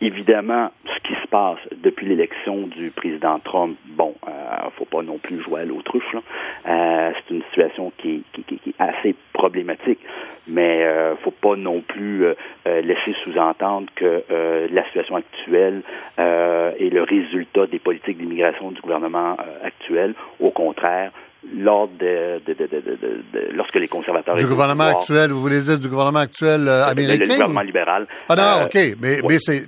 Évidemment, 0.00 0.70
ce 0.84 1.08
qui 1.08 1.20
se 1.20 1.26
passe 1.28 1.58
depuis 1.76 2.06
l'élection 2.06 2.66
du 2.66 2.90
président 2.90 3.38
Trump, 3.40 3.76
bon, 3.86 4.14
euh, 4.26 4.30
faut 4.76 4.84
pas 4.84 5.02
non 5.02 5.18
plus 5.18 5.42
jouer 5.42 5.62
à 5.62 5.64
l'autruche. 5.64 6.16
c'est 6.64 7.34
une 7.34 7.42
situation 7.50 7.92
qui, 7.98 8.24
qui, 8.32 8.42
qui, 8.44 8.70
est 8.70 8.80
assez 8.80 9.14
problématique, 9.32 10.00
mais 10.46 10.84
euh, 10.84 11.16
faut 11.16 11.30
pas 11.30 11.56
non 11.56 11.80
plus 11.80 12.24
laisser 12.66 13.14
sous-entendre 13.24 13.88
que 13.94 14.24
la 14.70 14.84
situation 14.86 15.16
actuelle 15.16 15.82
est 16.18 16.92
le 16.92 17.02
résultat 17.02 17.66
des 17.66 17.78
politiques 17.78 18.18
d'immigration 18.18 18.70
du 18.70 18.80
gouvernement 18.80 19.36
actuel. 19.62 20.14
Au 20.40 20.50
contraire, 20.50 21.12
lors 21.56 21.88
de, 21.88 22.40
de, 22.46 22.52
de, 22.52 23.54
lorsque 23.54 23.76
les 23.76 23.88
conservateurs... 23.88 24.36
Du 24.36 24.46
gouvernement 24.46 24.84
actuel, 24.84 25.30
vous 25.30 25.40
voulez 25.40 25.60
dire 25.60 25.78
du 25.78 25.88
gouvernement 25.88 26.20
actuel 26.20 26.66
euh, 26.66 26.84
américain? 26.86 27.24
Le, 27.24 27.30
gouvernement 27.30 27.60
libéral. 27.60 28.06
Ah 28.28 28.36
non, 28.36 28.42
euh, 28.42 28.64
OK, 28.64 28.96
mais, 29.00 29.18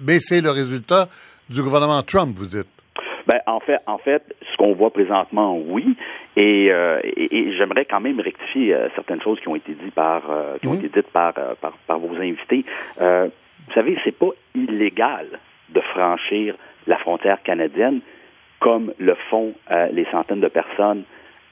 mais 0.05 0.19
c'est 0.21 0.41
le 0.41 0.51
résultat 0.51 1.09
du 1.49 1.63
gouvernement 1.63 2.03
Trump, 2.03 2.37
vous 2.37 2.47
dites. 2.47 2.69
Ben, 3.27 3.39
en 3.47 3.61
fait, 3.61 3.79
en 3.87 3.99
fait, 3.99 4.23
ce 4.51 4.57
qu'on 4.57 4.75
voit 4.75 4.91
présentement, 4.91 5.57
oui, 5.57 5.97
et, 6.37 6.73
euh, 6.73 7.01
et, 7.05 7.53
j'aimerais 7.57 7.85
quand 7.85 8.01
même 8.01 8.19
rectifier 8.19 8.77
certaines 8.95 9.23
choses 9.23 9.39
qui 9.41 9.49
ont 9.49 9.57
été 9.57 9.73
dites 9.73 9.95
par, 9.95 10.23
qui 10.61 10.67
ont 10.67 10.75
été 10.75 10.89
dites 10.89 11.13
par, 11.13 11.35
par, 11.61 11.73
par 11.87 11.99
vos 11.99 12.17
invités. 12.17 12.65
vous 12.99 13.75
savez, 13.75 13.97
c'est 14.05 14.17
pas 14.17 14.31
illégal 14.55 15.27
de 15.69 15.81
franchir 15.81 16.57
la 16.87 16.99
frontière 16.99 17.41
canadienne 17.43 18.01
comme 18.59 18.93
le 18.99 19.15
font 19.29 19.55
les 19.93 20.07
centaines 20.11 20.41
de 20.41 20.49
personnes 20.49 21.05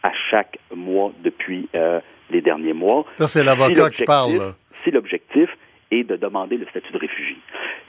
à 0.02 0.12
chaque 0.30 0.58
mois 0.74 1.12
depuis 1.22 1.68
euh, 1.74 2.00
les 2.30 2.40
derniers 2.40 2.72
mois. 2.72 3.04
Ça, 3.18 3.26
c'est 3.26 3.44
l'avocat 3.44 3.90
qui 3.90 4.04
parle. 4.04 4.54
Si 4.84 4.90
l'objectif 4.90 5.48
est 5.90 6.04
de 6.04 6.16
demander 6.16 6.56
le 6.56 6.66
statut 6.66 6.92
de 6.92 6.98
réfugié. 6.98 7.36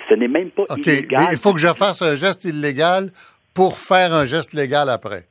Ce 0.08 0.14
n'est 0.16 0.28
même 0.28 0.52
pas 0.52 0.64
illégal. 0.78 1.26
Mais 1.26 1.34
il 1.34 1.38
faut 1.38 1.54
que 1.54 1.60
je 1.60 1.68
fasse 1.68 2.02
un 2.02 2.16
geste 2.16 2.46
illégal 2.46 3.12
pour 3.54 3.78
faire 3.78 4.14
un 4.14 4.26
geste 4.26 4.54
légal 4.54 4.90
après. 4.90 5.24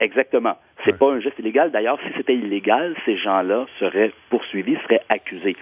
Exactement. 0.00 0.56
C'est 0.84 0.98
pas 0.98 1.12
un 1.12 1.20
geste 1.20 1.38
illégal. 1.38 1.70
D'ailleurs, 1.70 1.98
si 2.04 2.12
c'était 2.16 2.34
illégal, 2.34 2.94
ces 3.04 3.16
gens-là 3.16 3.66
seraient 3.80 4.12
poursuivis, 4.30 4.76
seraient 4.84 5.02
accusés. 5.08 5.56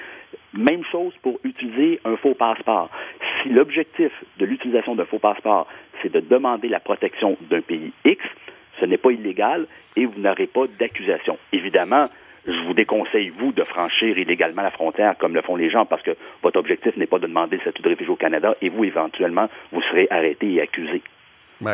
Même 0.52 0.82
chose 0.90 1.12
pour 1.22 1.38
utiliser 1.44 2.00
un 2.04 2.16
faux 2.16 2.34
passeport. 2.34 2.90
Si 3.42 3.48
l'objectif 3.48 4.12
de 4.38 4.44
l'utilisation 4.44 4.94
d'un 4.96 5.04
faux 5.04 5.18
passeport, 5.18 5.66
c'est 6.02 6.12
de 6.12 6.20
demander 6.20 6.68
la 6.68 6.80
protection 6.80 7.36
d'un 7.50 7.60
pays 7.60 7.92
X, 8.04 8.22
ce 8.80 8.86
n'est 8.86 8.98
pas 8.98 9.10
illégal 9.12 9.66
et 9.96 10.06
vous 10.06 10.18
n'aurez 10.18 10.46
pas 10.46 10.66
d'accusation. 10.78 11.38
Évidemment, 11.52 12.04
je 12.46 12.66
vous 12.66 12.74
déconseille, 12.74 13.30
vous, 13.30 13.52
de 13.52 13.62
franchir 13.62 14.18
illégalement 14.18 14.62
la 14.62 14.70
frontière 14.70 15.16
comme 15.18 15.34
le 15.34 15.42
font 15.42 15.56
les 15.56 15.70
gens 15.70 15.86
parce 15.86 16.02
que 16.02 16.16
votre 16.42 16.58
objectif 16.58 16.96
n'est 16.96 17.06
pas 17.06 17.18
de 17.18 17.26
demander 17.26 17.56
le 17.56 17.62
statut 17.62 17.82
de 17.82 17.88
réfugié 17.88 18.12
au 18.12 18.16
Canada 18.16 18.54
et 18.60 18.70
vous, 18.70 18.84
éventuellement, 18.84 19.48
vous 19.72 19.80
serez 19.82 20.06
arrêté 20.10 20.52
et 20.52 20.60
accusé. 20.60 21.02
Oui. 21.60 21.72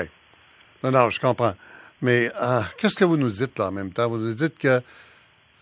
Non, 0.82 0.90
non, 0.90 1.10
je 1.10 1.20
comprends. 1.20 1.54
Mais 2.02 2.28
ah, 2.38 2.64
qu'est-ce 2.78 2.96
que 2.96 3.04
vous 3.04 3.16
nous 3.16 3.30
dites 3.30 3.58
là 3.58 3.68
en 3.68 3.72
même 3.72 3.92
temps? 3.92 4.08
Vous 4.08 4.18
nous 4.18 4.34
dites 4.34 4.58
que 4.58 4.80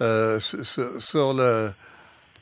euh, 0.01 0.39
sur, 0.39 1.35
le 1.35 1.71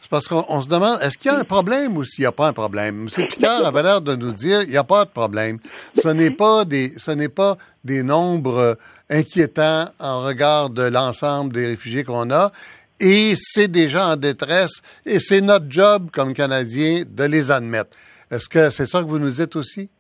C'est 0.06 0.10
parce 0.10 0.28
qu'on 0.28 0.60
se 0.60 0.68
demande, 0.68 1.00
est-ce 1.02 1.18
qu'il 1.18 1.32
y 1.32 1.34
a 1.34 1.38
un 1.38 1.42
problème 1.42 1.96
ou 1.96 2.04
s'il 2.04 2.22
n'y 2.22 2.28
a 2.28 2.30
pas 2.30 2.46
un 2.46 2.52
problème? 2.52 3.08
M. 3.08 3.26
Picard 3.26 3.66
avait 3.66 3.82
l'air 3.82 4.00
de 4.00 4.14
nous 4.14 4.30
dire, 4.30 4.62
il 4.62 4.70
n'y 4.70 4.76
a 4.76 4.84
pas 4.84 5.04
de 5.04 5.10
problème. 5.10 5.58
Ce 5.94 6.06
n'est 6.06 6.30
pas 6.38 6.64
des, 6.64 6.90
ce 6.90 7.10
n'est 7.10 7.28
pas 7.28 7.56
des 7.82 8.04
nombres 8.04 8.78
inquiétants 9.10 9.86
en 9.98 10.22
regard 10.22 10.70
de 10.70 10.84
l'ensemble 10.84 11.52
des 11.52 11.66
réfugiés 11.66 12.04
qu'on 12.04 12.30
a. 12.30 12.52
Et 13.00 13.32
c'est 13.34 13.66
des 13.66 13.88
gens 13.88 14.12
en 14.12 14.16
détresse 14.16 14.80
et 15.04 15.18
c'est 15.18 15.40
notre 15.40 15.66
job 15.68 16.08
comme 16.12 16.34
Canadiens 16.34 17.02
de 17.04 17.24
les 17.24 17.50
admettre. 17.50 17.90
Est-ce 18.30 18.48
que 18.48 18.70
c'est 18.70 18.86
ça 18.86 19.00
que 19.00 19.06
vous 19.06 19.18
nous 19.18 19.32
dites 19.32 19.56
aussi? 19.56 19.90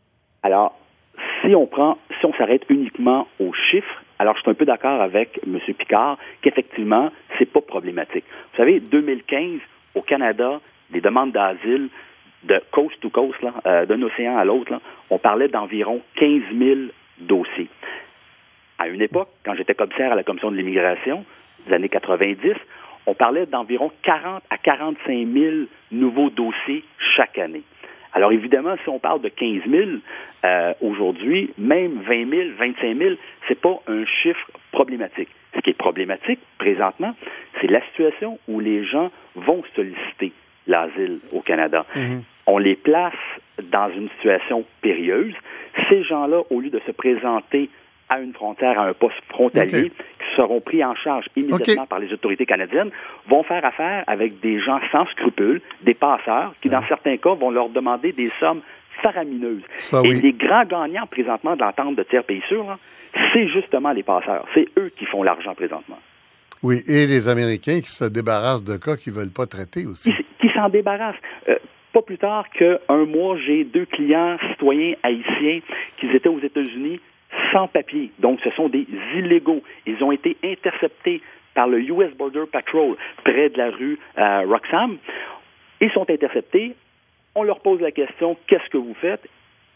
Alors, 0.44 0.78
si 1.42 1.52
on 1.56 1.66
prend, 1.66 1.98
si 2.20 2.26
on 2.26 2.32
s'arrête 2.34 2.62
uniquement 2.68 3.26
aux 3.40 3.52
chiffres, 3.72 4.04
alors 4.20 4.36
je 4.36 4.42
suis 4.42 4.50
un 4.52 4.54
peu 4.54 4.66
d'accord 4.66 5.02
avec 5.02 5.40
M. 5.44 5.58
Picard 5.76 6.16
qu'effectivement, 6.42 7.10
c'est 7.40 7.50
pas 7.50 7.60
problématique. 7.60 8.24
Vous 8.52 8.58
savez, 8.58 8.78
2015, 8.78 9.58
au 9.96 10.02
Canada, 10.02 10.60
des 10.90 11.00
demandes 11.00 11.32
d'asile 11.32 11.88
de 12.44 12.60
coast 12.70 12.94
to 13.00 13.10
coast, 13.10 13.38
euh, 13.66 13.86
d'un 13.86 14.00
océan 14.02 14.36
à 14.36 14.44
l'autre, 14.44 14.80
on 15.10 15.18
parlait 15.18 15.48
d'environ 15.48 16.00
15 16.16 16.42
000 16.56 16.80
dossiers. 17.18 17.68
À 18.78 18.88
une 18.88 19.00
époque, 19.00 19.30
quand 19.44 19.54
j'étais 19.54 19.74
commissaire 19.74 20.12
à 20.12 20.14
la 20.14 20.22
Commission 20.22 20.50
de 20.50 20.56
l'immigration, 20.56 21.24
des 21.66 21.72
années 21.72 21.88
90, 21.88 22.54
on 23.06 23.14
parlait 23.14 23.46
d'environ 23.46 23.90
40 24.02 24.42
à 24.50 24.58
45 24.58 25.26
000 25.32 25.54
nouveaux 25.90 26.30
dossiers 26.30 26.84
chaque 27.16 27.38
année. 27.38 27.62
Alors 28.12 28.32
évidemment, 28.32 28.76
si 28.82 28.88
on 28.88 28.98
parle 28.98 29.22
de 29.22 29.28
15 29.28 29.62
000 29.68 29.90
euh, 30.44 30.74
aujourd'hui, 30.80 31.52
même 31.58 32.00
20 32.02 32.30
000, 32.30 32.42
25 32.58 32.98
000, 32.98 33.14
c'est 33.48 33.60
pas 33.60 33.80
un 33.88 34.04
chiffre 34.04 34.50
problématique. 34.72 35.28
Ce 35.56 35.60
qui 35.60 35.70
est 35.70 35.78
problématique 35.78 36.40
présentement, 36.58 37.14
c'est 37.60 37.70
la 37.70 37.80
situation 37.86 38.38
où 38.48 38.60
les 38.60 38.84
gens 38.84 39.10
vont 39.34 39.62
solliciter 39.74 40.32
l'asile 40.66 41.20
au 41.32 41.40
Canada. 41.40 41.86
Mhm. 41.94 42.22
On 42.46 42.58
les 42.58 42.76
place 42.76 43.14
dans 43.62 43.90
une 43.90 44.08
situation 44.10 44.64
périlleuse. 44.82 45.34
Ces 45.88 46.02
gens-là, 46.04 46.42
au 46.50 46.60
lieu 46.60 46.70
de 46.70 46.80
se 46.86 46.92
présenter 46.92 47.70
à 48.08 48.20
une 48.20 48.32
frontière, 48.32 48.78
à 48.78 48.86
un 48.86 48.92
poste 48.92 49.16
frontalier, 49.28 49.90
qui 49.90 50.36
seront 50.36 50.60
pris 50.60 50.84
en 50.84 50.94
charge 50.94 51.26
immédiatement 51.34 51.86
par 51.86 51.98
les 51.98 52.12
autorités 52.12 52.46
canadiennes, 52.46 52.90
vont 53.28 53.42
faire 53.42 53.64
affaire 53.64 54.04
avec 54.06 54.38
des 54.40 54.60
gens 54.60 54.78
sans 54.92 55.06
scrupules, 55.06 55.60
des 55.82 55.94
passeurs, 55.94 56.54
qui, 56.60 56.68
dans 56.68 56.86
certains 56.86 57.16
cas, 57.16 57.34
vont 57.34 57.50
leur 57.50 57.68
demander 57.68 58.12
des 58.12 58.30
sommes 58.38 58.60
faramineuses. 59.02 59.62
Et 60.04 60.12
les 60.12 60.32
grands 60.32 60.64
gagnants 60.64 61.06
présentement 61.06 61.56
de 61.56 61.60
l'entente 61.60 61.96
de 61.96 62.02
tiers 62.04 62.24
pays 62.24 62.42
sûrs, 62.48 62.78
c'est 63.32 63.48
justement 63.48 63.92
les 63.92 64.02
passeurs. 64.02 64.46
C'est 64.54 64.66
eux 64.78 64.92
qui 64.96 65.04
font 65.06 65.22
l'argent 65.22 65.54
présentement. 65.54 65.98
Oui, 66.62 66.82
et 66.88 67.06
les 67.06 67.28
Américains 67.28 67.80
qui 67.80 67.90
se 67.90 68.04
débarrassent 68.04 68.64
de 68.64 68.76
cas 68.76 68.96
qu'ils 68.96 69.12
ne 69.12 69.18
veulent 69.18 69.32
pas 69.32 69.46
traiter 69.46 69.86
aussi. 69.86 70.12
Qui, 70.40 70.48
s'en 70.54 70.68
débarrassent. 70.68 71.16
Euh, 71.48 71.56
pas 71.92 72.02
plus 72.02 72.18
tard 72.18 72.48
qu'un 72.50 73.04
mois, 73.06 73.36
j'ai 73.38 73.64
deux 73.64 73.86
clients 73.86 74.36
citoyens 74.50 74.94
haïtiens 75.02 75.60
qui 75.98 76.06
étaient 76.08 76.28
aux 76.28 76.40
États-Unis 76.40 77.00
sans 77.52 77.68
papier. 77.68 78.10
Donc, 78.18 78.40
ce 78.42 78.50
sont 78.50 78.68
des 78.68 78.86
illégaux. 79.16 79.62
Ils 79.86 80.02
ont 80.02 80.12
été 80.12 80.36
interceptés 80.42 81.22
par 81.54 81.68
le 81.68 81.80
US 81.80 82.14
Border 82.16 82.44
Patrol 82.50 82.96
près 83.24 83.48
de 83.48 83.58
la 83.58 83.70
rue 83.70 83.98
euh, 84.18 84.42
Roxham. 84.46 84.98
Ils 85.80 85.90
sont 85.90 86.08
interceptés. 86.10 86.74
On 87.34 87.42
leur 87.42 87.60
pose 87.60 87.80
la 87.80 87.90
question 87.90 88.36
qu'est-ce 88.46 88.68
que 88.70 88.78
vous 88.78 88.94
faites? 89.00 89.26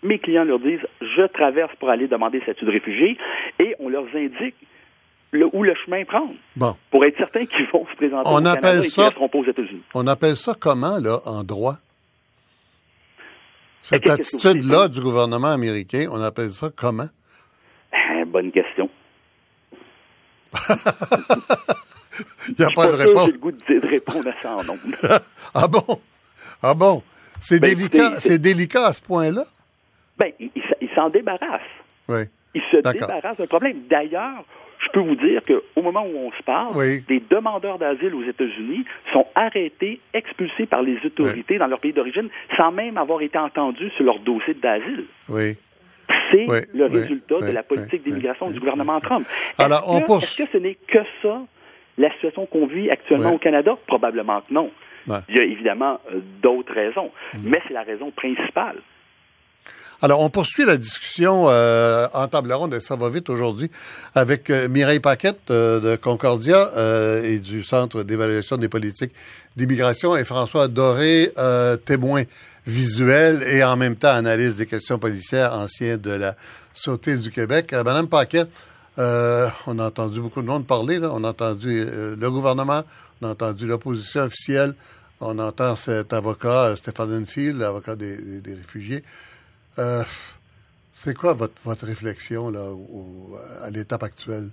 Mes 0.03 0.19
clients 0.19 0.45
leur 0.45 0.59
disent 0.59 0.81
je 1.01 1.27
traverse 1.29 1.75
pour 1.79 1.91
aller 1.91 2.09
demander 2.09 2.41
statut 2.41 2.65
de 2.65 2.71
réfugié 2.71 3.19
et 3.59 3.75
on 3.79 3.89
leur 3.89 4.05
indique 4.15 4.55
où 5.53 5.63
le 5.63 5.75
chemin 5.85 6.05
prendre. 6.05 6.35
Bon. 6.57 6.77
Pour 6.91 7.05
être 7.05 7.17
certain 7.17 7.47
qu'ils 7.47 7.67
vont 7.73 7.87
se 7.87 7.97
présenter 7.97 8.29
on 8.29 8.45
au 8.45 8.47
appelle 8.47 8.63
Canada 8.63 8.89
ça, 8.89 9.09
et 9.09 9.29
qu'ils 9.29 9.41
aux 9.41 9.45
États-Unis. 9.45 9.83
On 9.95 10.07
appelle 10.07 10.37
ça 10.37 10.55
comment, 10.59 10.99
là, 10.99 11.19
en 11.27 11.45
droit? 11.45 11.77
Cette 13.83 14.09
attitude-là 14.09 14.89
du 14.89 15.01
gouvernement 15.01 15.49
américain, 15.49 16.07
on 16.11 16.21
appelle 16.21 16.51
ça 16.51 16.71
comment? 16.75 17.09
bonne 18.31 18.53
question. 18.53 18.89
Il 22.49 22.55
n'y 22.59 22.65
a 22.65 22.69
pas, 22.75 22.87
de 22.87 22.93
réponse. 22.93 23.27
J'ai 23.27 23.33
le 23.33 23.39
goût 23.39 23.53
de, 23.53 23.87
répondre 23.87 24.29
à 24.29 24.43
ça 24.43 24.57
en 24.57 24.65
nombre. 24.65 24.81
ah 25.55 25.67
bon? 25.69 26.01
Ah 26.63 26.75
bon? 26.75 27.03
C'est 27.41 27.61
ben, 27.61 27.75
délicat, 27.75 28.21
c'est 28.21 28.39
délicat 28.39 28.87
à 28.87 28.93
ce 28.93 29.01
point-là? 29.01 29.45
Ben, 30.21 30.33
il, 30.39 30.89
s'en 30.95 31.09
débarrasse. 31.09 31.63
Oui. 32.09 32.25
Il 32.55 32.61
se 32.71 32.77
débarrasse 32.77 33.39
d'un 33.39 33.47
problème. 33.47 33.79
D'ailleurs, 33.89 34.45
je 34.81 34.89
peux 34.93 35.01
vous 35.01 35.17
dire 35.17 35.41
qu'au 35.47 35.83
moment 35.83 36.05
où 36.05 36.29
on 36.29 36.33
se 36.33 36.43
parle, 36.43 36.75
des 37.09 37.23
demandeurs 37.31 37.79
d'asile 37.79 38.15
aux 38.15 38.25
États-Unis 38.25 38.85
sont 39.15 39.27
arrêtés, 39.35 39.99
expulsés 40.13 40.67
par 40.67 40.83
les 40.83 40.99
autorités 41.05 41.57
dans 41.57 41.69
leur 41.69 41.81
pays 41.81 41.95
d'origine, 41.95 42.29
sans 42.59 42.71
même 42.71 42.99
avoir 42.99 43.23
été 43.23 43.39
entendus 43.39 43.91
sur 43.97 44.05
leur 44.05 44.19
dossier 44.19 44.55
d'asile. 44.55 45.07
Oui. 45.31 45.57
C'est 46.31 46.47
le 46.75 46.85
résultat 46.85 47.41
de 47.41 47.53
la 47.53 47.63
politique 47.63 48.05
d'immigration 48.05 48.51
du 48.51 48.61
gouvernement 48.61 49.01
Trump. 49.01 49.27
Est-ce 49.59 50.43
que, 50.43 50.51
ce 50.53 50.59
n'est 50.59 50.77
que 50.87 50.99
ça, 51.23 51.41
la 51.97 52.13
situation 52.13 52.45
qu'on 52.45 52.67
vit 52.67 52.91
actuellement 52.91 53.33
au 53.33 53.39
Canada? 53.39 53.77
Probablement 53.87 54.43
que 54.43 54.53
non. 54.53 54.71
Il 55.29 55.37
y 55.37 55.41
a 55.41 55.45
évidemment 55.45 55.99
euh, 56.13 56.21
d'autres 56.43 56.75
raisons, 56.75 57.11
mm. 57.35 57.39
mais 57.43 57.61
c'est 57.67 57.75
la 57.75 57.83
raison 57.83 58.11
principale. 58.11 58.77
Alors, 60.03 60.21
on 60.21 60.31
poursuit 60.31 60.65
la 60.65 60.77
discussion 60.77 61.45
euh, 61.49 62.09
en 62.15 62.27
table 62.29 62.53
ronde, 62.53 62.75
et 62.75 62.81
ça 62.81 62.97
va 62.97 63.09
vite 63.11 63.29
aujourd'hui, 63.29 63.71
avec 64.15 64.49
euh, 64.49 64.69
Mireille 64.69 65.01
Paquette 65.01 65.49
de 65.49 65.99
Concordia 66.01 66.71
et 67.23 67.39
du 67.39 67.63
Centre 67.63 68.03
d'évaluation 68.03 68.57
des 68.57 68.69
politiques 68.69 69.13
d'immigration 69.57 70.17
et 70.17 70.25
François 70.25 70.69
Doré, 70.69 71.33
témoin 71.85 72.25
visuel 72.67 73.43
et 73.43 73.65
en 73.65 73.77
même 73.77 73.97
temps 73.97 74.11
analyse 74.11 74.57
des 74.57 74.67
questions 74.67 74.99
policières 74.99 75.55
ancien 75.55 75.97
de 75.97 76.11
la 76.11 76.37
Sûreté 76.75 77.17
du 77.17 77.31
Québec. 77.31 77.73
Euh, 77.73 77.83
Madame 77.83 78.09
Paquet, 78.09 78.45
euh, 78.99 79.49
on 79.67 79.79
a 79.79 79.87
entendu 79.87 80.21
beaucoup 80.21 80.41
de 80.41 80.47
monde 80.47 80.67
parler. 80.67 80.99
Là. 80.99 81.11
On 81.13 81.25
a 81.25 81.29
entendu 81.29 81.85
euh, 81.87 82.17
le 82.19 82.31
gouvernement, 82.31 82.83
on 83.21 83.29
a 83.29 83.31
entendu 83.33 83.67
l'opposition 83.67 84.23
officielle, 84.23 84.75
on 85.21 85.39
entend 85.39 85.77
cet 85.77 86.13
avocat, 86.13 86.75
Stéphane 86.77 87.23
Enfield, 87.23 87.59
l'avocat 87.59 87.97
des, 87.97 88.41
réfugiés. 88.47 89.05
C'est 90.93 91.15
quoi 91.15 91.33
votre, 91.33 91.55
votre 91.65 91.87
réflexion 91.87 92.51
là, 92.51 92.67
à 93.63 93.71
l'étape 93.71 94.03
actuelle? 94.03 94.51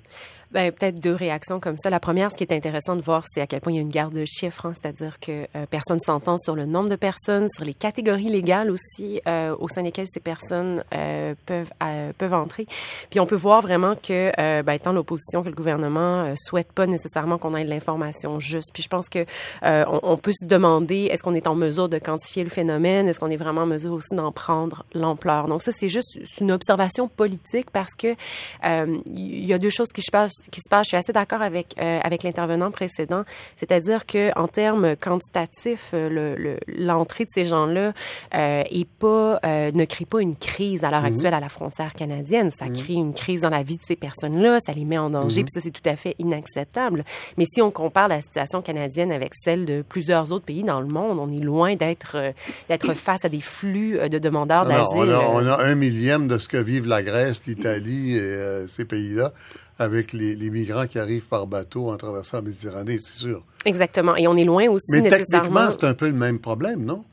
Ben, 0.52 0.72
peut-être 0.72 1.00
deux 1.02 1.14
réactions 1.14 1.60
comme 1.60 1.76
ça. 1.78 1.90
La 1.90 2.00
première, 2.00 2.32
ce 2.32 2.38
qui 2.38 2.44
est 2.46 2.54
intéressant 2.54 2.96
de 2.96 3.02
voir, 3.02 3.24
c'est 3.28 3.42
à 3.42 3.48
quel 3.48 3.60
point 3.60 3.74
il 3.74 3.76
y 3.76 3.80
a 3.80 3.82
une 3.82 3.90
garde 3.90 4.14
de 4.14 4.24
chiffres, 4.24 4.66
hein, 4.66 4.74
c'est-à-dire 4.74 5.20
que 5.20 5.46
euh, 5.56 5.66
personne 5.70 6.00
s'entend 6.00 6.38
sur 6.38 6.56
le 6.56 6.66
nombre 6.66 6.88
de 6.88 6.96
personnes, 6.96 7.50
sur 7.50 7.66
les 7.66 7.74
catégories 7.74 8.30
légales 8.30 8.72
aussi 8.72 9.20
euh, 9.28 9.54
au 9.60 9.68
sein 9.68 9.84
desquelles 9.84 10.08
ces 10.08 10.22
personnes 10.22 10.86
euh, 10.94 11.36
peuvent 11.46 11.72
peuvent 12.18 12.34
entrer. 12.34 12.66
Puis 13.10 13.20
on 13.20 13.26
peut 13.26 13.36
voir 13.36 13.62
vraiment 13.62 13.96
que, 13.96 14.32
ben, 14.62 14.74
étant 14.74 14.94
l'opposition, 14.94 15.44
que 15.44 15.50
le 15.50 15.56
gouvernement 15.56 16.34
souhaite 16.38 16.72
pas 16.72 16.86
nécessairement 16.86 17.38
qu'on 17.38 17.56
ait 17.56 17.66
de 17.66 17.70
l'information 17.70 18.40
juste. 18.40 18.72
Puis 18.74 18.84
je 18.84 18.88
pense 18.88 19.10
que 19.10 19.26
on, 19.64 20.00
on, 20.04 20.18
peut 20.18 20.34
se 20.34 20.46
demander 20.46 21.10
est-ce 21.12 21.24
qu'on 21.24 21.36
est 21.36 21.48
en 21.48 21.56
mesure 21.56 21.90
de 21.90 21.98
quantifier 21.98 22.44
le 22.44 22.50
phénomène, 22.50 23.08
est-ce 23.08 23.20
qu'on 23.20 23.30
est 23.30 23.38
vraiment 23.38 23.62
en 23.62 23.66
mesure 23.66 23.94
aussi 23.94 24.16
d'en 24.16 24.32
prendre 24.32 24.86
l'ampleur? 24.94 25.48
Donc 25.48 25.62
ça, 25.62 25.72
c'est 25.72 25.90
juste 25.90 26.20
une 26.40 26.52
observation 26.52 27.08
politique 27.08 27.70
parce 27.72 27.96
que 27.96 28.16
il 28.64 29.46
y 29.46 29.54
a 29.54 29.58
deux 29.58 29.70
choses 29.70 29.92
qui 29.94 30.02
se 30.02 30.12
passent 30.12 30.37
qui 30.52 30.62
se 30.62 30.70
passe. 30.70 30.86
Je 30.86 30.90
suis 30.90 30.98
assez 30.98 31.14
d'accord 31.14 31.42
avec 31.42 31.76
euh, 31.80 32.00
avec 32.04 32.24
l'intervenant 32.24 32.72
précédent, 32.72 33.24
c'est-à-dire 33.56 34.06
que 34.06 34.32
en 34.38 34.48
termes 34.48 34.96
quantitatifs, 34.96 35.92
euh, 35.94 36.58
l'entrée 36.68 37.26
de 37.26 37.30
ces 37.30 37.46
gens-là 37.46 37.94
euh, 38.34 38.64
est 38.70 38.88
pas 38.88 39.40
euh, 39.46 39.72
ne 39.72 39.86
crée 39.86 40.06
pas 40.06 40.22
une 40.22 40.36
crise 40.36 40.84
à 40.84 40.92
l'heure 40.92 41.02
mhm. 41.02 41.08
actuelle 41.08 41.34
à 41.34 41.40
la 41.40 41.50
frontière 41.50 41.94
canadienne. 41.94 42.52
Ça 42.52 42.66
mhm. 42.66 42.74
crée 42.74 42.94
une 42.94 43.14
crise 43.14 43.42
dans 43.42 43.50
la 43.50 43.64
vie 43.64 43.78
de 43.78 43.84
ces 43.86 43.96
personnes-là, 43.96 44.60
ça 44.60 44.74
les 44.74 44.86
met 44.86 44.98
en 44.98 45.10
danger, 45.10 45.42
mhm. 45.42 45.46
puis 45.46 45.54
ça 45.54 45.62
c'est 45.62 45.72
tout 45.72 45.88
à 45.88 45.96
fait 45.96 46.16
inacceptable. 46.20 47.04
Mais 47.38 47.46
si 47.46 47.62
on 47.62 47.72
compare 47.72 48.08
la 48.08 48.22
situation 48.22 48.62
canadienne 48.62 49.12
avec 49.12 49.34
celle 49.36 49.66
de 49.66 49.82
plusieurs 49.82 50.32
autres 50.32 50.46
pays 50.46 50.64
dans 50.64 50.82
le 50.82 50.88
monde, 50.88 51.20
on 51.20 51.32
est 51.32 51.44
loin 51.44 51.76
d'être 51.76 52.34
d'être 52.70 52.94
face 52.96 53.26
à 53.26 53.30
des 53.30 53.42
flux 53.42 53.98
de 54.10 54.20
demandeurs 54.20 54.66
d'asile. 54.66 55.16
On, 55.16 55.38
on, 55.38 55.48
a 55.48 55.64
un 55.64 55.76
millième 55.76 56.28
de 56.28 56.38
ce 56.38 56.48
que 56.48 56.58
vivent 56.58 56.88
la 56.88 57.04
Grèce, 57.04 57.42
l'Italie 57.46 58.16
et 58.16 58.68
ces 58.68 58.86
pays-là 58.86 59.34
avec 59.80 60.14
les, 60.14 60.36
migrants 60.50 60.88
qui 60.88 61.00
arrivent 61.00 61.28
par 61.28 61.48
bateau 61.48 61.90
en 61.90 61.98
traversant 61.98 62.38
la 62.38 62.44
Méditerranée, 62.44 62.98
c'est 62.98 63.18
sûr. 63.18 63.44
Exactement. 63.66 64.16
Et 64.16 64.28
on 64.28 64.36
est 64.36 64.46
loin 64.46 64.68
aussi 64.70 64.92
Mais 64.92 65.02
techniquement, 65.02 65.70
c'est 65.72 65.84
un 65.84 65.94
peu 65.94 66.08
le 66.08 66.14
même 66.14 66.40
problème, 66.40 66.84
non? 66.84 67.04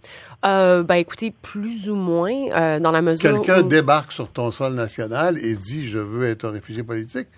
Euh, 0.44 0.82
ben 0.82 0.96
écoutez, 0.96 1.32
plus 1.42 1.88
ou 1.88 1.94
moins, 1.94 2.32
euh, 2.32 2.78
dans 2.78 2.90
la 2.90 3.00
mesure 3.00 3.42
Quelqu'un 3.42 3.62
débarque 3.62 4.12
sur 4.12 4.28
ton 4.28 4.50
sol 4.50 4.74
national 4.74 5.38
et 5.38 5.54
dit 5.54 5.86
«je 5.88 5.98
veux 5.98 6.28
être 6.28 6.44
un 6.44 6.50
réfugié 6.50 6.82
politique», 6.82 7.28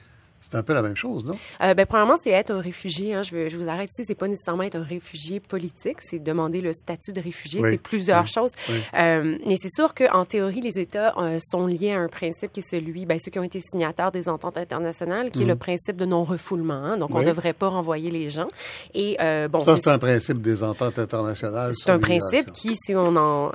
C'est 0.49 0.57
un 0.57 0.63
peu 0.63 0.75
la 0.75 0.83
même 0.83 0.97
chose, 0.97 1.25
non? 1.25 1.37
Euh, 1.61 1.75
ben, 1.75 1.87
premièrement, 1.87 2.17
c'est 2.23 2.31
être 2.31 2.53
un 2.53 2.61
réfugié. 2.61 3.15
Hein. 3.15 3.23
Je, 3.23 3.49
je 3.49 3.57
vous 3.57 3.69
arrête 3.69 3.91
ici. 3.91 4.05
C'est 4.07 4.15
pas 4.15 4.29
nécessairement 4.29 4.63
être 4.63 4.77
un 4.77 4.85
réfugié 4.85 5.41
politique. 5.41 5.99
C'est 6.01 6.21
demander 6.21 6.61
le 6.61 6.73
statut 6.73 7.13
de 7.13 7.21
réfugié. 7.21 7.61
C'est 7.63 7.79
plusieurs 7.79 8.27
choses. 8.27 8.53
Euh, 8.95 9.39
mais 9.47 9.57
c'est 9.61 9.73
sûr 9.73 9.95
qu'en 9.95 10.25
théorie, 10.25 10.61
les 10.61 10.79
États 10.79 11.15
euh, 11.19 11.39
sont 11.41 11.67
liés 11.67 11.93
à 11.93 12.01
un 12.01 12.09
principe 12.09 12.53
qui 12.53 12.61
est 12.61 12.71
celui, 12.71 13.07
ben, 13.07 13.19
ceux 13.19 13.31
qui 13.31 13.39
ont 13.39 13.45
été 13.45 13.61
signataires 13.61 14.13
des 14.13 14.29
ententes 14.29 14.59
internationales, 14.59 15.31
qui 15.31 15.43
est 15.43 15.47
le 15.47 15.55
mm. 15.55 15.59
principe 15.59 15.97
de 15.97 16.05
non-refoulement. 16.05 16.75
Hein. 16.75 16.97
Donc, 16.97 17.15
on 17.15 17.21
ne 17.21 17.27
devrait 17.27 17.53
pas 17.53 17.69
renvoyer 17.69 18.11
les 18.11 18.31
gens. 18.31 18.49
Et 18.95 19.17
euh, 19.21 19.49
bon, 19.49 19.61
ça, 19.61 19.77
c'est 19.77 19.91
un 19.91 19.99
principe 19.99 20.43
des 20.43 20.63
ententes 20.63 20.99
internationales. 20.99 21.73
C'est 21.77 21.91
un 21.91 21.99
principe 21.99 22.53
qui, 22.53 22.77
si 22.77 22.95
on 22.95 23.17
en, 23.17 23.51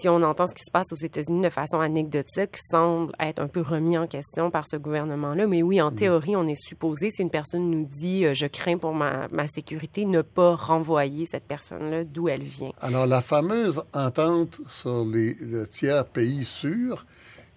si 0.00 0.08
on 0.08 0.22
entend 0.22 0.46
ce 0.46 0.54
qui 0.54 0.62
se 0.64 0.70
passe 0.70 0.92
aux 0.92 0.96
États-Unis 0.96 1.42
de 1.42 1.50
façon 1.50 1.80
anecdotique, 1.80 2.56
semble 2.70 3.12
être 3.18 3.40
un 3.40 3.48
peu 3.48 3.60
remis 3.62 3.98
en 3.98 4.06
question 4.06 4.50
par 4.50 4.66
ce 4.68 4.76
gouvernement-là. 4.76 5.46
Mais 5.46 5.62
oui, 5.62 5.80
en 5.80 5.90
mm. 5.90 5.96
On 6.36 6.48
est 6.48 6.60
supposé, 6.60 7.10
si 7.10 7.22
une 7.22 7.30
personne 7.30 7.70
nous 7.70 7.84
dit 7.84 8.24
euh, 8.24 8.34
je 8.34 8.46
crains 8.46 8.78
pour 8.78 8.94
ma, 8.94 9.28
sécurité, 9.46 10.04
ne 10.04 10.22
pas 10.22 10.54
renvoyer 10.54 11.26
cette 11.26 11.44
personne-là 11.44 12.04
d'où 12.04 12.28
elle 12.28 12.42
vient. 12.42 12.72
Alors, 12.80 13.06
la 13.06 13.20
fameuse 13.20 13.82
entente 13.92 14.60
sur 14.68 15.04
les, 15.04 15.34
le 15.40 15.66
tiers 15.66 16.04
pays 16.06 16.44
sûr, 16.44 17.06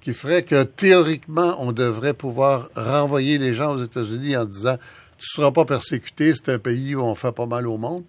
qui 0.01 0.13
ferait 0.13 0.43
que 0.43 0.63
théoriquement, 0.63 1.55
on 1.59 1.71
devrait 1.71 2.13
pouvoir 2.13 2.69
renvoyer 2.75 3.37
les 3.37 3.53
gens 3.53 3.75
aux 3.75 3.83
États-Unis 3.83 4.37
en 4.37 4.45
disant 4.45 4.77
tu 5.17 5.25
ne 5.31 5.41
seras 5.41 5.51
pas 5.51 5.65
persécuté, 5.65 6.33
c'est 6.35 6.49
un 6.49 6.59
pays 6.59 6.95
où 6.95 7.01
on 7.01 7.15
fait 7.15 7.31
pas 7.31 7.47
mal 7.47 7.67
au 7.67 7.77
monde, 7.77 8.03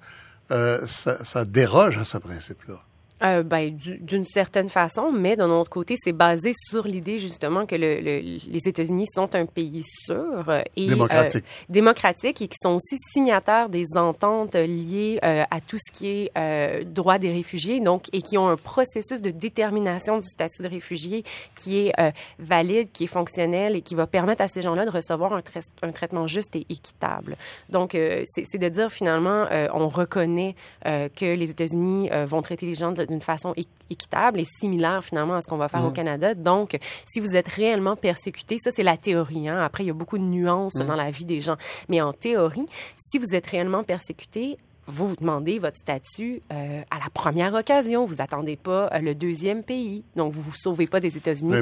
euh, 0.50 0.86
ça, 0.86 1.24
ça 1.24 1.44
déroge 1.44 1.96
à 1.98 2.04
ce 2.04 2.18
principe-là. 2.18 2.82
Euh, 3.22 3.42
ben, 3.42 3.76
d'une 3.76 4.24
certaine 4.24 4.68
façon, 4.68 5.10
mais 5.12 5.36
d'un 5.36 5.50
autre 5.50 5.70
côté, 5.70 5.96
c'est 6.02 6.12
basé 6.12 6.52
sur 6.54 6.86
l'idée 6.86 7.18
justement 7.18 7.66
que 7.66 7.74
le, 7.74 7.98
les 8.00 8.68
États-Unis 8.68 9.06
sont 9.12 9.34
un 9.34 9.46
pays 9.46 9.82
sûr 9.84 10.62
et 10.76 10.86
démocratique. 10.86 11.44
Euh, 11.44 11.64
démocratique 11.68 12.42
et 12.42 12.48
qui 12.48 12.56
sont 12.60 12.76
aussi 12.76 12.96
signataires 13.12 13.68
des 13.68 13.96
ententes 13.96 14.54
liées 14.54 15.18
euh, 15.24 15.44
à 15.50 15.60
tout 15.60 15.78
ce 15.78 15.92
qui 15.92 16.08
est 16.08 16.30
euh, 16.36 16.84
droit 16.84 17.18
des 17.18 17.32
réfugiés, 17.32 17.80
donc 17.80 18.04
et 18.12 18.22
qui 18.22 18.38
ont 18.38 18.48
un 18.48 18.56
processus 18.56 19.20
de 19.20 19.30
détermination 19.30 20.18
du 20.18 20.26
statut 20.26 20.62
de 20.62 20.68
réfugié 20.68 21.24
qui 21.56 21.86
est 21.86 22.00
euh, 22.00 22.10
valide, 22.38 22.90
qui 22.92 23.04
est 23.04 23.08
fonctionnel 23.08 23.76
et 23.76 23.82
qui 23.82 23.94
va 23.94 24.06
permettre 24.06 24.42
à 24.42 24.48
ces 24.48 24.62
gens-là 24.62 24.84
de 24.84 24.90
recevoir 24.90 25.32
un, 25.32 25.42
un, 25.82 25.92
traitement 25.92 26.26
juste 26.26 26.54
et 26.56 26.66
équitable. 26.68 27.36
Donc, 27.68 27.92
c'est 27.92 28.58
de 28.58 28.68
dire 28.68 28.90
finalement, 28.90 29.46
on 29.72 29.88
reconnaît 29.88 30.54
que 30.84 31.34
les 31.34 31.50
États-Unis 31.50 32.10
vont 32.26 32.42
traiter 32.42 32.66
les 32.66 32.74
gens 32.74 32.92
de, 32.92 33.06
d'une 33.08 33.20
façon 33.20 33.54
équitable 33.90 34.40
et 34.40 34.44
similaire 34.44 35.02
finalement 35.02 35.34
à 35.34 35.40
ce 35.40 35.48
qu'on 35.48 35.56
va 35.56 35.68
faire 35.68 35.84
au. 35.84 35.90
Canada. 35.90 36.34
Donc, 36.34 36.78
si 37.06 37.18
vous 37.18 37.34
êtes 37.34 37.48
réellement 37.48 37.96
persécuté, 37.96 38.58
ça 38.58 38.70
c'est 38.70 38.82
la 38.82 38.96
théorie. 38.96 39.48
Hein? 39.48 39.60
Après, 39.60 39.84
il 39.84 39.86
y 39.86 39.90
a 39.90 39.94
beaucoup 39.94 40.18
de 40.18 40.22
nuances 40.22 40.74
dans 40.74 40.96
la 40.96 41.10
vie 41.10 41.24
des 41.24 41.40
gens. 41.40 41.56
Mais 41.88 42.00
en 42.00 42.12
théorie, 42.12 42.66
si 42.96 43.18
vous 43.18 43.34
êtes 43.34 43.46
réellement 43.46 43.82
persécuté, 43.82 44.58
vous 44.88 45.06
vous 45.06 45.16
demandez 45.16 45.58
votre 45.58 45.76
statut 45.76 46.42
euh, 46.50 46.82
à 46.90 46.98
la 46.98 47.10
première 47.12 47.52
occasion. 47.54 48.06
Vous 48.06 48.20
attendez 48.20 48.56
pas 48.56 48.90
euh, 48.92 49.00
le 49.00 49.14
deuxième 49.14 49.62
pays. 49.62 50.02
Donc, 50.16 50.32
vous 50.32 50.40
vous 50.40 50.54
sauvez 50.56 50.86
pas 50.86 50.98
des 50.98 51.16
États-Unis. 51.16 51.54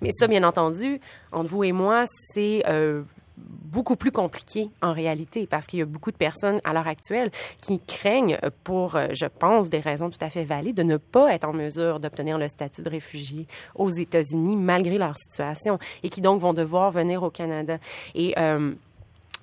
Mais 0.00 0.10
ça, 0.12 0.28
bien 0.28 0.44
entendu, 0.44 1.00
entre 1.32 1.50
vous 1.50 1.64
et 1.64 1.72
moi, 1.72 2.04
c'est 2.32 2.62
euh, 2.68 3.02
beaucoup 3.38 3.96
plus 3.96 4.10
compliqué 4.10 4.70
en 4.82 4.92
réalité 4.92 5.46
parce 5.46 5.66
qu'il 5.66 5.78
y 5.78 5.82
a 5.82 5.86
beaucoup 5.86 6.10
de 6.10 6.16
personnes 6.16 6.60
à 6.64 6.72
l'heure 6.72 6.88
actuelle 6.88 7.30
qui 7.60 7.80
craignent 7.80 8.38
pour, 8.64 8.96
euh, 8.96 9.08
je 9.12 9.26
pense, 9.26 9.68
des 9.70 9.80
raisons 9.80 10.10
tout 10.10 10.18
à 10.20 10.30
fait 10.30 10.44
valides, 10.44 10.76
de 10.76 10.82
ne 10.82 10.96
pas 10.96 11.32
être 11.32 11.44
en 11.44 11.52
mesure 11.52 12.00
d'obtenir 12.00 12.38
le 12.38 12.48
statut 12.48 12.82
de 12.82 12.90
réfugié 12.90 13.46
aux 13.74 13.90
États-Unis 13.90 14.56
malgré 14.56 14.98
leur 14.98 15.16
situation 15.16 15.78
et 16.02 16.08
qui 16.08 16.20
donc 16.20 16.40
vont 16.40 16.54
devoir 16.54 16.90
venir 16.90 17.22
au 17.22 17.30
Canada. 17.30 17.78
Et 18.14 18.34
euh, 18.38 18.72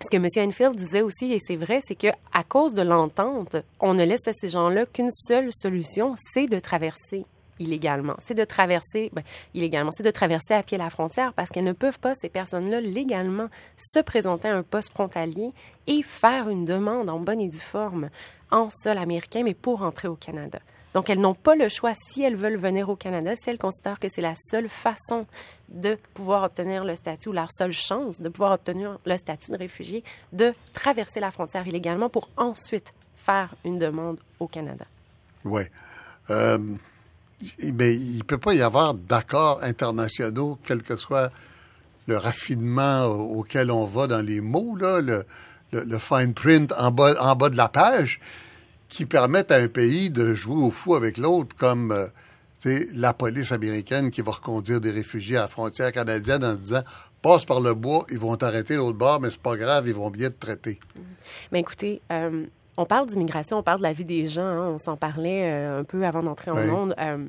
ce 0.01 0.09
que 0.09 0.17
M. 0.17 0.27
Enfield 0.49 0.75
disait 0.75 1.01
aussi, 1.01 1.31
et 1.31 1.39
c'est 1.39 1.55
vrai, 1.55 1.79
c'est 1.81 1.95
que 1.95 2.07
à 2.33 2.43
cause 2.43 2.73
de 2.73 2.81
l'entente, 2.81 3.55
on 3.79 3.93
ne 3.93 4.03
laisse 4.03 4.27
à 4.27 4.33
ces 4.33 4.49
gens-là 4.49 4.85
qu'une 4.85 5.11
seule 5.11 5.51
solution, 5.53 6.15
c'est 6.33 6.47
de 6.47 6.59
traverser 6.59 7.25
illégalement. 7.59 8.15
C'est 8.19 8.33
de 8.33 8.43
traverser, 8.43 9.09
ben, 9.13 9.23
illégalement, 9.53 9.91
c'est 9.91 10.03
de 10.03 10.11
traverser 10.11 10.53
à 10.53 10.63
pied 10.63 10.77
la 10.77 10.89
frontière 10.89 11.33
parce 11.33 11.49
qu'elles 11.49 11.65
ne 11.65 11.73
peuvent 11.73 11.99
pas, 11.99 12.13
ces 12.15 12.29
personnes-là, 12.29 12.81
légalement, 12.81 13.47
se 13.77 13.99
présenter 13.99 14.47
à 14.47 14.55
un 14.55 14.63
poste 14.63 14.91
frontalier 14.91 15.51
et 15.87 16.03
faire 16.03 16.49
une 16.49 16.65
demande 16.65 17.09
en 17.09 17.19
bonne 17.19 17.41
et 17.41 17.49
due 17.49 17.57
forme 17.57 18.09
en 18.51 18.69
sol 18.69 18.97
américain, 18.97 19.43
mais 19.43 19.53
pour 19.53 19.81
entrer 19.81 20.07
au 20.07 20.15
Canada. 20.15 20.59
Donc, 20.93 21.09
elles 21.09 21.19
n'ont 21.19 21.33
pas 21.33 21.55
le 21.55 21.67
choix 21.67 21.91
si 21.93 22.23
elles 22.23 22.37
veulent 22.37 22.55
venir 22.55 22.87
au 22.87 22.95
Canada, 22.95 23.35
si 23.35 23.49
elles 23.49 23.57
considèrent 23.57 23.99
que 23.99 24.07
c'est 24.07 24.21
la 24.21 24.33
seule 24.33 24.69
façon 24.69 25.25
de 25.67 25.97
pouvoir 26.13 26.43
obtenir 26.43 26.85
le 26.85 26.95
statut 26.95 27.33
leur 27.33 27.51
seule 27.51 27.73
chance 27.73 28.21
de 28.21 28.29
pouvoir 28.29 28.53
obtenir 28.53 28.97
le 29.05 29.17
statut 29.17 29.51
de 29.51 29.57
réfugié, 29.57 30.05
de 30.31 30.53
traverser 30.71 31.19
la 31.19 31.31
frontière 31.31 31.67
illégalement 31.67 32.07
pour 32.07 32.29
ensuite 32.37 32.93
faire 33.15 33.55
une 33.65 33.77
demande 33.77 34.21
au 34.39 34.47
Canada. 34.47 34.85
Oui. 35.43 35.63
Euh, 36.29 36.57
il 37.59 37.75
ne 37.75 38.23
peut 38.23 38.37
pas 38.37 38.53
y 38.53 38.61
avoir 38.61 38.93
d'accords 38.93 39.59
internationaux, 39.63 40.57
quel 40.63 40.81
que 40.81 40.95
soit 40.95 41.31
le 42.07 42.17
raffinement 42.17 43.05
auquel 43.05 43.71
on 43.71 43.85
va 43.85 44.07
dans 44.07 44.25
les 44.25 44.41
mots, 44.41 44.75
le, 44.77 45.25
fine 45.99 46.33
print 46.33 46.73
en 46.77 46.91
bas, 46.91 47.15
en 47.19 47.35
bas 47.35 47.49
de 47.49 47.57
la 47.57 47.67
page, 47.67 48.19
qui 48.89 49.05
permettent 49.05 49.51
à 49.51 49.57
un 49.57 49.67
pays 49.67 50.09
de 50.09 50.33
jouer 50.33 50.63
au 50.63 50.71
fou 50.71 50.95
avec 50.95 51.17
l'autre, 51.17 51.55
comme 51.55 51.91
euh, 51.91 52.07
la 52.93 53.13
police 53.13 53.51
américaine 53.51 54.11
qui 54.11 54.21
va 54.21 54.31
reconduire 54.31 54.79
des 54.79 54.91
réfugiés 54.91 55.37
à 55.37 55.41
la 55.41 55.47
frontière 55.47 55.91
canadienne 55.91 56.43
en 56.43 56.55
disant 56.55 56.83
passe 57.21 57.45
par 57.45 57.59
le 57.59 57.73
bois, 57.73 58.05
ils 58.11 58.19
vont 58.19 58.35
t'arrêter 58.37 58.75
l'autre 58.75 58.97
bord, 58.97 59.19
mais 59.19 59.31
c'est 59.31 59.41
pas 59.41 59.55
grave, 59.55 59.87
ils 59.87 59.95
vont 59.95 60.11
bien 60.11 60.29
te 60.29 60.39
traiter. 60.39 60.79
Écoutez, 61.51 62.01
euh, 62.11 62.45
on 62.77 62.85
parle 62.85 63.07
d'immigration, 63.07 63.57
on 63.57 63.63
parle 63.63 63.79
de 63.79 63.83
la 63.83 63.93
vie 63.93 64.05
des 64.05 64.27
gens. 64.27 64.41
Hein. 64.41 64.69
on 64.69 64.77
s'en 64.77 64.97
parlait 64.97 65.51
euh, 65.51 65.81
un 65.81 65.83
peu 65.83 66.05
avant 66.05 66.23
d'entrer 66.23 66.51
en 66.51 66.65
monde. 66.65 66.95
Euh, 66.99 67.25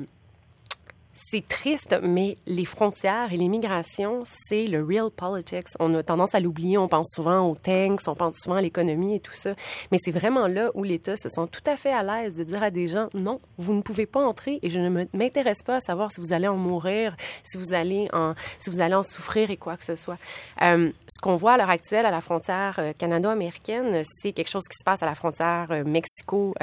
c'est 1.16 1.46
triste, 1.48 1.98
mais 2.02 2.36
les 2.46 2.64
frontières 2.64 3.32
et 3.32 3.36
l'immigration, 3.36 4.22
c'est 4.24 4.66
le 4.66 4.84
real 4.84 5.10
politics. 5.10 5.68
On 5.80 5.94
a 5.94 6.02
tendance 6.02 6.34
à 6.34 6.40
l'oublier. 6.40 6.78
On 6.78 6.88
pense 6.88 7.10
souvent 7.14 7.48
aux 7.48 7.56
tanks, 7.56 8.02
on 8.06 8.14
pense 8.14 8.36
souvent 8.38 8.56
à 8.56 8.62
l'économie 8.62 9.16
et 9.16 9.20
tout 9.20 9.32
ça. 9.32 9.54
Mais 9.90 9.98
c'est 9.98 10.12
vraiment 10.12 10.46
là 10.46 10.70
où 10.74 10.82
l'État 10.82 11.16
se 11.16 11.28
sent 11.28 11.46
tout 11.50 11.62
à 11.66 11.76
fait 11.76 11.92
à 11.92 12.02
l'aise 12.02 12.36
de 12.36 12.44
dire 12.44 12.62
à 12.62 12.70
des 12.70 12.88
gens, 12.88 13.08
non, 13.14 13.40
vous 13.58 13.74
ne 13.74 13.82
pouvez 13.82 14.06
pas 14.06 14.20
entrer 14.20 14.58
et 14.62 14.70
je 14.70 14.78
ne 14.78 15.06
m'intéresse 15.12 15.62
pas 15.64 15.76
à 15.76 15.80
savoir 15.80 16.12
si 16.12 16.20
vous 16.20 16.32
allez 16.32 16.48
en 16.48 16.56
mourir, 16.56 17.16
si 17.42 17.56
vous 17.58 17.72
allez 17.72 18.08
en, 18.12 18.34
si 18.58 18.70
vous 18.70 18.80
allez 18.80 18.94
en 18.94 19.02
souffrir 19.02 19.50
et 19.50 19.56
quoi 19.56 19.76
que 19.76 19.84
ce 19.84 19.96
soit. 19.96 20.18
Euh, 20.62 20.90
ce 21.08 21.20
qu'on 21.20 21.36
voit 21.36 21.54
à 21.54 21.56
l'heure 21.56 21.70
actuelle 21.70 22.06
à 22.06 22.10
la 22.10 22.20
frontière 22.20 22.76
euh, 22.78 22.92
canado-américaine, 22.92 24.02
c'est 24.20 24.32
quelque 24.32 24.50
chose 24.50 24.64
qui 24.70 24.76
se 24.78 24.84
passe 24.84 25.02
à 25.02 25.06
la 25.06 25.14
frontière 25.14 25.68
euh, 25.70 25.84
Mexico 25.84 26.54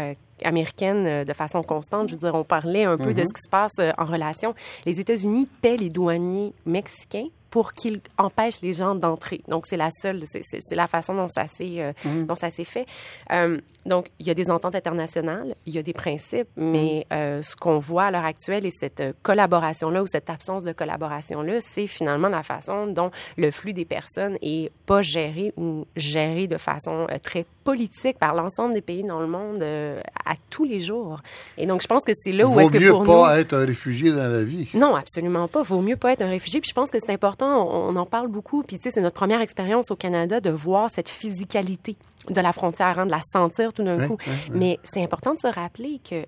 américaine 0.43 1.05
euh, 1.05 1.25
de 1.25 1.33
façon 1.33 1.63
constante. 1.63 2.09
Je 2.09 2.13
veux 2.13 2.19
dire, 2.19 2.35
on 2.35 2.43
parlait 2.43 2.85
un 2.85 2.97
peu 2.97 3.13
de 3.13 3.21
mhm. 3.21 3.27
ce 3.27 3.33
qui 3.33 3.41
se 3.43 3.49
passe 3.49 3.73
euh, 3.79 3.91
en 3.97 4.05
relation. 4.05 4.53
Les 4.85 4.99
États-Unis 4.99 5.47
paient 5.61 5.77
les 5.77 5.89
douaniers 5.89 6.53
mexicains 6.65 7.27
pour 7.53 7.73
qu'ils 7.73 8.01
empêchent 8.17 8.61
les 8.63 8.73
gens 8.73 8.95
d'entrer. 8.95 9.41
Donc, 9.47 9.67
c'est 9.67 9.77
la 9.77 9.91
seule, 9.91 10.23
c'est 10.25 10.75
la 10.75 10.87
façon 10.87 11.13
dont 11.13 11.27
ça 11.27 11.45
s'est 11.45 11.81
euh, 11.81 11.93
mhm. 12.03 12.65
fait. 12.65 12.87
Euh, 13.31 13.59
donc, 13.85 14.09
il 14.19 14.25
y 14.25 14.31
a 14.31 14.33
des 14.33 14.49
ententes 14.49 14.73
internationales, 14.73 15.53
il 15.67 15.75
y 15.75 15.77
a 15.77 15.83
des 15.83 15.93
principes, 15.93 16.47
mais 16.57 17.05
mhm. 17.11 17.15
euh, 17.15 17.41
ce 17.43 17.55
qu'on 17.55 17.77
voit 17.77 18.05
à 18.05 18.11
l'heure 18.11 18.25
actuelle 18.25 18.65
et 18.65 18.71
cette 18.71 19.03
collaboration-là 19.21 20.01
ou 20.01 20.07
cette 20.07 20.31
absence 20.31 20.63
de 20.63 20.71
collaboration-là, 20.71 21.59
c'est 21.61 21.85
finalement 21.85 22.27
la 22.27 22.41
façon 22.41 22.87
dont 22.87 23.11
le 23.37 23.51
flux 23.51 23.73
des 23.73 23.85
personnes 23.85 24.35
est 24.41 24.71
pas 24.87 25.03
géré 25.03 25.53
ou 25.55 25.85
géré 25.95 26.47
de 26.47 26.57
façon 26.57 27.05
très 27.21 27.45
politique 27.63 28.19
par 28.19 28.33
l'ensemble 28.33 28.73
des 28.73 28.81
pays 28.81 29.03
dans 29.03 29.19
le 29.19 29.27
monde 29.27 29.63
à 29.63 30.35
tous 30.49 30.63
les 30.63 30.79
jours. 30.79 31.21
Et 31.57 31.65
donc, 31.65 31.81
je 31.81 31.87
pense 31.87 32.03
que 32.03 32.13
c'est 32.13 32.31
là 32.31 32.47
où 32.47 32.59
est-ce 32.59 32.71
que 32.71 32.89
pour 32.89 32.99
nous... 32.99 33.05
Vaut 33.05 33.17
mieux 33.17 33.21
pas 33.21 33.39
être 33.39 33.53
un 33.53 33.65
réfugié 33.65 34.11
dans 34.11 34.27
la 34.27 34.43
vie. 34.43 34.69
Non, 34.73 34.95
absolument 34.95 35.47
pas. 35.47 35.61
Vaut 35.61 35.81
mieux 35.81 35.97
pas 35.97 36.13
être 36.13 36.21
un 36.21 36.29
réfugié. 36.29 36.61
Puis 36.61 36.69
je 36.69 36.75
pense 36.75 36.91
que 36.91 36.99
c'est 36.99 37.11
important 37.11 37.63
on, 37.63 37.95
en 37.95 38.05
parle 38.05 38.27
beaucoup. 38.27 38.63
Puis, 38.63 38.77
tu 38.77 38.83
sais, 38.83 38.91
c'est 38.91 39.01
notre 39.01 39.15
première 39.15 39.41
expérience 39.41 39.91
au 39.91 39.95
Canada 39.95 40.39
de 40.39 40.49
voir 40.49 40.89
cette 40.89 41.09
physicalité 41.09 41.95
de 42.29 42.41
la 42.41 42.53
frontière, 42.53 42.99
hein, 42.99 43.05
de 43.05 43.11
la 43.11 43.21
sentir 43.21 43.73
tout 43.73 43.83
d'un 43.83 44.07
coup. 44.07 44.17
Mais 44.51 44.79
c'est 44.83 45.03
important 45.03 45.33
de 45.33 45.39
se 45.39 45.47
rappeler 45.47 45.99
que 46.07 46.25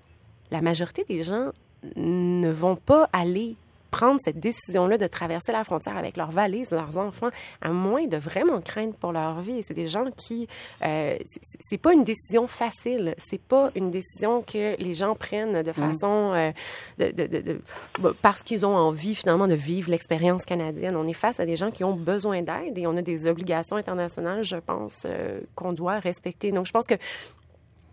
la 0.50 0.60
majorité 0.60 1.04
des 1.08 1.22
gens 1.22 1.50
ne 1.96 2.50
vont 2.50 2.76
pas 2.76 3.08
aller 3.12 3.56
prendre 3.96 4.20
cette 4.22 4.38
décision-là 4.38 4.98
de 4.98 5.06
traverser 5.06 5.52
la 5.52 5.64
frontière 5.64 5.96
avec 5.96 6.18
leurs 6.18 6.30
valises, 6.30 6.70
leurs 6.70 6.98
enfants, 6.98 7.30
à 7.62 7.70
moins 7.70 8.06
de 8.06 8.18
vraiment 8.18 8.60
craindre 8.60 8.94
pour 8.94 9.10
leur 9.10 9.40
vie. 9.40 9.62
C'est 9.62 9.72
des 9.72 9.88
gens 9.88 10.04
qui, 10.14 10.46
euh, 10.84 11.16
c'est 11.60 11.78
pas 11.78 11.94
une 11.94 12.04
décision 12.04 12.46
facile. 12.46 13.14
C'est 13.16 13.40
pas 13.40 13.70
une 13.74 13.90
décision 13.90 14.42
que 14.42 14.76
les 14.78 14.92
gens 14.92 15.14
prennent 15.14 15.62
de 15.62 15.70
mm. 15.70 15.72
façon, 15.72 16.32
euh, 16.34 16.52
de, 16.98 17.10
de, 17.10 17.40
de, 17.40 17.60
bah, 17.98 18.12
parce 18.20 18.42
qu'ils 18.42 18.66
ont 18.66 18.76
envie 18.76 19.14
finalement 19.14 19.48
de 19.48 19.54
vivre 19.54 19.90
l'expérience 19.90 20.44
canadienne. 20.44 20.94
On 20.94 21.06
est 21.06 21.14
face 21.14 21.40
à 21.40 21.46
des 21.46 21.56
gens 21.56 21.70
qui 21.70 21.82
ont 21.82 21.96
besoin 21.96 22.42
d'aide 22.42 22.76
et 22.76 22.86
on 22.86 22.98
a 22.98 23.02
des 23.02 23.26
obligations 23.26 23.76
internationales, 23.76 24.44
je 24.44 24.56
pense, 24.56 25.04
euh, 25.06 25.40
qu'on 25.54 25.72
doit 25.72 26.00
respecter. 26.00 26.52
Donc, 26.52 26.66
je 26.66 26.72
pense 26.72 26.86
que 26.86 26.96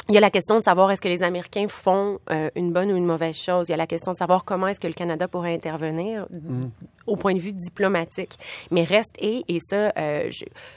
il 0.09 0.15
y 0.15 0.17
a 0.17 0.21
la 0.21 0.29
question 0.29 0.55
de 0.55 0.61
savoir 0.61 0.91
est-ce 0.91 1.01
que 1.01 1.07
les 1.07 1.23
Américains 1.23 1.67
font 1.67 2.19
euh, 2.29 2.49
une 2.55 2.71
bonne 2.71 2.91
ou 2.91 2.95
une 2.95 3.05
mauvaise 3.05 3.37
chose. 3.37 3.69
Il 3.69 3.71
y 3.71 3.75
a 3.75 3.77
la 3.77 3.87
question 3.87 4.11
de 4.11 4.17
savoir 4.17 4.43
comment 4.43 4.67
est-ce 4.67 4.79
que 4.79 4.87
le 4.87 4.93
Canada 4.93 5.27
pourrait 5.27 5.53
intervenir 5.53 6.27
mm. 6.29 6.65
au 7.07 7.15
point 7.15 7.33
de 7.33 7.39
vue 7.39 7.53
diplomatique. 7.53 8.37
Mais 8.71 8.83
reste 8.83 9.15
et 9.19 9.43
et 9.47 9.59
ça, 9.59 9.93
euh, 9.97 10.29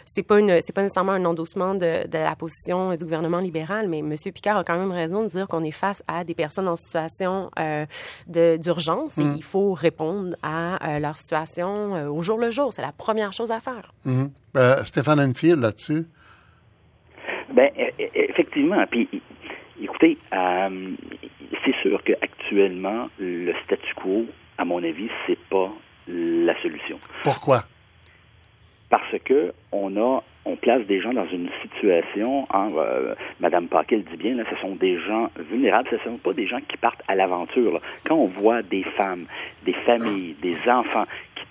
c'est 0.04 0.22
pas 0.22 0.38
une, 0.38 0.60
c'est 0.62 0.72
pas 0.72 0.82
nécessairement 0.82 1.12
un 1.12 1.24
endossement 1.24 1.74
de, 1.74 2.06
de, 2.06 2.18
la 2.18 2.34
position 2.36 2.94
du 2.94 3.04
gouvernement 3.04 3.40
libéral, 3.40 3.88
mais 3.88 3.98
M. 3.98 4.14
Picard 4.32 4.56
a 4.56 4.64
quand 4.64 4.78
même 4.78 4.92
raison 4.92 5.22
de 5.22 5.28
dire 5.28 5.46
qu'on 5.46 5.64
est 5.64 5.70
face 5.70 6.02
à 6.08 6.24
des 6.24 6.34
personnes 6.34 6.68
en 6.68 6.76
situation 6.76 7.50
euh, 7.58 7.86
d'urgence 8.26 9.18
et 9.18 9.24
mm. 9.24 9.34
il 9.36 9.42
faut 9.42 9.72
répondre 9.74 10.36
à 10.42 10.96
euh, 10.96 10.98
leur 10.98 11.16
situation 11.16 11.94
euh, 11.94 12.08
au 12.08 12.22
jour 12.22 12.38
le 12.38 12.50
jour. 12.50 12.72
C'est 12.72 12.82
la 12.82 12.92
première 12.92 13.32
chose 13.32 13.50
à 13.50 13.60
faire. 13.60 13.92
Mm-hmm. 14.06 14.84
Stéphane 14.84 15.20
Enfield 15.20 15.60
là-dessus? 15.60 16.06
Ben, 17.54 17.70
effectivement. 18.28 18.84
Puis, 18.90 19.08
écoutez, 19.82 20.18
euh, 20.32 20.90
c'est 21.64 21.74
sûr 21.82 22.02
qu'actuellement, 22.04 23.08
le 23.18 23.52
statu 23.64 23.94
quo, 23.94 24.26
à 24.58 24.64
mon 24.64 24.82
avis, 24.82 25.08
c'est 25.26 25.38
pas 25.48 25.70
la 26.08 26.60
solution. 26.62 26.98
Pourquoi? 27.24 27.64
Parce 28.88 29.18
que 29.24 29.52
on 29.72 29.96
a 29.96 30.22
on 30.46 30.54
place 30.54 30.86
des 30.86 31.00
gens 31.00 31.12
dans 31.12 31.26
une 31.26 31.48
situation, 31.62 32.46
hein, 32.54 32.70
euh, 32.76 33.14
Madame 33.40 33.66
Paquet 33.66 33.96
le 33.96 34.02
dit 34.02 34.16
bien, 34.16 34.36
là, 34.36 34.44
ce 34.48 34.56
sont 34.60 34.76
des 34.76 34.96
gens 35.00 35.28
vulnérables, 35.50 35.88
ce 35.90 35.96
ne 35.96 36.00
sont 36.12 36.18
pas 36.18 36.32
des 36.32 36.46
gens 36.46 36.60
qui 36.68 36.76
partent 36.76 37.02
à 37.08 37.16
l'aventure. 37.16 37.80
Quand 38.04 38.14
on 38.14 38.26
voit 38.26 38.62
des 38.62 38.84
femmes, 38.84 39.26
des 39.64 39.72
familles, 39.72 40.36
des 40.40 40.56
enfants 40.70 41.04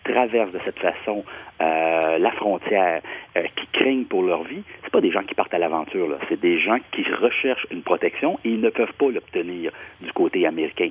traversent 0.06 0.52
de 0.52 0.60
cette 0.64 0.80
façon 0.80 1.26
euh, 1.62 2.18
la 2.18 2.32
frontière, 2.32 3.02
euh, 3.36 3.44
qui 3.56 3.68
craignent 3.74 4.06
pour 4.06 4.24
leur 4.24 4.44
vie, 4.44 4.64
c'est 4.84 4.92
pas 4.92 5.02
des 5.02 5.12
gens 5.12 5.24
qui 5.24 5.36
partent 5.36 5.54
à 5.54 5.60
l'aventure. 5.60 6.18
C'est 6.30 6.40
des 6.40 6.60
gens 6.60 6.78
qui 6.92 7.04
recherchent 7.04 7.68
une 7.72 7.82
protection 7.82 8.40
et 8.46 8.50
ils 8.50 8.62
ne 8.62 8.70
peuvent 8.70 8.94
pas 8.94 9.10
l'obtenir 9.10 9.72
du 10.02 10.12
côté 10.14 10.46
américain. 10.46 10.90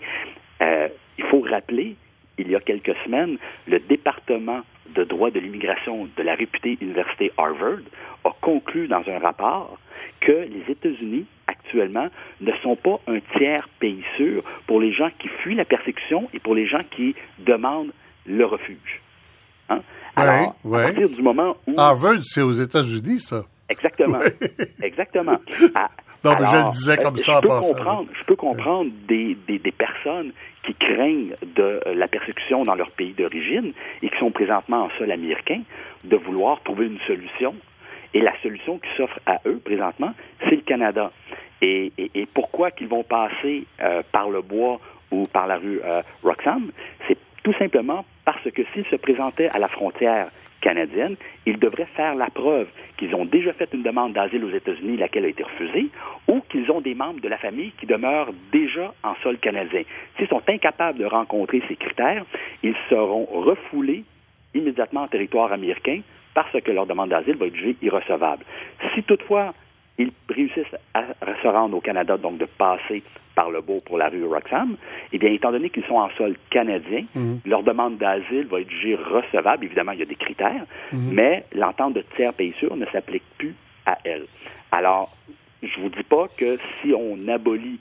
Euh, 0.63 0.89
il 1.19 1.25
faut 1.25 1.41
rappeler, 1.41 1.97
il 2.39 2.51
y 2.51 2.57
a 2.57 2.61
quelques 2.61 2.97
semaines, 3.05 3.39
le 3.67 3.79
département 3.79 4.61
de 4.95 5.05
droit 5.05 5.31
de 5.31 5.41
l'immigration 5.41 6.09
de 6.17 6.23
la 6.23 6.35
réputée 6.35 6.77
université 6.81 7.33
Harvard 7.39 7.85
a 8.25 8.31
conclu 8.41 8.89
dans 8.89 9.03
un 9.09 9.19
rapport 9.19 9.79
que 10.21 10.33
les 10.33 10.65
États-Unis 10.71 11.27
actuellement 11.47 12.09
ne 12.41 12.53
sont 12.63 12.77
pas 12.77 13.01
un 13.07 13.21
tiers 13.37 13.69
pays 13.81 14.05
sûr 14.17 14.43
pour 14.67 14.81
les 14.81 14.93
gens 14.93 15.11
qui 15.19 15.29
fuient 15.29 15.55
la 15.55 15.65
persécution 15.65 16.29
et 16.33 16.39
pour 16.39 16.55
les 16.55 16.67
gens 16.67 16.83
qui 16.91 17.15
demandent 17.39 17.93
le 18.27 18.45
refuge. 18.45 19.04
Hein? 19.69 19.81
Alors, 20.17 20.57
à 20.65 20.79
partir 20.85 21.09
du 21.09 21.23
moment 21.23 21.57
où... 21.67 21.75
Harvard, 21.79 22.23
c'est 22.23 22.43
aux 22.43 22.53
États-Unis, 22.53 23.21
ça. 23.21 23.45
Exactement. 23.69 24.21
Exactement. 24.83 25.39
Ah, 25.75 25.91
non, 26.25 26.37
mais 26.41 26.47
je 26.47 26.57
le 26.57 26.71
disais 26.71 26.97
comme 26.97 27.17
euh, 27.17 27.19
ça 27.19 27.41
peux 27.43 27.49
comprendre, 27.49 28.09
Je 28.19 28.25
peux 28.25 28.37
comprendre 28.37 28.91
des, 29.07 29.37
des, 29.47 29.59
des, 29.59 29.73
personnes 29.73 30.33
qui 30.65 30.75
craignent 30.75 31.35
de 31.55 31.81
euh, 31.87 31.95
la 31.95 32.09
persécution 32.09 32.63
dans 32.63 32.75
leur 32.75 32.91
pays 32.93 33.13
d'origine 33.13 33.75
et 34.01 34.09
qui 34.09 34.19
sont 34.19 34.31
présentement 34.31 34.85
en 34.85 34.91
sol 34.97 35.13
américain 35.13 35.61
de 36.05 36.17
vouloir 36.17 36.63
trouver 36.63 36.87
une 36.87 36.99
solution. 37.07 37.55
Et 38.15 38.23
la 38.23 38.33
solution 38.41 38.79
qui 38.79 38.89
s'offre 38.97 39.19
à 39.27 39.41
eux 39.45 39.61
présentement, 39.63 40.15
c'est 40.41 40.57
le 40.57 40.63
Canada. 40.63 41.11
Et, 41.61 41.93
et, 41.99 42.11
et 42.15 42.27
pourquoi 42.27 42.71
qu'ils 42.71 42.89
vont 42.89 43.03
passer 43.03 43.67
euh, 43.83 44.03
par 44.11 44.31
le 44.31 44.41
bois 44.41 44.81
ou 45.11 45.25
par 45.25 45.47
la 45.47 45.57
rue 45.57 45.81
euh, 45.85 46.01
Roxham? 46.23 46.71
C'est 47.07 47.19
tout 47.45 47.53
simplement 47.55 48.05
parce 48.25 48.51
que 48.51 48.63
s'ils 48.73 48.87
se 48.87 48.97
présentaient 48.97 49.49
à 49.51 49.59
la 49.59 49.69
frontière 49.69 50.29
canadienne, 50.61 51.17
ils 51.45 51.59
devraient 51.59 51.89
faire 51.95 52.15
la 52.15 52.31
preuve 52.31 52.67
qu'ils 52.97 53.15
ont 53.15 53.27
déjà 53.27 53.53
fait 53.53 53.69
une 53.75 53.83
demande 53.83 54.15
d'asile 54.15 54.45
aux 54.45 54.51
États-Unis, 54.51 54.97
laquelle 54.97 55.27
a 55.27 55.29
été 55.29 55.43
refusée, 55.43 55.91
ou 56.27 56.41
qu'ils 56.49 56.71
ont 56.71 56.81
des 56.81 56.95
membres 56.95 57.21
de 57.21 57.29
la 57.29 57.37
famille 57.37 57.73
qui 57.79 57.87
demeurent 57.87 58.33
déjà 58.51 58.95
en 59.03 59.15
sol 59.23 59.37
canadien. 59.39 59.83
S'ils 60.17 60.29
sont 60.29 60.43
incapables 60.49 60.99
de 60.99 61.05
rencontrer 61.05 61.63
ces 61.69 61.77
critères, 61.77 62.25
ils 62.63 62.75
seront 62.89 63.27
refoulés 63.27 64.05
immédiatement 64.55 65.03
en 65.03 65.09
territoire 65.09 65.53
américain 65.53 66.01
parce 66.33 66.59
que 66.61 66.71
leur 66.71 66.87
demande 66.87 67.11
d'asile 67.11 67.37
va 67.37 67.47
être 67.47 67.55
jugée 67.55 67.77
irrecevable. 67.83 68.45
Si 68.95 69.03
toutefois 69.03 69.53
ils 69.99 70.13
réussissent 70.29 70.77
à 70.95 71.05
se 71.43 71.47
rendre 71.47 71.77
au 71.77 71.81
Canada, 71.81 72.17
donc 72.17 72.39
de 72.39 72.47
passer 72.47 73.03
par 73.35 73.51
le 73.51 73.61
beau 73.61 73.81
pour 73.85 73.99
la 73.99 74.09
rue 74.09 74.25
Roxham, 74.25 74.77
eh 75.13 75.19
bien, 75.19 75.31
étant 75.31 75.53
donné 75.53 75.71
qu'ils 75.71 75.85
sont 75.85 75.97
en 75.97 76.11
sol 76.11 76.37
canadien, 76.51 77.05
mhm. 77.15 77.41
leur 77.45 77.63
demande 77.63 77.99
d'asile 77.99 78.47
va 78.47 78.61
être 78.61 78.71
jugée 78.71 78.97
recevable. 78.97 79.65
Évidemment, 79.65 79.93
il 79.93 80.01
y 80.01 80.03
a 80.03 80.07
des 80.07 80.15
critères, 80.15 80.67
mhm. 80.93 81.13
mais 81.13 81.45
l'entente 81.53 81.95
de 81.95 82.05
tiers 82.17 82.33
pays 82.33 82.55
sûr 82.59 82.77
ne 82.77 82.87
s'applique 82.87 83.25
plus 83.39 83.55
à 83.87 83.99
elle. 84.05 84.27
Alors, 84.73 85.15
je 85.63 85.81
vous 85.81 85.89
dis 85.89 86.03
pas 86.03 86.29
que 86.37 86.59
si 86.81 86.93
on 86.93 87.29
abolit 87.29 87.79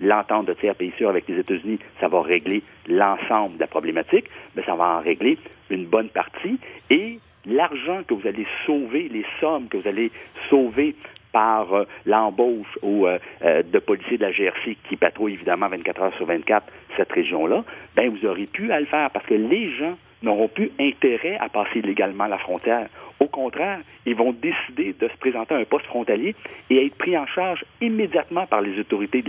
l'entente 0.00 0.46
de 0.46 0.54
tiers 0.54 0.74
pays 0.74 0.92
sûr 0.96 1.08
avec 1.08 1.28
les 1.28 1.38
États-Unis, 1.38 1.78
ça 2.00 2.08
va 2.08 2.22
régler 2.22 2.62
l'ensemble 2.86 3.56
de 3.56 3.60
la 3.60 3.66
problématique, 3.66 4.26
mais 4.56 4.62
ça 4.64 4.74
va 4.74 4.96
en 4.96 5.00
régler 5.00 5.38
une 5.68 5.86
bonne 5.86 6.08
partie. 6.08 6.58
Et 6.88 7.18
l'argent 7.46 8.02
que 8.06 8.14
vous 8.14 8.26
allez 8.26 8.46
sauver, 8.66 9.08
les 9.08 9.24
sommes 9.40 9.68
que 9.68 9.76
vous 9.76 9.88
allez 9.88 10.10
sauver 10.48 10.94
par 11.32 11.72
euh, 11.74 11.84
l'embauche 12.06 12.78
euh, 12.82 13.18
euh, 13.42 13.62
de 13.62 13.78
policiers 13.78 14.18
de 14.18 14.22
la 14.22 14.32
GRC 14.32 14.76
qui 14.88 14.96
patrouillent 14.96 15.34
évidemment 15.34 15.68
24 15.68 16.02
heures 16.02 16.16
sur 16.16 16.26
24 16.26 16.66
cette 16.96 17.12
région-là, 17.12 17.64
ben 17.96 18.10
vous 18.10 18.26
aurez 18.26 18.46
pu 18.46 18.66
le 18.66 18.84
faire 18.86 19.10
parce 19.10 19.26
que 19.26 19.34
les 19.34 19.70
gens 19.76 19.96
n'auront 20.22 20.48
plus 20.48 20.70
intérêt 20.78 21.38
à 21.38 21.48
passer 21.48 21.80
légalement 21.82 22.26
la 22.26 22.38
frontière. 22.38 22.88
Au 23.20 23.26
contraire, 23.26 23.80
ils 24.06 24.14
vont 24.14 24.32
décider 24.32 24.94
de 24.98 25.08
se 25.08 25.16
présenter 25.18 25.54
à 25.54 25.58
un 25.58 25.64
poste 25.64 25.86
frontalier 25.86 26.34
et 26.68 26.86
être 26.86 26.96
pris 26.96 27.16
en 27.16 27.26
charge 27.26 27.64
immédiatement 27.80 28.46
par 28.46 28.60
les 28.60 28.78
autorités 28.78 29.22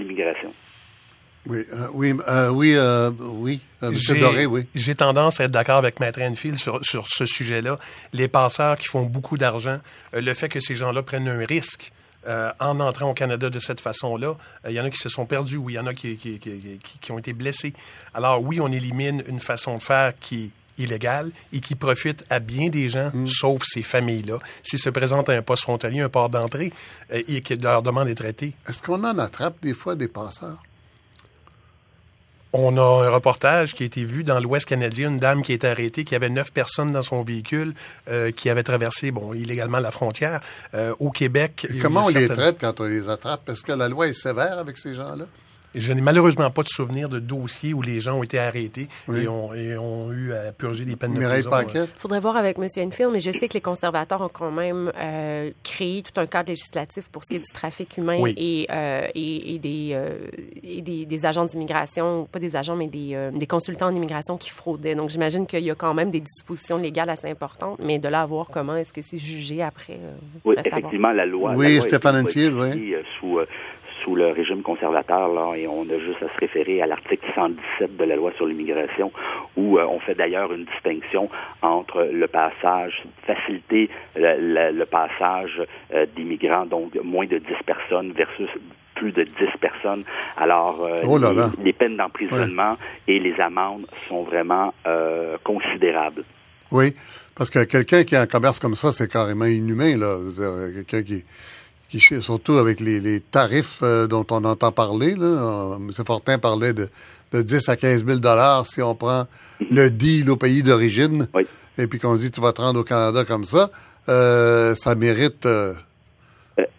de 1.46 1.54
l'immigration. 1.54 1.92
Oui, 1.94 2.14
oui, 2.52 2.78
oui, 2.80 3.60
oui, 3.82 4.20
Doré, 4.20 4.46
oui. 4.46 4.68
J'ai 4.76 4.96
tendance 4.96 5.40
à 5.40 5.46
être 5.46 5.52
d'accord 5.52 5.78
avec 5.78 6.00
Maître 6.00 6.22
Enfield 6.22 6.58
sur, 6.58 6.80
sur 6.84 7.08
ce 7.08 7.26
sujet-là. 7.26 7.80
Les 8.14 8.28
passeurs 8.28 8.78
qui 8.78 8.88
font 8.88 9.04
beaucoup 9.04 9.38
d'argent, 9.38 9.80
le 10.14 10.34
fait 10.34 10.50
que 10.50 10.60
ces 10.60 10.76
gens-là 10.76 11.02
prennent 11.04 11.28
un 11.28 11.46
risque 11.46 11.92
en 12.60 12.80
entrant 12.80 13.10
au 13.10 13.14
Canada 13.14 13.50
de 13.50 13.60
cette 13.60 13.80
façon-là, 13.80 14.36
il 14.68 14.74
y 14.74 14.80
en 14.80 14.86
a 14.86 14.90
qui 14.92 15.00
se 15.00 15.10
sont 15.10 15.26
perdus 15.26 15.58
ou 15.58 15.70
il 15.70 15.74
y 15.74 15.80
en 15.80 15.88
a 15.88 15.94
qui, 15.94 16.18
qui, 16.18 16.40
qui, 16.40 16.80
qui, 17.02 17.12
ont 17.12 17.18
été 17.18 17.34
blessés. 17.34 17.74
Alors 18.14 18.44
oui, 18.44 18.60
on 18.60 18.68
élimine 18.68 19.24
une 19.28 19.40
façon 19.40 19.78
de 19.78 19.84
faire 19.84 20.14
qui 20.16 20.44
est 20.44 20.84
illégale 20.84 21.32
et 21.52 21.60
qui 21.60 21.76
profite 21.76 22.26
à 22.30 22.40
bien 22.40 22.70
des 22.70 22.90
gens, 22.90 23.12
sauf 23.26 23.64
ces 23.66 23.84
familles-là. 23.84 24.40
S'ils 24.64 24.80
se 24.80 24.90
présentent 24.90 25.30
à 25.30 25.34
un 25.34 25.42
poste 25.42 25.64
frontalier, 25.64 26.02
un 26.02 26.10
port 26.10 26.30
d'entrée, 26.30 26.72
et 27.12 27.42
que 27.42 27.54
leur 27.56 27.82
demande 27.82 28.08
est 28.08 28.16
traitée. 28.16 28.54
Est-ce 28.68 28.82
qu'on 28.82 29.04
en 29.04 29.18
attrape 29.18 29.56
des 29.62 29.74
fois 29.74 29.96
des 29.96 30.08
passeurs? 30.08 30.62
On 32.54 32.78
a 32.78 33.06
un 33.06 33.10
reportage 33.10 33.74
qui 33.76 33.84
a 33.84 33.86
été 33.86 34.04
vu 34.04 34.24
dans 34.24 34.40
l'Ouest 34.40 34.68
canadien, 34.68 35.10
une 35.10 35.18
dame 35.18 35.42
qui 35.42 35.54
a 35.54 35.56
été 35.56 35.68
arrêtée, 35.68 36.04
qui 36.04 36.16
avait 36.16 36.30
neuf 36.30 36.52
personnes 36.52 36.92
dans 36.92 37.02
son 37.02 37.24
véhicule, 37.24 37.74
euh, 38.10 38.32
qui 38.32 38.50
avait 38.50 38.64
traversé, 38.64 39.12
bon, 39.12 39.34
illégalement 39.34 39.80
la 39.80 39.92
frontière. 39.92 40.42
Euh, 40.74 40.94
au 41.00 41.12
Québec. 41.12 41.66
comment 41.82 42.06
on 42.06 42.10
les 42.10 42.28
traite 42.28 42.58
quand 42.60 42.82
on 42.82 42.86
les 42.86 43.10
attrape? 43.10 43.48
Est-ce 43.48 43.64
que 43.64 43.72
la 43.72 43.88
loi 43.88 44.08
est 44.08 44.14
sévère 44.14 44.60
avec 44.60 44.78
ces 44.78 44.96
gens-là? 44.96 45.26
Je 45.74 45.94
n'ai 45.94 46.02
malheureusement 46.02 46.50
pas 46.52 46.64
de 46.64 46.68
souvenir 46.68 47.08
de 47.08 47.20
dossiers 47.20 47.74
où 47.74 47.82
les 47.82 48.00
gens 48.00 48.20
ont 48.20 48.24
été 48.24 48.40
arrêtés 48.40 48.88
et, 49.08 49.28
ont, 49.28 50.12
eu 50.12 50.34
à 50.34 50.52
purger 50.52 50.84
des 50.86 50.96
peines 50.96 51.14
de 51.14 51.20
prison. 51.20 51.50
Il 51.74 51.88
faudrait 51.98 52.20
voir 52.20 52.36
avec 52.36 52.58
M. 52.58 52.66
Enfield, 52.66 53.12
mais 53.14 53.22
je 53.22 53.32
sais 53.32 53.48
que 53.48 53.54
les 53.54 53.62
conservateurs 53.62 54.22
ont 54.22 54.30
quand 54.30 54.52
même 54.52 54.92
euh, 54.98 55.52
créé 55.64 56.04
tout 56.04 56.20
un 56.20 56.26
cadre 56.26 56.50
législatif 56.50 57.10
pour 57.10 57.24
ce 57.24 57.30
qui 57.30 57.36
est 57.38 57.40
du 57.40 57.52
trafic 57.54 57.98
humain 57.98 58.22
et, 58.36 58.68
euh, 58.70 59.08
et, 59.16 59.60
des, 59.60 59.92
euh, 59.94 60.18
et 60.62 60.82
des, 60.82 61.06
des, 61.06 61.26
agents 61.26 61.46
d'immigration, 61.46 62.28
pas 62.30 62.40
des 62.40 62.56
agents, 62.56 62.76
mais 62.76 62.88
des, 62.88 63.30
des 63.34 63.48
consultants 63.48 63.88
en 63.88 63.96
immigration 63.96 64.38
qui 64.38 64.50
fraudaient. 64.50 64.96
Donc, 64.96 65.10
j'imagine 65.10 65.48
qu'il 65.48 65.64
y 65.64 65.72
a 65.72 65.76
quand 65.76 65.94
même 65.94 66.10
des 66.10 66.22
dispositions 66.22 66.78
légales 66.78 67.10
assez 67.10 67.30
importantes, 67.30 67.80
mais 67.80 67.98
de 67.98 68.10
là 68.10 68.22
à 68.22 68.26
voir 68.26 68.48
comment 68.52 68.76
est-ce 68.76 68.92
que 68.92 69.02
c'est 69.02 69.18
jugé 69.18 69.62
après. 69.62 70.00
oui, 70.44 70.56
effectivement, 70.66 71.12
la 71.12 71.26
loi. 71.26 71.54
Oui, 71.56 71.82
Stéphane 71.82 72.26
Enfield, 72.26 72.56
oui. 72.56 72.94
Sous, 73.20 73.40
sous 74.04 74.16
le 74.16 74.28
régime 74.28 74.62
conservateur, 74.62 75.34
là, 75.34 75.54
et 75.56 75.68
on 75.68 75.84
a 75.84 76.00
juste 76.00 76.22
à 76.22 76.34
se 76.34 76.40
référer 76.40 76.82
à 76.82 76.88
l'article 76.88 77.26
117 77.36 77.98
de 77.98 78.04
la 78.04 78.16
loi 78.16 78.32
sur 78.38 78.46
l'immigration, 78.46 79.12
où 79.56 79.78
euh, 79.78 79.86
on 79.86 80.00
fait 80.00 80.16
d'ailleurs 80.16 80.52
une 80.54 80.66
distinction 80.66 81.30
entre 81.62 82.10
le 82.12 82.28
passage, 82.28 83.04
faciliter 83.26 83.90
le, 84.16 84.84
passage 84.86 85.62
euh, 85.94 86.06
d'immigrants, 86.16 86.66
donc 86.66 86.96
moins 87.04 87.26
de 87.26 87.38
10 87.38 87.46
personnes 87.66 88.12
versus 88.14 88.50
plus 88.96 89.12
de 89.12 89.24
10 89.24 89.32
personnes. 89.60 90.04
Alors, 90.38 90.84
euh, 90.84 90.96
oh 91.04 91.20
les, 91.64 91.74
peines 91.74 91.98
d'emprisonnement 91.98 92.78
et 93.08 93.20
les 93.20 93.40
amendes 93.40 93.88
sont 94.08 94.24
vraiment 94.24 94.74
considérables. 95.44 96.24
Oui, 96.72 96.94
parce 97.36 97.50
que 97.50 97.64
quelqu'un 97.66 98.04
qui 98.04 98.16
a 98.16 98.22
un 98.22 98.28
commerce 98.28 98.60
comme 98.60 98.76
ça, 98.76 98.92
c'est 98.92 99.12
carrément 99.12 99.46
inhumain, 99.46 99.98
là. 99.98 100.18
Quelqu'un 100.74 101.04
qui 101.04 101.26
surtout 102.00 102.54
avec 102.54 102.80
les, 102.80 103.20
tarifs 103.20 103.80
euh, 103.84 104.08
dont 104.08 104.26
on 104.32 104.44
entend 104.46 104.72
parler. 104.72 105.16
Là. 105.16 105.26
Euh, 105.26 105.76
M. 105.76 105.92
Fortin 106.06 106.38
parlait 106.38 106.74
de, 106.74 106.88
de 107.32 107.42
10 107.42 107.70
à 107.70 107.76
15 107.76 108.06
000 108.06 108.20
dollars 108.20 108.66
si 108.66 108.82
on 108.82 108.96
prend 108.96 109.26
le 109.72 109.90
deal 109.90 110.30
au 110.30 110.38
pays 110.38 110.64
d'origine. 110.64 111.28
Et 111.78 111.88
puis 111.88 112.00
qu'on 112.00 112.16
dit 112.16 112.32
tu 112.32 112.42
vas 112.42 112.54
te 112.54 112.62
rendre 112.62 112.80
au 112.82 112.84
Canada 112.84 113.24
comme 113.26 113.46
ça, 113.46 113.70
euh, 114.10 114.76
ça 114.76 114.96
mérite 114.96 115.48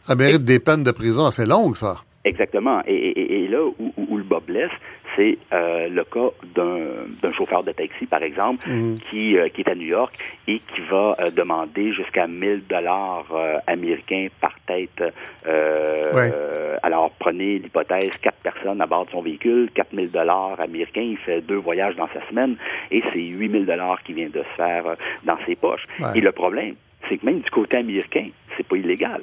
ça 0.06 0.14
mérite 0.14 0.44
des 0.44 0.58
peines 0.58 0.84
de 0.84 0.90
prison 0.90 1.26
assez 1.26 1.46
longues, 1.46 1.76
ça. 1.76 1.96
Exactement. 2.24 2.82
Et, 2.86 3.48
là 3.48 3.64
où, 3.78 4.16
le 4.16 4.24
bas 4.24 4.40
blesse, 4.46 4.70
c'est 5.16 5.38
euh, 5.52 5.88
le 5.88 6.04
cas 6.04 6.30
d'un 6.54 7.32
chauffeur 7.32 7.62
de 7.62 7.72
taxi, 7.72 8.06
par 8.06 8.22
exemple, 8.22 8.68
qui, 9.10 9.36
euh, 9.36 9.48
qui 9.48 9.62
est 9.62 9.68
à 9.68 9.74
New 9.74 9.86
York 9.86 10.16
et 10.46 10.58
qui 10.58 10.80
va 10.90 11.16
euh, 11.20 11.30
demander 11.30 11.92
jusqu'à 11.92 12.26
1000 12.26 12.64
dollars 12.68 13.26
américains 13.66 14.28
par 14.40 14.54
tête. 14.66 15.02
alors, 16.82 17.10
prenez 17.18 17.58
l'hypothèse, 17.58 18.16
quatre 18.20 18.38
personnes 18.42 18.80
à 18.80 18.86
bord 18.86 19.06
de 19.06 19.10
son 19.10 19.22
véhicule, 19.22 19.70
4000 19.74 20.10
dollars 20.10 20.60
américains, 20.60 21.02
il 21.02 21.18
fait 21.18 21.40
deux 21.40 21.56
voyages 21.56 21.96
dans 21.96 22.08
sa 22.08 22.26
semaine 22.28 22.56
et 22.90 23.02
c'est 23.12 23.20
8000 23.20 23.66
dollars 23.66 24.02
qui 24.02 24.12
vient 24.12 24.28
de 24.28 24.42
se 24.42 24.56
faire 24.56 24.96
dans 25.24 25.38
ses 25.46 25.56
poches. 25.56 25.84
Et 26.14 26.20
le 26.20 26.32
problème, 26.32 26.74
c'est 27.08 27.18
que 27.18 27.26
même 27.26 27.40
du 27.40 27.50
côté 27.50 27.78
américain, 27.78 28.28
c'est 28.56 28.66
pas 28.66 28.76
illégal. 28.76 29.22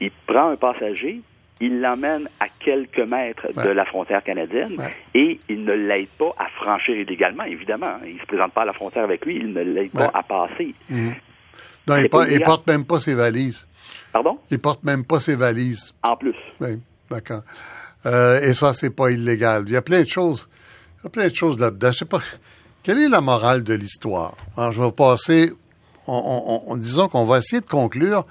Il 0.00 0.10
prend 0.26 0.50
un 0.50 0.56
passager, 0.56 1.20
il 1.60 1.80
l'emmène 1.80 2.28
à 2.38 2.46
quelques 2.60 3.10
mètres 3.10 3.48
de 3.64 3.70
la 3.70 3.84
frontière 3.86 4.22
canadienne 4.22 4.76
et 5.14 5.38
il 5.48 5.64
ne 5.64 5.72
l'aide 5.72 6.08
pas 6.18 6.34
à 6.38 6.48
franchir 6.62 6.96
illégalement, 6.96 7.44
évidemment. 7.44 7.98
Il 8.04 8.16
ne 8.16 8.20
se 8.20 8.26
présente 8.26 8.52
pas 8.52 8.62
à 8.62 8.66
la 8.66 8.72
frontière 8.72 9.04
avec 9.04 9.24
lui, 9.24 9.36
il 9.36 9.52
ne 9.52 9.62
l'aide 9.62 9.90
pas 9.90 10.10
à 10.12 10.22
passer. 10.22 10.74
Mhm. 10.88 11.14
Non, 11.86 11.96
il, 11.96 12.02
ne 12.02 12.44
porte 12.44 12.66
même 12.66 12.84
pas 12.84 13.00
ses 13.00 13.14
valises. 13.14 13.66
Pardon? 14.12 14.38
Il 14.50 14.58
porte 14.58 14.82
même 14.82 15.04
pas 15.04 15.20
ses 15.20 15.36
valises. 15.36 15.94
En 16.02 16.16
plus. 16.16 16.34
Oui, 16.60 16.80
d'accord. 17.08 17.42
Euh, 18.06 18.40
et 18.40 18.54
ça, 18.54 18.74
c'est 18.74 18.90
pas 18.90 19.10
illégal. 19.10 19.64
Il 19.66 19.72
y 19.72 19.76
a 19.76 19.82
plein 19.82 20.02
de 20.02 20.08
choses. 20.08 20.48
Il 20.98 21.04
y 21.04 21.06
a 21.06 21.10
plein 21.10 21.28
de 21.28 21.34
choses 21.34 21.60
là-dedans. 21.60 21.92
Je 21.92 21.98
sais 21.98 22.04
pas. 22.04 22.20
Quelle 22.82 22.98
est 22.98 23.08
la 23.08 23.20
morale 23.20 23.62
de 23.62 23.74
l'histoire? 23.74 24.34
Alors, 24.56 24.72
je 24.72 24.82
vais 24.82 24.92
passer, 24.92 25.52
en 26.06 26.76
disant 26.76 27.08
qu'on 27.08 27.24
va 27.24 27.38
essayer 27.38 27.60
de 27.60 27.66
conclure 27.66 28.26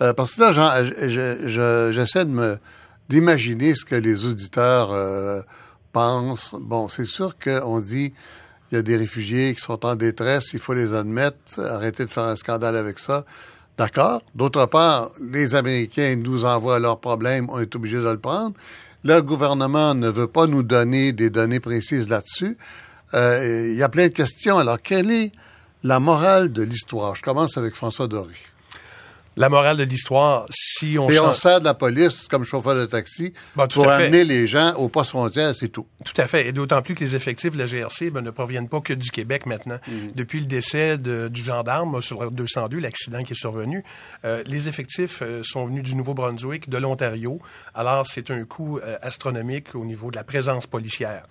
euh, 0.00 0.12
parce 0.12 0.34
que 0.34 0.40
là, 0.40 1.92
j'essaie 1.92 2.24
de 2.24 2.30
me 2.30 2.58
d'imaginer 3.08 3.74
ce 3.74 3.84
que 3.84 3.94
les 3.94 4.24
auditeurs 4.24 4.90
euh, 4.92 5.40
pensent. 5.92 6.54
Bon, 6.60 6.88
c'est 6.88 7.04
sûr 7.04 7.36
qu'on 7.38 7.78
dit 7.80 8.12
il 8.70 8.74
y 8.74 8.78
a 8.78 8.82
des 8.82 8.96
réfugiés 8.96 9.54
qui 9.54 9.60
sont 9.60 9.86
en 9.86 9.94
détresse, 9.94 10.52
il 10.52 10.58
faut 10.58 10.74
les 10.74 10.92
admettre, 10.92 11.60
arrêter 11.60 12.04
de 12.04 12.10
faire 12.10 12.24
un 12.24 12.36
scandale 12.36 12.76
avec 12.76 12.98
ça. 12.98 13.24
D'accord. 13.78 14.22
D'autre 14.34 14.66
part, 14.66 15.10
les 15.20 15.54
Américains 15.54 16.16
nous 16.16 16.44
envoient 16.44 16.80
leurs 16.80 16.98
problèmes, 16.98 17.46
on 17.50 17.60
est 17.60 17.74
obligé 17.76 17.98
de 17.98 18.08
le 18.08 18.18
prendre. 18.18 18.54
Le 19.04 19.20
gouvernement 19.20 19.94
ne 19.94 20.08
veut 20.08 20.26
pas 20.26 20.46
nous 20.46 20.62
donner 20.64 21.12
des 21.12 21.30
données 21.30 21.60
précises 21.60 22.08
là-dessus. 22.08 22.56
Euh, 23.14 23.68
il 23.70 23.76
y 23.76 23.82
a 23.82 23.88
plein 23.88 24.08
de 24.08 24.12
questions. 24.12 24.58
Alors, 24.58 24.82
quelle 24.82 25.12
est 25.12 25.30
la 25.84 26.00
morale 26.00 26.52
de 26.52 26.62
l'histoire? 26.62 27.14
Je 27.14 27.22
commence 27.22 27.56
avec 27.56 27.74
François 27.74 28.08
Doré 28.08 28.34
la 29.36 29.50
morale 29.50 29.76
de 29.76 29.84
l'histoire, 29.84 30.46
si 30.50 30.96
on... 30.98 31.10
Et 31.10 31.20
on 31.20 31.34
sert 31.34 31.60
de 31.60 31.66
la 31.66 31.74
police 31.74 32.26
comme 32.28 32.44
chauffeur 32.44 32.74
de 32.74 32.86
taxi 32.86 33.34
bah, 33.54 33.68
pour 33.68 33.86
amener 33.86 34.24
les 34.24 34.46
gens 34.46 34.72
au 34.76 34.88
poste 34.88 35.10
frontière, 35.10 35.54
c'est 35.54 35.68
tout. 35.68 35.86
Tout 36.04 36.18
à 36.20 36.26
fait. 36.26 36.48
Et 36.48 36.52
d'autant 36.52 36.80
plus 36.80 36.94
que 36.94 37.00
les 37.00 37.14
effectifs 37.14 37.52
de 37.52 37.58
la 37.58 37.66
GRC 37.66 38.10
ben, 38.10 38.22
ne 38.22 38.30
proviennent 38.30 38.68
pas 38.68 38.80
que 38.80 38.94
du 38.94 39.10
Québec 39.10 39.44
maintenant. 39.44 39.78
Mhm. 39.86 40.12
Depuis 40.14 40.40
le 40.40 40.46
décès 40.46 40.96
du 40.96 41.44
gendarme 41.44 42.00
sur 42.00 42.24
le 42.24 42.30
202, 42.30 42.78
l'accident 42.78 43.22
qui 43.22 43.32
est 43.32 43.38
survenu, 43.38 43.84
euh, 44.24 44.42
les 44.46 44.68
effectifs 44.68 45.20
euh, 45.22 45.42
sont 45.42 45.66
venus 45.66 45.82
du 45.82 45.94
Nouveau-Brunswick, 45.94 46.70
de 46.70 46.78
l'Ontario. 46.78 47.40
Alors, 47.74 48.06
c'est 48.06 48.30
un 48.30 48.44
coût 48.44 48.78
euh, 48.78 48.96
astronomique 49.02 49.74
au 49.74 49.84
niveau 49.84 50.10
de 50.10 50.16
la 50.16 50.24
présence 50.24 50.66
policière 50.66 51.24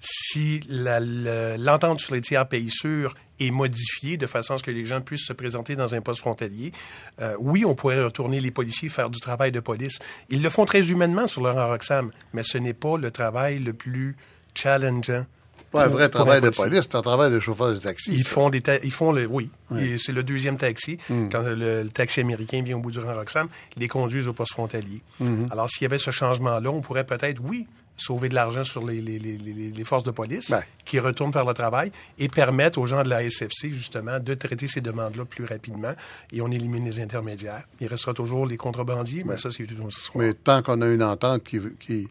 si 0.00 0.60
l'entente 0.68 2.00
sur 2.00 2.14
les 2.14 2.20
tiers 2.20 2.48
pays 2.48 2.70
sûrs 2.70 3.14
est 3.38 3.50
modifiée 3.50 4.16
de 4.16 4.26
façon 4.26 4.54
à 4.54 4.58
ce 4.58 4.62
que 4.62 4.70
les 4.70 4.84
gens 4.84 5.00
puissent 5.00 5.26
se 5.26 5.32
présenter 5.32 5.76
dans 5.76 5.94
un 5.94 6.00
poste 6.00 6.20
frontalier, 6.20 6.72
euh, 7.20 7.34
oui, 7.38 7.64
on 7.64 7.74
pourrait 7.74 8.02
retourner 8.02 8.40
les 8.40 8.50
policiers 8.50 8.88
faire 8.88 9.10
du 9.10 9.20
travail 9.20 9.52
de 9.52 9.60
police. 9.60 9.98
Ils 10.28 10.42
le 10.42 10.50
font 10.50 10.64
très 10.64 10.90
humainement 10.90 11.26
sur 11.26 11.42
leur 11.42 11.68
Roxham, 11.68 12.10
mais 12.32 12.42
ce 12.42 12.58
n'est 12.58 12.74
pas 12.74 12.96
le 12.96 13.10
travail 13.10 13.58
le 13.58 13.72
plus 13.72 14.16
challengeant. 14.54 15.26
Pas 15.70 15.84
un 15.84 15.88
vrai 15.88 16.08
travail 16.08 16.40
de 16.40 16.50
police, 16.50 16.80
c'est 16.82 16.96
un 16.96 17.02
travail 17.02 17.30
de 17.30 17.38
chauffeur 17.38 17.72
de 17.72 17.78
taxi. 17.78 18.10
Ils 18.12 18.24
font 18.24 18.50
des, 18.50 18.60
ils 18.82 18.90
font 18.90 19.12
le, 19.12 19.26
oui. 19.26 19.50
C'est 19.98 20.12
le 20.12 20.24
deuxième 20.24 20.56
taxi. 20.56 20.98
Hmm. 21.08 21.28
Quand 21.30 21.42
le, 21.42 21.84
taxi 21.88 22.20
américain 22.20 22.60
vient 22.62 22.76
au 22.76 22.80
bout 22.80 22.90
du 22.90 22.98
rang 22.98 23.14
Roxham, 23.14 23.48
ils 23.76 23.80
les 23.80 23.88
conduisent 23.88 24.26
au 24.26 24.32
poste 24.32 24.52
frontalier. 24.52 25.00
Hmm. 25.20 25.46
Alors, 25.50 25.70
s'il 25.70 25.82
y 25.82 25.86
avait 25.86 25.98
ce 25.98 26.10
changement-là, 26.10 26.70
on 26.70 26.80
pourrait 26.80 27.06
peut-être, 27.06 27.40
oui, 27.44 27.68
sauver 28.00 28.28
de 28.28 28.34
l'argent 28.34 28.64
sur 28.64 28.84
les, 28.84 29.00
les, 29.00 29.18
les, 29.18 29.36
les, 29.36 29.84
forces 29.84 30.04
de 30.04 30.10
police 30.10 30.52
qui 30.84 30.98
retournent 30.98 31.32
faire 31.32 31.44
le 31.44 31.54
travail 31.54 31.92
et 32.18 32.28
permettre 32.28 32.78
aux 32.78 32.86
gens 32.86 33.02
de 33.02 33.08
la 33.08 33.28
SFC, 33.28 33.70
justement, 33.70 34.18
de 34.18 34.34
traiter 34.34 34.66
ces 34.66 34.80
demandes-là 34.80 35.24
plus 35.24 35.44
rapidement 35.44 35.92
et 36.32 36.40
on 36.40 36.50
élimine 36.50 36.84
les 36.84 37.00
intermédiaires. 37.00 37.64
Il 37.80 37.86
restera 37.86 38.14
toujours 38.14 38.46
les 38.46 38.56
contrebandiers, 38.56 39.24
mais 39.24 39.36
ça, 39.36 39.50
c'est 39.50 39.64
une 39.64 39.80
autre 39.80 39.96
histoire. 39.96 40.24
Mais 40.24 40.34
tant 40.34 40.62
qu'on 40.62 40.80
a 40.82 40.88
une 40.88 41.02
entente 41.02 41.44
qui, 41.44 41.60
qui, 41.78 42.08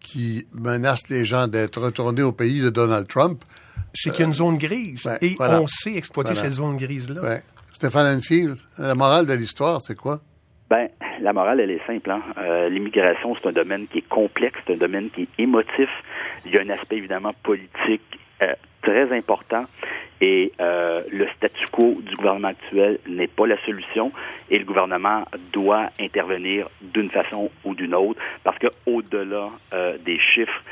qui 0.00 0.46
menace 0.52 1.08
les 1.08 1.24
gens 1.24 1.46
d'être 1.46 1.80
retournés 1.80 2.22
au 2.22 2.32
pays 2.32 2.60
de 2.60 2.70
Donald 2.70 3.06
Trump... 3.06 3.44
C'est 3.96 4.10
qu'il 4.10 4.20
y 4.20 4.22
a 4.24 4.26
une 4.26 4.34
zone 4.34 4.58
grise 4.58 5.08
et 5.20 5.36
on 5.38 5.68
sait 5.68 5.94
exploiter 5.94 6.34
cette 6.34 6.52
zone 6.52 6.76
grise-là. 6.76 7.40
Stéphane 7.72 8.16
Enfield, 8.16 8.56
la 8.78 8.94
morale 8.94 9.26
de 9.26 9.34
l'histoire, 9.34 9.80
c'est 9.80 9.94
quoi? 9.94 10.20
Ben, 10.70 10.88
la 11.20 11.32
morale, 11.32 11.60
elle 11.60 11.70
est 11.70 11.86
simple. 11.86 12.10
Hein. 12.10 12.22
Euh, 12.38 12.68
l'immigration, 12.68 13.36
c'est 13.36 13.48
un 13.48 13.52
domaine 13.52 13.86
qui 13.86 13.98
est 13.98 14.08
complexe, 14.08 14.58
c'est 14.66 14.74
un 14.74 14.78
domaine 14.78 15.10
qui 15.10 15.22
est 15.22 15.42
émotif. 15.42 15.90
Il 16.46 16.52
y 16.52 16.58
a 16.58 16.62
un 16.62 16.70
aspect 16.70 16.96
évidemment 16.96 17.32
politique 17.42 18.18
euh, 18.42 18.54
très 18.82 19.12
important. 19.16 19.64
Et 20.20 20.52
euh, 20.60 21.02
le 21.12 21.26
statu 21.36 21.66
quo 21.70 22.00
du 22.00 22.14
gouvernement 22.16 22.48
actuel 22.48 22.98
n'est 23.06 23.26
pas 23.26 23.46
la 23.46 23.62
solution 23.66 24.10
et 24.48 24.58
le 24.58 24.64
gouvernement 24.64 25.24
doit 25.52 25.90
intervenir 26.00 26.68
d'une 26.80 27.10
façon 27.10 27.50
ou 27.64 27.74
d'une 27.74 27.94
autre 27.94 28.20
parce 28.42 28.58
que 28.58 28.68
au-delà 28.86 29.50
des 30.04 30.18
chiffres, 30.20 30.62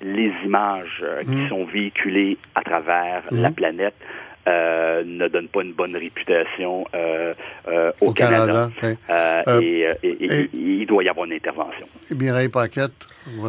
les 0.00 0.32
images 0.44 1.04
qui 1.22 1.36
mmh. 1.36 1.48
sont 1.48 1.64
véhiculées 1.64 2.38
à 2.54 2.62
travers 2.62 3.24
mmh. 3.30 3.42
la 3.42 3.50
planète 3.50 3.96
euh, 4.48 5.02
ne 5.04 5.28
donne 5.28 5.48
pas 5.48 5.62
une 5.62 5.72
bonne 5.72 5.96
réputation 5.96 6.86
euh, 6.94 7.34
euh, 7.68 7.92
au, 8.00 8.12
Canada. 8.12 8.70
et, 9.60 10.48
il 10.54 10.86
doit 10.86 11.04
y 11.04 11.08
avoir 11.08 11.26
une 11.26 11.34
intervention. 11.34 11.86
Mireille 12.10 12.48
Paquette. 12.48 12.92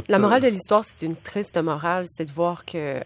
La 0.09 0.19
morale 0.19 0.41
de 0.41 0.47
l'histoire, 0.47 0.83
c'est 0.83 1.05
une 1.05 1.15
triste 1.15 1.57
morale, 1.61 2.03
c'est 2.07 2.25
de 2.25 2.31
voir 2.31 2.65
que 2.65 2.99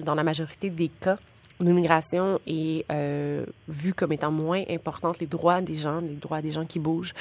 dans 0.00 0.14
la 0.14 0.22
majorité 0.22 0.68
des 0.68 0.88
cas, 0.88 1.16
l'immigration 1.62 2.40
est 2.46 2.84
vue 3.68 3.94
comme 3.94 4.12
étant 4.12 4.30
moins 4.30 4.62
importante, 4.68 5.18
les 5.18 5.26
droits 5.26 5.60
des 5.60 5.76
gens, 5.76 6.00
les 6.00 6.14
droits 6.14 6.42
des 6.42 6.52
gens 6.52 6.64
qui 6.64 6.78
bougent, 6.78 7.14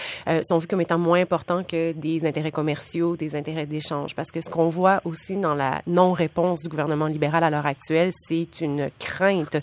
sont 0.44 0.58
vus 0.58 0.68
comme 0.68 0.82
étant 0.82 1.00
moins 1.00 1.22
importants 1.22 1.64
que 1.64 1.92
des 1.94 2.26
intérêts 2.26 2.52
commerciaux, 2.52 3.16
des 3.16 3.36
intérêts 3.36 3.66
d'échange. 3.66 4.16
Parce 4.16 4.32
que 4.32 4.42
ce 4.42 4.50
qu'on 4.50 4.70
voit 4.70 5.02
aussi 5.06 5.38
dans 5.38 5.56
la 5.56 5.82
non-réponse 5.88 6.62
du 6.62 6.70
gouvernement 6.70 7.08
libéral 7.08 7.44
à 7.44 7.50
l'heure 7.50 7.66
actuelle, 7.66 8.12
c'est 8.28 8.62
une 8.62 8.90
crainte 9.00 9.58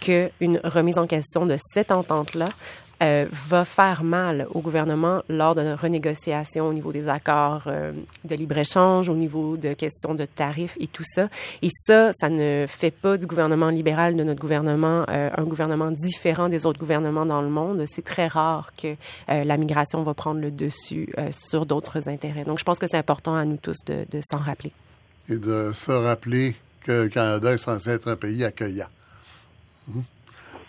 qu'une 0.00 0.60
remise 0.64 0.98
en 0.98 1.06
question 1.06 1.46
de 1.46 1.56
cette 1.74 1.92
entente-là 1.92 2.48
euh, 3.02 3.26
va 3.48 3.64
faire 3.64 4.02
mal 4.02 4.46
au 4.52 4.60
gouvernement 4.60 5.22
lors 5.28 5.54
de 5.54 5.74
renégociation 5.74 6.68
au 6.68 6.72
niveau 6.72 6.92
des 6.92 7.08
accords 7.08 7.62
euh, 7.66 7.92
de 8.24 8.34
libre-échange, 8.34 9.08
au 9.08 9.14
niveau 9.14 9.56
de 9.56 9.72
questions 9.72 10.14
de 10.14 10.26
tarifs 10.26 10.76
et 10.80 10.86
tout 10.86 11.04
ça. 11.06 11.28
Et 11.62 11.70
ça, 11.86 12.12
ça 12.12 12.28
ne 12.28 12.66
fait 12.68 12.90
pas 12.90 13.16
du 13.16 13.26
gouvernement 13.26 13.70
libéral, 13.70 14.16
de 14.16 14.22
notre 14.22 14.40
gouvernement, 14.40 15.04
euh, 15.08 15.30
un 15.36 15.44
gouvernement 15.44 15.90
différent 15.90 16.48
des 16.48 16.66
autres 16.66 16.78
gouvernements 16.78 17.24
dans 17.24 17.40
le 17.40 17.48
monde. 17.48 17.84
C'est 17.86 18.04
très 18.04 18.26
rare 18.26 18.72
que 18.76 18.96
la 19.28 19.56
migration 19.56 20.02
va 20.02 20.14
prendre 20.14 20.40
le 20.40 20.50
dessus 20.50 21.12
sur 21.30 21.66
d'autres 21.66 22.08
intérêts. 22.08 22.44
Donc, 22.44 22.58
je 22.58 22.64
pense 22.64 22.78
que 22.78 22.86
c'est 22.88 22.98
important 22.98 23.34
à 23.34 23.44
nous 23.44 23.56
tous 23.56 23.78
de, 23.86 24.04
de 24.10 24.20
s'en 24.22 24.38
rappeler. 24.38 24.72
Et 25.28 25.36
de 25.36 25.70
se 25.72 25.92
rappeler 25.92 26.56
que 26.82 26.92
le 26.92 27.08
Canada 27.08 27.52
est 27.52 27.58
censé 27.58 27.90
être 27.90 28.08
un 28.08 28.16
pays 28.16 28.44
accueillant. 28.44 28.88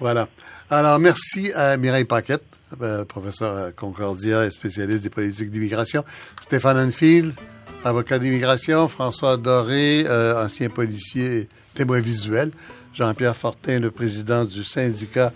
Voilà. 0.02 0.28
Alors, 0.72 0.98
merci 0.98 1.54
à 1.54 1.78
Mireille 1.78 2.06
Paquette, 2.06 2.44
euh, 2.82 3.06
professeur 3.06 3.76
Concordia 3.76 4.46
et 4.46 4.50
spécialiste 4.50 5.04
des 5.04 5.12
politiques 5.12 5.52
d'immigration. 5.52 6.04
Stéphane 6.42 6.80
Enfield, 6.80 7.36
avocat 7.84 8.18
d'immigration. 8.18 8.88
François 8.88 9.38
Doré, 9.38 10.06
euh, 10.08 10.44
ancien 10.44 10.70
policier 10.70 11.48
témoin 11.76 12.00
visuel. 12.00 12.50
Jean-Pierre 12.96 13.36
Fortin, 13.36 13.78
le 13.78 13.92
président 13.92 14.44
du 14.44 14.64
syndicat 14.64 15.32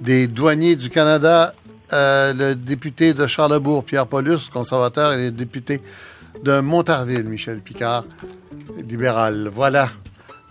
des 0.00 0.26
douaniers 0.26 0.74
du 0.74 0.88
Canada. 0.88 1.52
Euh, 1.92 2.32
le 2.32 2.54
député 2.54 3.12
de 3.12 3.26
Charlebourg, 3.26 3.84
Pierre 3.84 4.06
Paulus, 4.06 4.48
conservateur, 4.50 5.12
et 5.12 5.26
le 5.26 5.30
député 5.32 5.82
de 6.42 6.60
Montarville, 6.60 7.24
Michel 7.24 7.60
Picard, 7.60 8.04
libéral. 8.78 9.50
Voilà. 9.52 9.90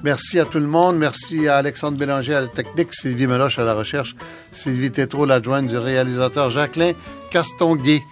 Merci 0.04 0.40
à 0.40 0.46
tout 0.46 0.60
le 0.60 0.68
monde. 0.68 0.98
Merci 0.98 1.48
à 1.48 1.58
Alexandre 1.58 1.98
Bélanger 1.98 2.36
à 2.36 2.42
la 2.42 2.48
technique, 2.48 2.94
Sylvie 2.94 3.28
Meloche 3.28 3.58
à 3.60 3.64
la 3.64 3.74
recherche, 3.74 4.16
Sylvie 4.54 4.92
Tétrault, 4.92 5.26
l'adjointe 5.26 5.68
du 5.68 5.78
réalisateur 5.78 6.50
Jacqueline 6.50 6.94
Castonguay. 7.32 8.04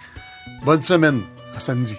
Bonne 0.64 0.82
semaine. 0.82 1.22
À 1.56 1.60
samedi. 1.60 1.96